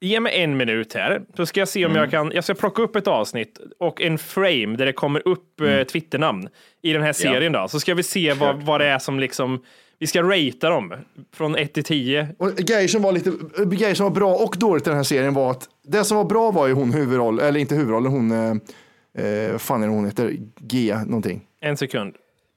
ge 0.01 0.21
mig 0.21 0.43
en 0.43 0.57
minut 0.57 0.95
här, 0.95 1.23
så 1.37 1.47
ska 1.47 1.61
jag 1.61 1.69
se 1.69 1.85
om 1.87 1.91
Mm. 1.93 2.03
jag 2.03 2.11
kan. 2.11 2.33
Jag 2.35 2.45
ska 2.45 2.55
plocka 2.55 2.83
upp 2.83 2.97
ett 2.97 3.07
avsnitt 3.07 3.61
och 3.79 4.01
en 4.03 4.19
frame 4.19 4.77
där 4.77 4.87
det 4.87 4.93
kommer 4.93 5.29
upp 5.29 5.61
Mm. 5.61 5.79
eh, 5.79 5.85
Twitternamn 5.85 6.49
i 6.83 6.93
den 6.93 7.03
här 7.03 7.13
serien 7.13 7.53
då. 7.53 7.69
Så 7.69 7.81
ska 7.81 7.95
vi 7.95 8.03
se 8.03 8.33
vad, 8.33 8.63
vad 8.63 8.81
det 8.81 8.87
är 8.87 8.99
som 8.99 9.21
liksom. 9.21 9.63
Vi 9.99 10.07
ska 10.07 10.23
ratea 10.23 10.71
dem 10.71 10.95
från 11.35 11.57
1 11.57 11.73
till 11.75 11.85
10. 11.85 12.29
Och 12.39 12.57
grejer 12.57 12.89
som 12.89 13.03
var 13.03 13.13
lite, 13.13 13.33
grejer 13.77 13.95
som 13.95 14.05
var 14.05 14.11
bra 14.11 14.35
och 14.35 14.55
dåligt 14.59 14.87
i 14.87 14.91
den 14.91 14.97
här 14.97 15.05
serien 15.05 15.35
var 15.35 15.51
att 15.51 15.69
det 15.85 16.05
som 16.05 16.17
var 16.17 16.25
bra 16.25 16.51
var 16.51 16.67
ju 16.67 16.73
hon 16.73 16.93
huvudroll, 16.93 17.39
eller 17.41 17.61
inte 17.61 17.75
huvudrollen, 17.75 18.13
hon, 18.13 18.31
eh, 18.33 19.25
eh, 19.27 19.53
vad 19.53 19.61
fan 19.61 19.83
är 19.83 19.87
det 19.87 19.93
hon 19.93 20.05
heter? 20.05 20.37
G 20.61 20.97
någonting. 21.07 21.41
En 21.61 21.77
sekund. 21.77 22.15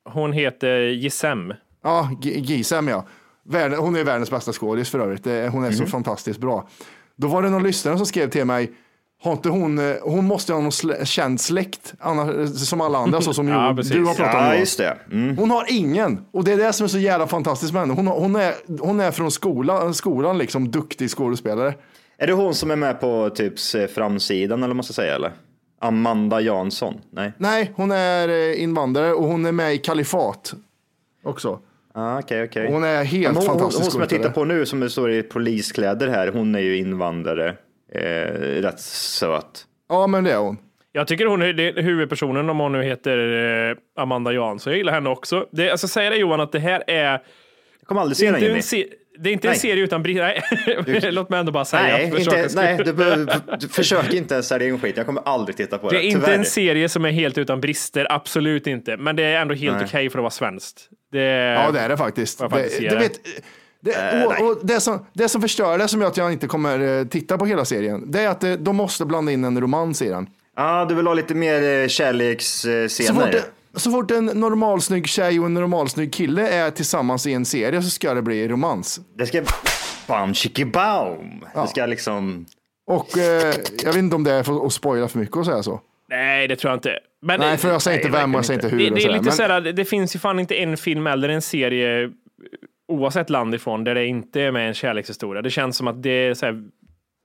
Hon 0.10 0.32
heter 0.34 0.80
Gisem. 0.80 1.54
Ja, 1.84 2.10
Gisem 2.22 2.88
ja. 2.88 3.06
Hon 3.78 3.96
är 3.96 4.04
världens 4.04 4.32
bästa 4.32 4.54
skådis 4.54 4.90
för 4.90 5.00
övrigt. 5.00 5.26
Hon 5.26 5.36
är 5.64 5.68
Mhm. 5.70 5.74
så 5.74 5.86
fantastiskt 5.86 6.40
bra. 6.40 6.68
Då 7.16 7.28
var 7.28 7.42
det 7.42 7.50
någon 7.50 7.64
lyssnare 7.64 7.98
som 7.98 8.06
skrev 8.06 8.30
till 8.30 8.46
mig, 8.46 8.72
har 9.24 9.32
inte 9.32 9.50
hon, 9.50 9.80
eh, 9.80 9.96
hon 10.02 10.26
måste 10.26 10.54
ha 10.54 10.62
någon 10.62 10.72
slä, 10.72 11.06
känd 11.06 11.42
släkt, 11.42 11.94
annars, 12.00 12.50
som 12.50 12.82
alla 12.82 12.98
andra, 12.98 13.22
så 13.22 13.34
som 13.34 13.48
Ja, 13.54 13.74
du 13.84 14.04
har 14.04 14.14
pratat 14.14 14.36
om. 14.36 14.42
Ja, 14.42 14.56
just 14.56 14.78
det. 14.78 14.98
Mm. 15.12 15.38
Hon 15.38 15.52
har 15.52 15.66
ingen. 15.70 16.26
Och 16.32 16.44
det 16.44 16.54
är 16.54 16.58
det 16.58 16.74
som 16.74 16.84
är 16.84 16.88
så 16.88 17.00
jävla 17.00 17.28
fantastiskt 17.28 17.74
med 17.74 17.82
henne. 17.82 17.94
Hon, 17.94 18.08
hon, 18.08 18.36
är, 18.36 18.54
hon 18.80 19.00
är 19.00 19.12
från 19.12 19.32
skolan, 19.32 19.94
skolan 19.94 20.38
liksom 20.38 20.72
duktig 20.72 21.10
skådespelare. 21.10 21.74
Är 22.18 22.28
det 22.28 22.34
hon 22.34 22.54
som 22.54 22.72
är 22.72 22.76
med 22.76 23.00
på 23.00 23.30
typ 23.30 23.60
framsidan 23.94 24.60
eller 24.60 24.68
vad 24.68 24.76
man 24.76 24.84
ska 24.84 24.94
säga 24.94 25.16
eller? 25.16 25.32
Amanda 25.82 26.42
Jansson? 26.42 26.94
Nej. 27.12 27.34
Nej, 27.38 27.72
hon 27.76 27.92
är 27.92 28.30
eh, 28.30 28.64
invandrare 28.64 29.14
och 29.14 29.28
hon 29.28 29.46
är 29.46 29.52
med 29.52 29.74
i 29.74 29.78
Kalifat 29.78 30.54
också. 31.24 31.60
Ah, 31.94 32.20
Okej, 32.20 32.44
okej. 32.44 32.68
Hon 32.72 32.84
är 32.84 33.04
helt 33.04 33.28
hon, 33.28 33.36
hon, 33.36 33.46
fantastisk 33.46 33.84
hon 33.84 33.92
som 33.92 34.00
jag 34.02 34.10
tittar 34.10 34.30
på 34.30 34.46
nu 34.46 34.66
som 34.66 34.90
står 34.90 35.12
i 35.12 35.24
poliskläder 35.24 36.08
här, 36.08 36.28
hon 36.28 36.56
är 36.56 36.60
ju 36.60 36.78
invandrare. 36.78 37.56
Eh, 37.94 38.02
rätt 38.62 38.80
söt. 38.80 39.66
Ja, 39.90 40.08
men 40.08 40.24
det 40.24 40.32
är 40.32 40.38
hon. 40.38 40.58
Jag 40.92 41.08
tycker 41.08 41.26
hon 41.26 41.42
är 41.42 41.82
huvudpersonen 41.82 42.50
om 42.50 42.60
hon 42.60 42.72
nu 42.72 42.84
heter 42.84 43.18
eh, 43.72 43.76
Amanda 44.04 44.32
Jansson. 44.34 44.72
Jag 44.74 44.78
gillar 44.78 44.94
henne 44.94 45.10
också. 45.10 45.46
Det, 45.52 45.78
ska 45.80 45.88
säga 45.88 46.10
det 46.10 46.16
Johan 46.16 46.40
att 46.40 46.52
det 46.52 46.60
här 46.60 46.84
är 46.88 47.12
Jag 47.12 47.22
kommer 47.88 48.02
aldrig 48.02 48.16
Det 48.16 48.20
se 48.20 48.28
är 48.28 48.32
den 48.32 48.36
inte 48.36 48.46
Jimmy. 48.46 48.58
en, 48.58 48.64
se- 48.64 48.88
det 49.20 49.30
är 49.30 49.34
inte 49.34 49.48
en 49.48 49.52
Nej. 49.52 49.60
serie 49.60 49.84
utan 49.84 50.04
brister. 50.04 50.42
Nej, 51.02 51.12
låt 51.12 51.30
mig 51.30 51.40
ändå 51.40 51.52
bara 51.52 51.66
säga. 51.66 51.82
Nej, 51.84 52.14
inte, 52.20 52.48
nej 52.56 52.78
du, 52.86 52.94
behöver- 52.94 53.58
du 53.60 53.68
försök 53.68 54.14
inte 54.14 54.34
ens 54.34 54.48
sälja 54.48 54.68
in 54.68 54.80
skit. 54.80 54.98
Jag 54.98 55.06
kommer 55.06 55.22
aldrig 55.26 55.58
titta 55.58 55.78
på 55.78 55.90
det. 55.90 55.96
Det 55.98 56.06
är 56.06 56.08
inte 56.08 56.26
tyvärr. 56.26 56.38
en 56.38 56.46
serie 56.46 56.90
som 56.90 57.06
är 57.06 57.10
helt 57.12 57.38
utan 57.38 57.62
brister, 57.62 58.08
absolut 58.10 58.68
inte. 58.68 58.98
Men 58.98 59.16
det 59.16 59.24
är 59.24 59.42
ändå 59.42 59.54
helt 59.54 59.84
okej 59.84 60.10
för 60.10 60.20
att 60.20 60.24
vara 60.24 60.30
svenskt. 60.32 60.90
Det, 61.14 61.54
Ja, 61.54 61.72
det 61.72 61.80
är 61.80 61.90
det 61.90 61.98
faktiskt. 61.98 62.40
Jag 62.40 62.50
Det, 62.52 62.56
faktiskt 62.56 62.82
ge 62.82 62.90
du 62.90 62.96
det. 62.96 63.02
vet, 63.02 63.20
det, 63.82 64.26
och, 64.26 64.48
och 64.50 64.58
det, 64.66 64.80
som, 64.80 65.06
det 65.14 65.30
som 65.30 65.42
förstör 65.42 65.78
det, 65.78 65.88
som 65.88 66.02
gör 66.02 66.08
att 66.08 66.18
jag 66.18 66.32
inte 66.34 66.48
kommer 66.48 67.00
eh, 67.00 67.06
titta 67.06 67.38
på 67.38 67.46
hela 67.46 67.66
serien, 67.66 68.12
det 68.12 68.22
är 68.22 68.28
att 68.30 68.44
eh, 68.44 68.52
de 68.54 68.76
måste 68.76 69.06
blanda 69.06 69.32
in 69.32 69.44
en 69.44 69.62
romans 69.62 70.02
i 70.02 70.10
den. 70.10 70.28
Ja, 70.56 70.86
du 70.90 70.96
vill 70.96 71.08
ha 71.08 71.14
lite 71.14 71.36
mer 71.36 71.64
eh, 71.82 71.84
Så 71.88 71.90
kärleksscener. 71.90 73.32
fort, 73.32 73.42
så 73.76 73.92
fort 73.92 74.12
en 74.12 74.26
normalsnygg 74.26 75.08
tjej 75.08 75.40
och 75.40 75.46
en 75.46 75.54
normalsnygg 75.54 76.14
kille 76.14 76.48
är 76.50 76.72
tillsammans 76.72 77.28
i 77.28 77.34
en 77.34 77.46
serie 77.46 77.82
så 77.82 77.90
ska 77.90 78.14
det 78.14 78.22
bli 78.22 78.48
romans. 78.48 79.00
Det 79.18 79.26
ska... 79.26 79.44
Bam, 80.08 80.34
chicki 80.34 80.66
baum. 80.66 81.46
Det 81.56 81.68
ska 81.68 81.86
liksom... 81.86 82.46
Och 82.88 83.18
eh, 83.18 83.54
jag 83.84 83.94
vet 83.94 83.96
inte 83.96 84.16
om 84.16 84.24
det 84.24 84.32
är 84.32 84.44
för 84.44 84.66
att 84.66 84.74
spoila 84.74 85.08
för 85.08 85.20
mycket 85.20 85.38
att 85.38 85.46
säga 85.46 85.64
så. 85.64 85.82
Nej, 86.10 86.48
det 86.48 86.56
tror 86.56 86.72
jag 86.72 86.78
inte. 86.78 87.00
Men, 87.22 87.40
Nej, 87.40 87.58
för 87.58 87.70
jag 87.70 87.82
säger 87.82 87.98
inte 87.98 88.10
nej, 88.10 88.22
vem 88.22 88.36
och 88.36 88.38
jag 88.38 88.46
säger 88.46 88.64
inte 88.64 88.76
hur. 88.76 88.78
det, 88.84 88.90
det 88.90 88.96
är 88.96 89.00
sådär, 89.02 89.14
lite 89.14 89.24
men- 89.26 89.34
såhär, 89.34 89.62
det, 89.62 89.72
det 89.72 89.86
finns 89.86 90.16
ju 90.16 90.20
fan 90.20 90.40
inte 90.40 90.56
en 90.56 90.78
film 90.78 91.08
eller 91.08 91.30
en 91.30 91.42
serie 91.42 92.12
oavsett 92.88 93.30
land 93.30 93.56
ifrån 93.56 93.84
där 93.84 93.96
det 93.96 94.06
inte 94.06 94.42
är 94.42 94.52
med 94.52 94.68
en 94.68 94.74
kärlekshistoria. 94.74 95.42
Det 95.42 95.50
känns 95.50 95.78
som 95.78 95.88
att 95.88 96.04
det 96.04 96.10
är 96.10 96.34
så 96.34 96.46
här, 96.46 96.64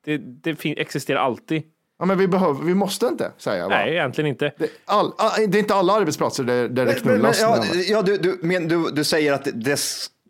det, 0.05 0.17
det 0.19 0.81
existerar 0.81 1.19
alltid. 1.21 1.63
Ja, 1.99 2.05
men 2.05 2.19
vi, 2.19 2.29
behöver, 2.29 2.65
vi 2.65 2.75
måste 2.75 3.07
inte 3.07 3.33
säga 3.39 3.69
va? 3.69 3.75
Nej, 3.77 3.93
egentligen 3.93 4.29
inte. 4.29 4.53
Det, 4.59 4.69
all, 4.85 5.13
det 5.49 5.59
är 5.59 5.61
inte 5.61 5.75
alla 5.75 5.93
arbetsplatser 5.93 6.45
där, 6.45 6.69
där 6.69 6.69
det 6.69 6.77
Men, 6.85 6.87
men, 6.87 6.97
knullas. 7.03 7.41
ja, 7.41 7.65
ja, 7.89 8.03
du, 8.03 8.17
du, 8.17 8.39
men, 8.43 8.69
du, 8.69 8.91
du 8.93 9.05
säger 9.05 9.33
att 9.33 9.45
det, 9.55 9.77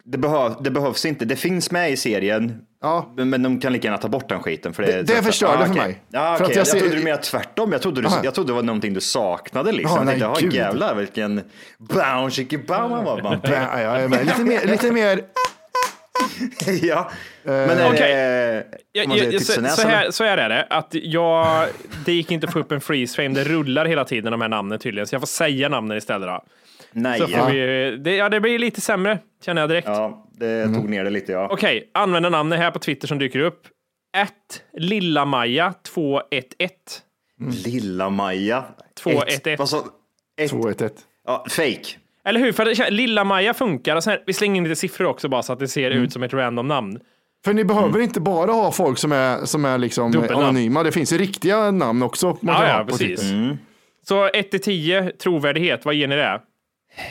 det, 0.05 0.19
behöv, 0.19 0.53
det 0.61 0.71
behövs 0.71 1.05
inte. 1.05 1.25
Det 1.25 1.37
finns 1.37 1.71
med 1.71 1.93
i 1.93 1.97
serien. 1.97 2.61
Ja. 2.81 3.13
Men, 3.17 3.31
men 3.31 3.43
de 3.43 3.61
kan 3.61 3.73
lika 3.73 3.87
gärna 3.89 3.99
ta 3.99 4.09
bort 4.09 4.29
den 4.29 4.43
skiten. 4.43 4.73
För 4.73 4.83
det, 4.83 4.93
Det- 4.93 5.03
det 5.03 5.23
förstör 5.23 5.59
det 5.59 5.67
för 5.67 5.75
mig. 5.75 6.03
Ja, 6.11 6.37
För 6.39 6.45
okej. 6.45 6.45
att 6.45 6.51
jag 6.51 6.61
jag, 6.61 6.67
ser- 6.67 6.79
trodde 6.81 6.97
du 6.97 7.03
menade 7.05 7.23
tvärtom. 7.23 7.73
Jag 7.73 7.83
trodde, 7.83 8.01
du, 8.01 8.07
Aha. 8.07 8.21
jag 8.25 8.35
trodde 8.35 8.51
det 8.51 8.55
var 8.55 8.63
någonting 8.63 8.95
du 8.95 9.01
saknade. 9.01 9.73
Liksom. 9.73 9.97
Jag 9.97 10.07
nej, 10.07 10.21
tänkte, 10.21 10.41
"Ja, 10.43 10.49
gud." 10.51 10.55
jävlar 10.55 10.95
vilken 10.95 11.43
bow, 11.79 12.31
chicki 12.31 12.59
bow 12.59 12.77
han 12.91 13.05
var. 13.05 13.23
Man. 13.23 13.41
Ja, 13.45 13.81
jag. 13.81 14.11
Lite 14.11 14.41
mer, 14.45 14.67
lite 14.67 14.93
mer 14.93 15.21
ja. 16.83 17.11
Men 17.43 17.71
är 17.71 17.87
Okej. 17.89 18.15
det... 18.15 18.65
Jag, 18.93 19.17
jag, 19.33 19.43
så, 19.43 19.61
här, 19.89 20.11
så 20.11 20.25
här 20.25 20.39
är 20.39 20.49
det, 20.49 20.67
att 20.71 20.89
jag, 20.93 21.67
det 22.05 22.13
gick 22.13 22.31
inte 22.31 22.47
att 22.47 22.53
få 22.53 22.59
upp 22.59 22.73
en 22.73 22.81
freeze 22.81 23.15
frame, 23.17 23.35
det 23.35 23.45
rullar 23.45 23.85
hela 23.87 24.05
tiden 24.05 24.33
de 24.33 24.41
här 24.41 24.49
namnen 24.49 24.79
tydligen, 24.79 25.07
så 25.07 25.15
jag 25.15 25.23
får 25.23 25.27
säga 25.27 25.69
namnen 25.69 25.99
istället. 25.99 26.29
Då. 26.29 26.45
Nej. 26.93 27.19
Så 27.21 27.29
får 27.29 27.51
vi, 27.51 27.97
det, 27.97 28.17
ja, 28.17 28.29
det 28.29 28.41
blir 28.41 28.59
lite 28.59 28.81
sämre, 28.81 29.19
känner 29.45 29.63
jag 29.63 29.71
direkt. 29.71 29.89
Ja, 29.89 30.27
det 30.33 30.65
tog 30.75 30.89
ner 30.89 31.05
det 31.05 31.11
lite 31.11 31.33
ja. 31.33 31.49
Okej, 31.51 31.91
använda 31.95 32.29
namnet 32.29 32.59
här 32.59 32.71
på 32.71 32.79
Twitter 32.79 33.09
som 33.09 33.19
dyker 33.19 33.39
upp. 33.41 33.63
1 34.17 34.31
Lilla-Maja 34.77 35.75
211. 35.83 36.45
Lilla 37.65 38.11
Maja. 38.11 38.65
211. 39.03 39.51
Ett- 39.53 39.59
Vad 39.59 39.69
sa... 39.69 39.85
Ett... 40.41 40.53
2-1-1. 40.53 40.91
Ja, 41.27 41.45
fake. 41.51 41.85
Eller 42.25 42.41
hur? 42.41 42.53
För 42.53 42.91
Lilla-Maja 42.91 43.55
funkar. 43.55 43.97
Och 43.97 44.05
sen, 44.05 44.19
vi 44.27 44.33
slänger 44.33 44.57
in 44.57 44.65
lite 44.65 44.77
siffror 44.77 45.07
också 45.07 45.29
bara 45.29 45.43
så 45.43 45.53
att 45.53 45.59
det 45.59 45.69
ser 45.69 45.91
Mm. 45.91 46.05
ut 46.05 46.13
som 46.13 46.23
ett 46.23 46.33
random 46.35 46.69
namn. 46.69 47.01
För 47.45 47.53
ni 47.55 47.65
behöver 47.65 48.01
inte 48.01 48.21
bara 48.21 48.53
ha 48.53 48.73
folk 48.73 48.99
som 48.99 49.13
är, 49.13 49.45
som 49.45 49.65
är 49.65 49.79
liksom 49.79 50.13
Dubbelnamn. 50.13 50.45
anonyma. 50.45 50.83
Det 50.83 50.93
finns 50.93 51.13
ju 51.13 51.19
riktiga 51.19 51.71
namn 51.71 52.03
också. 52.03 52.27
Man 52.41 52.55
Ja, 52.63 52.69
ja, 52.79 52.85
precis. 52.85 53.21
Twitter. 53.21 53.59
Så 54.09 54.29
1 54.29 54.51
till 54.51 54.61
10, 54.61 55.11
trovärdighet, 55.11 55.85
vad 55.85 55.95
ger 55.95 56.07
ni 56.09 56.17
det? 56.17 56.41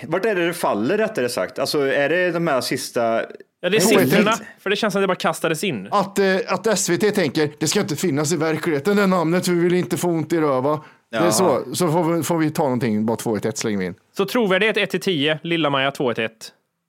Vart 0.07 0.25
är 0.25 0.35
det 0.35 0.47
det 0.47 0.53
faller 0.53 0.97
rättare 0.97 1.29
sagt? 1.29 1.59
Alltså 1.59 1.79
är 1.79 2.09
det 2.09 2.31
de 2.31 2.47
här 2.47 2.61
sista... 2.61 3.21
Ja, 3.61 3.69
det 3.69 3.77
är 3.77 3.81
siffrorna, 3.81 4.33
för 4.59 4.69
det 4.69 4.75
känns 4.75 4.93
som 4.93 4.99
att 4.99 5.03
det 5.03 5.07
bara 5.07 5.15
kastades 5.15 5.63
in. 5.63 5.87
Att, 5.91 6.19
eh, 6.19 6.35
att 6.47 6.79
SVT 6.79 7.11
tänker 7.15 7.51
det 7.59 7.67
ska 7.67 7.79
inte 7.79 7.95
finnas 7.95 8.33
i 8.33 8.37
verkligheten 8.37 8.97
det 8.97 9.07
namnet, 9.07 9.47
vi 9.47 9.59
vill 9.59 9.73
inte 9.73 9.97
få 9.97 10.07
ont 10.07 10.33
i 10.33 10.39
röva. 10.39 10.81
Det 11.11 11.17
är 11.17 11.31
så, 11.31 11.63
så 11.73 11.91
får 11.91 12.03
vi, 12.03 12.23
får 12.23 12.37
vi 12.37 12.51
ta 12.51 12.63
någonting, 12.63 13.05
bara 13.05 13.17
2-1-1 13.17 13.55
slänger 13.55 13.77
vi 13.77 13.85
in. 13.85 13.95
Så 14.17 14.25
trovärdighet 14.25 14.77
1 14.77 14.89
till 14.89 15.01
10, 15.01 15.39
Lilla-Maja 15.43 15.91
2 15.91 16.13
till 16.13 16.23
1. 16.23 16.31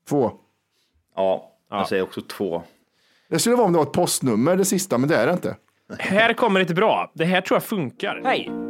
Två. 0.08 0.32
Ja, 1.16 1.52
jag 1.70 1.88
säger 1.88 2.02
också 2.02 2.20
två. 2.20 2.62
Det 3.30 3.38
skulle 3.38 3.56
vara 3.56 3.66
om 3.66 3.72
det 3.72 3.78
var 3.78 3.86
ett 3.86 3.92
postnummer 3.92 4.56
det 4.56 4.64
sista, 4.64 4.98
men 4.98 5.08
det 5.08 5.16
är 5.16 5.26
det 5.26 5.32
inte. 5.32 5.56
Här 5.98 6.32
kommer 6.32 6.60
ett 6.60 6.70
bra. 6.70 7.12
Det 7.14 7.24
här 7.24 7.40
tror 7.40 7.56
jag 7.56 7.64
funkar. 7.64 8.20
Hej! 8.24 8.67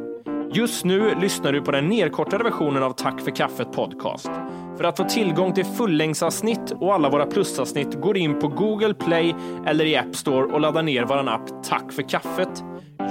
Just 0.52 0.84
nu 0.84 1.14
lyssnar 1.14 1.52
du 1.52 1.62
på 1.62 1.70
den 1.70 1.88
nedkortade 1.88 2.44
versionen 2.44 2.82
av 2.82 2.92
Tack 2.92 3.20
för 3.20 3.30
kaffet 3.30 3.72
podcast. 3.72 4.30
För 4.76 4.84
att 4.84 4.96
få 4.96 5.04
tillgång 5.04 5.54
till 5.54 5.64
fullängdsavsnitt 5.64 6.70
och 6.70 6.94
alla 6.94 7.10
våra 7.10 7.26
plusavsnitt 7.26 8.00
går 8.00 8.16
in 8.16 8.38
på 8.38 8.48
Google 8.48 8.94
Play 8.94 9.34
eller 9.66 9.84
i 9.84 9.96
App 9.96 10.16
Store 10.16 10.52
och 10.52 10.60
laddar 10.60 10.82
ner 10.82 11.04
vår 11.04 11.28
app 11.28 11.64
Tack 11.64 11.92
för 11.92 12.02
kaffet. 12.02 12.64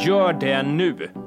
Gör 0.06 0.34
det 0.34 0.64
nu! 0.64 1.27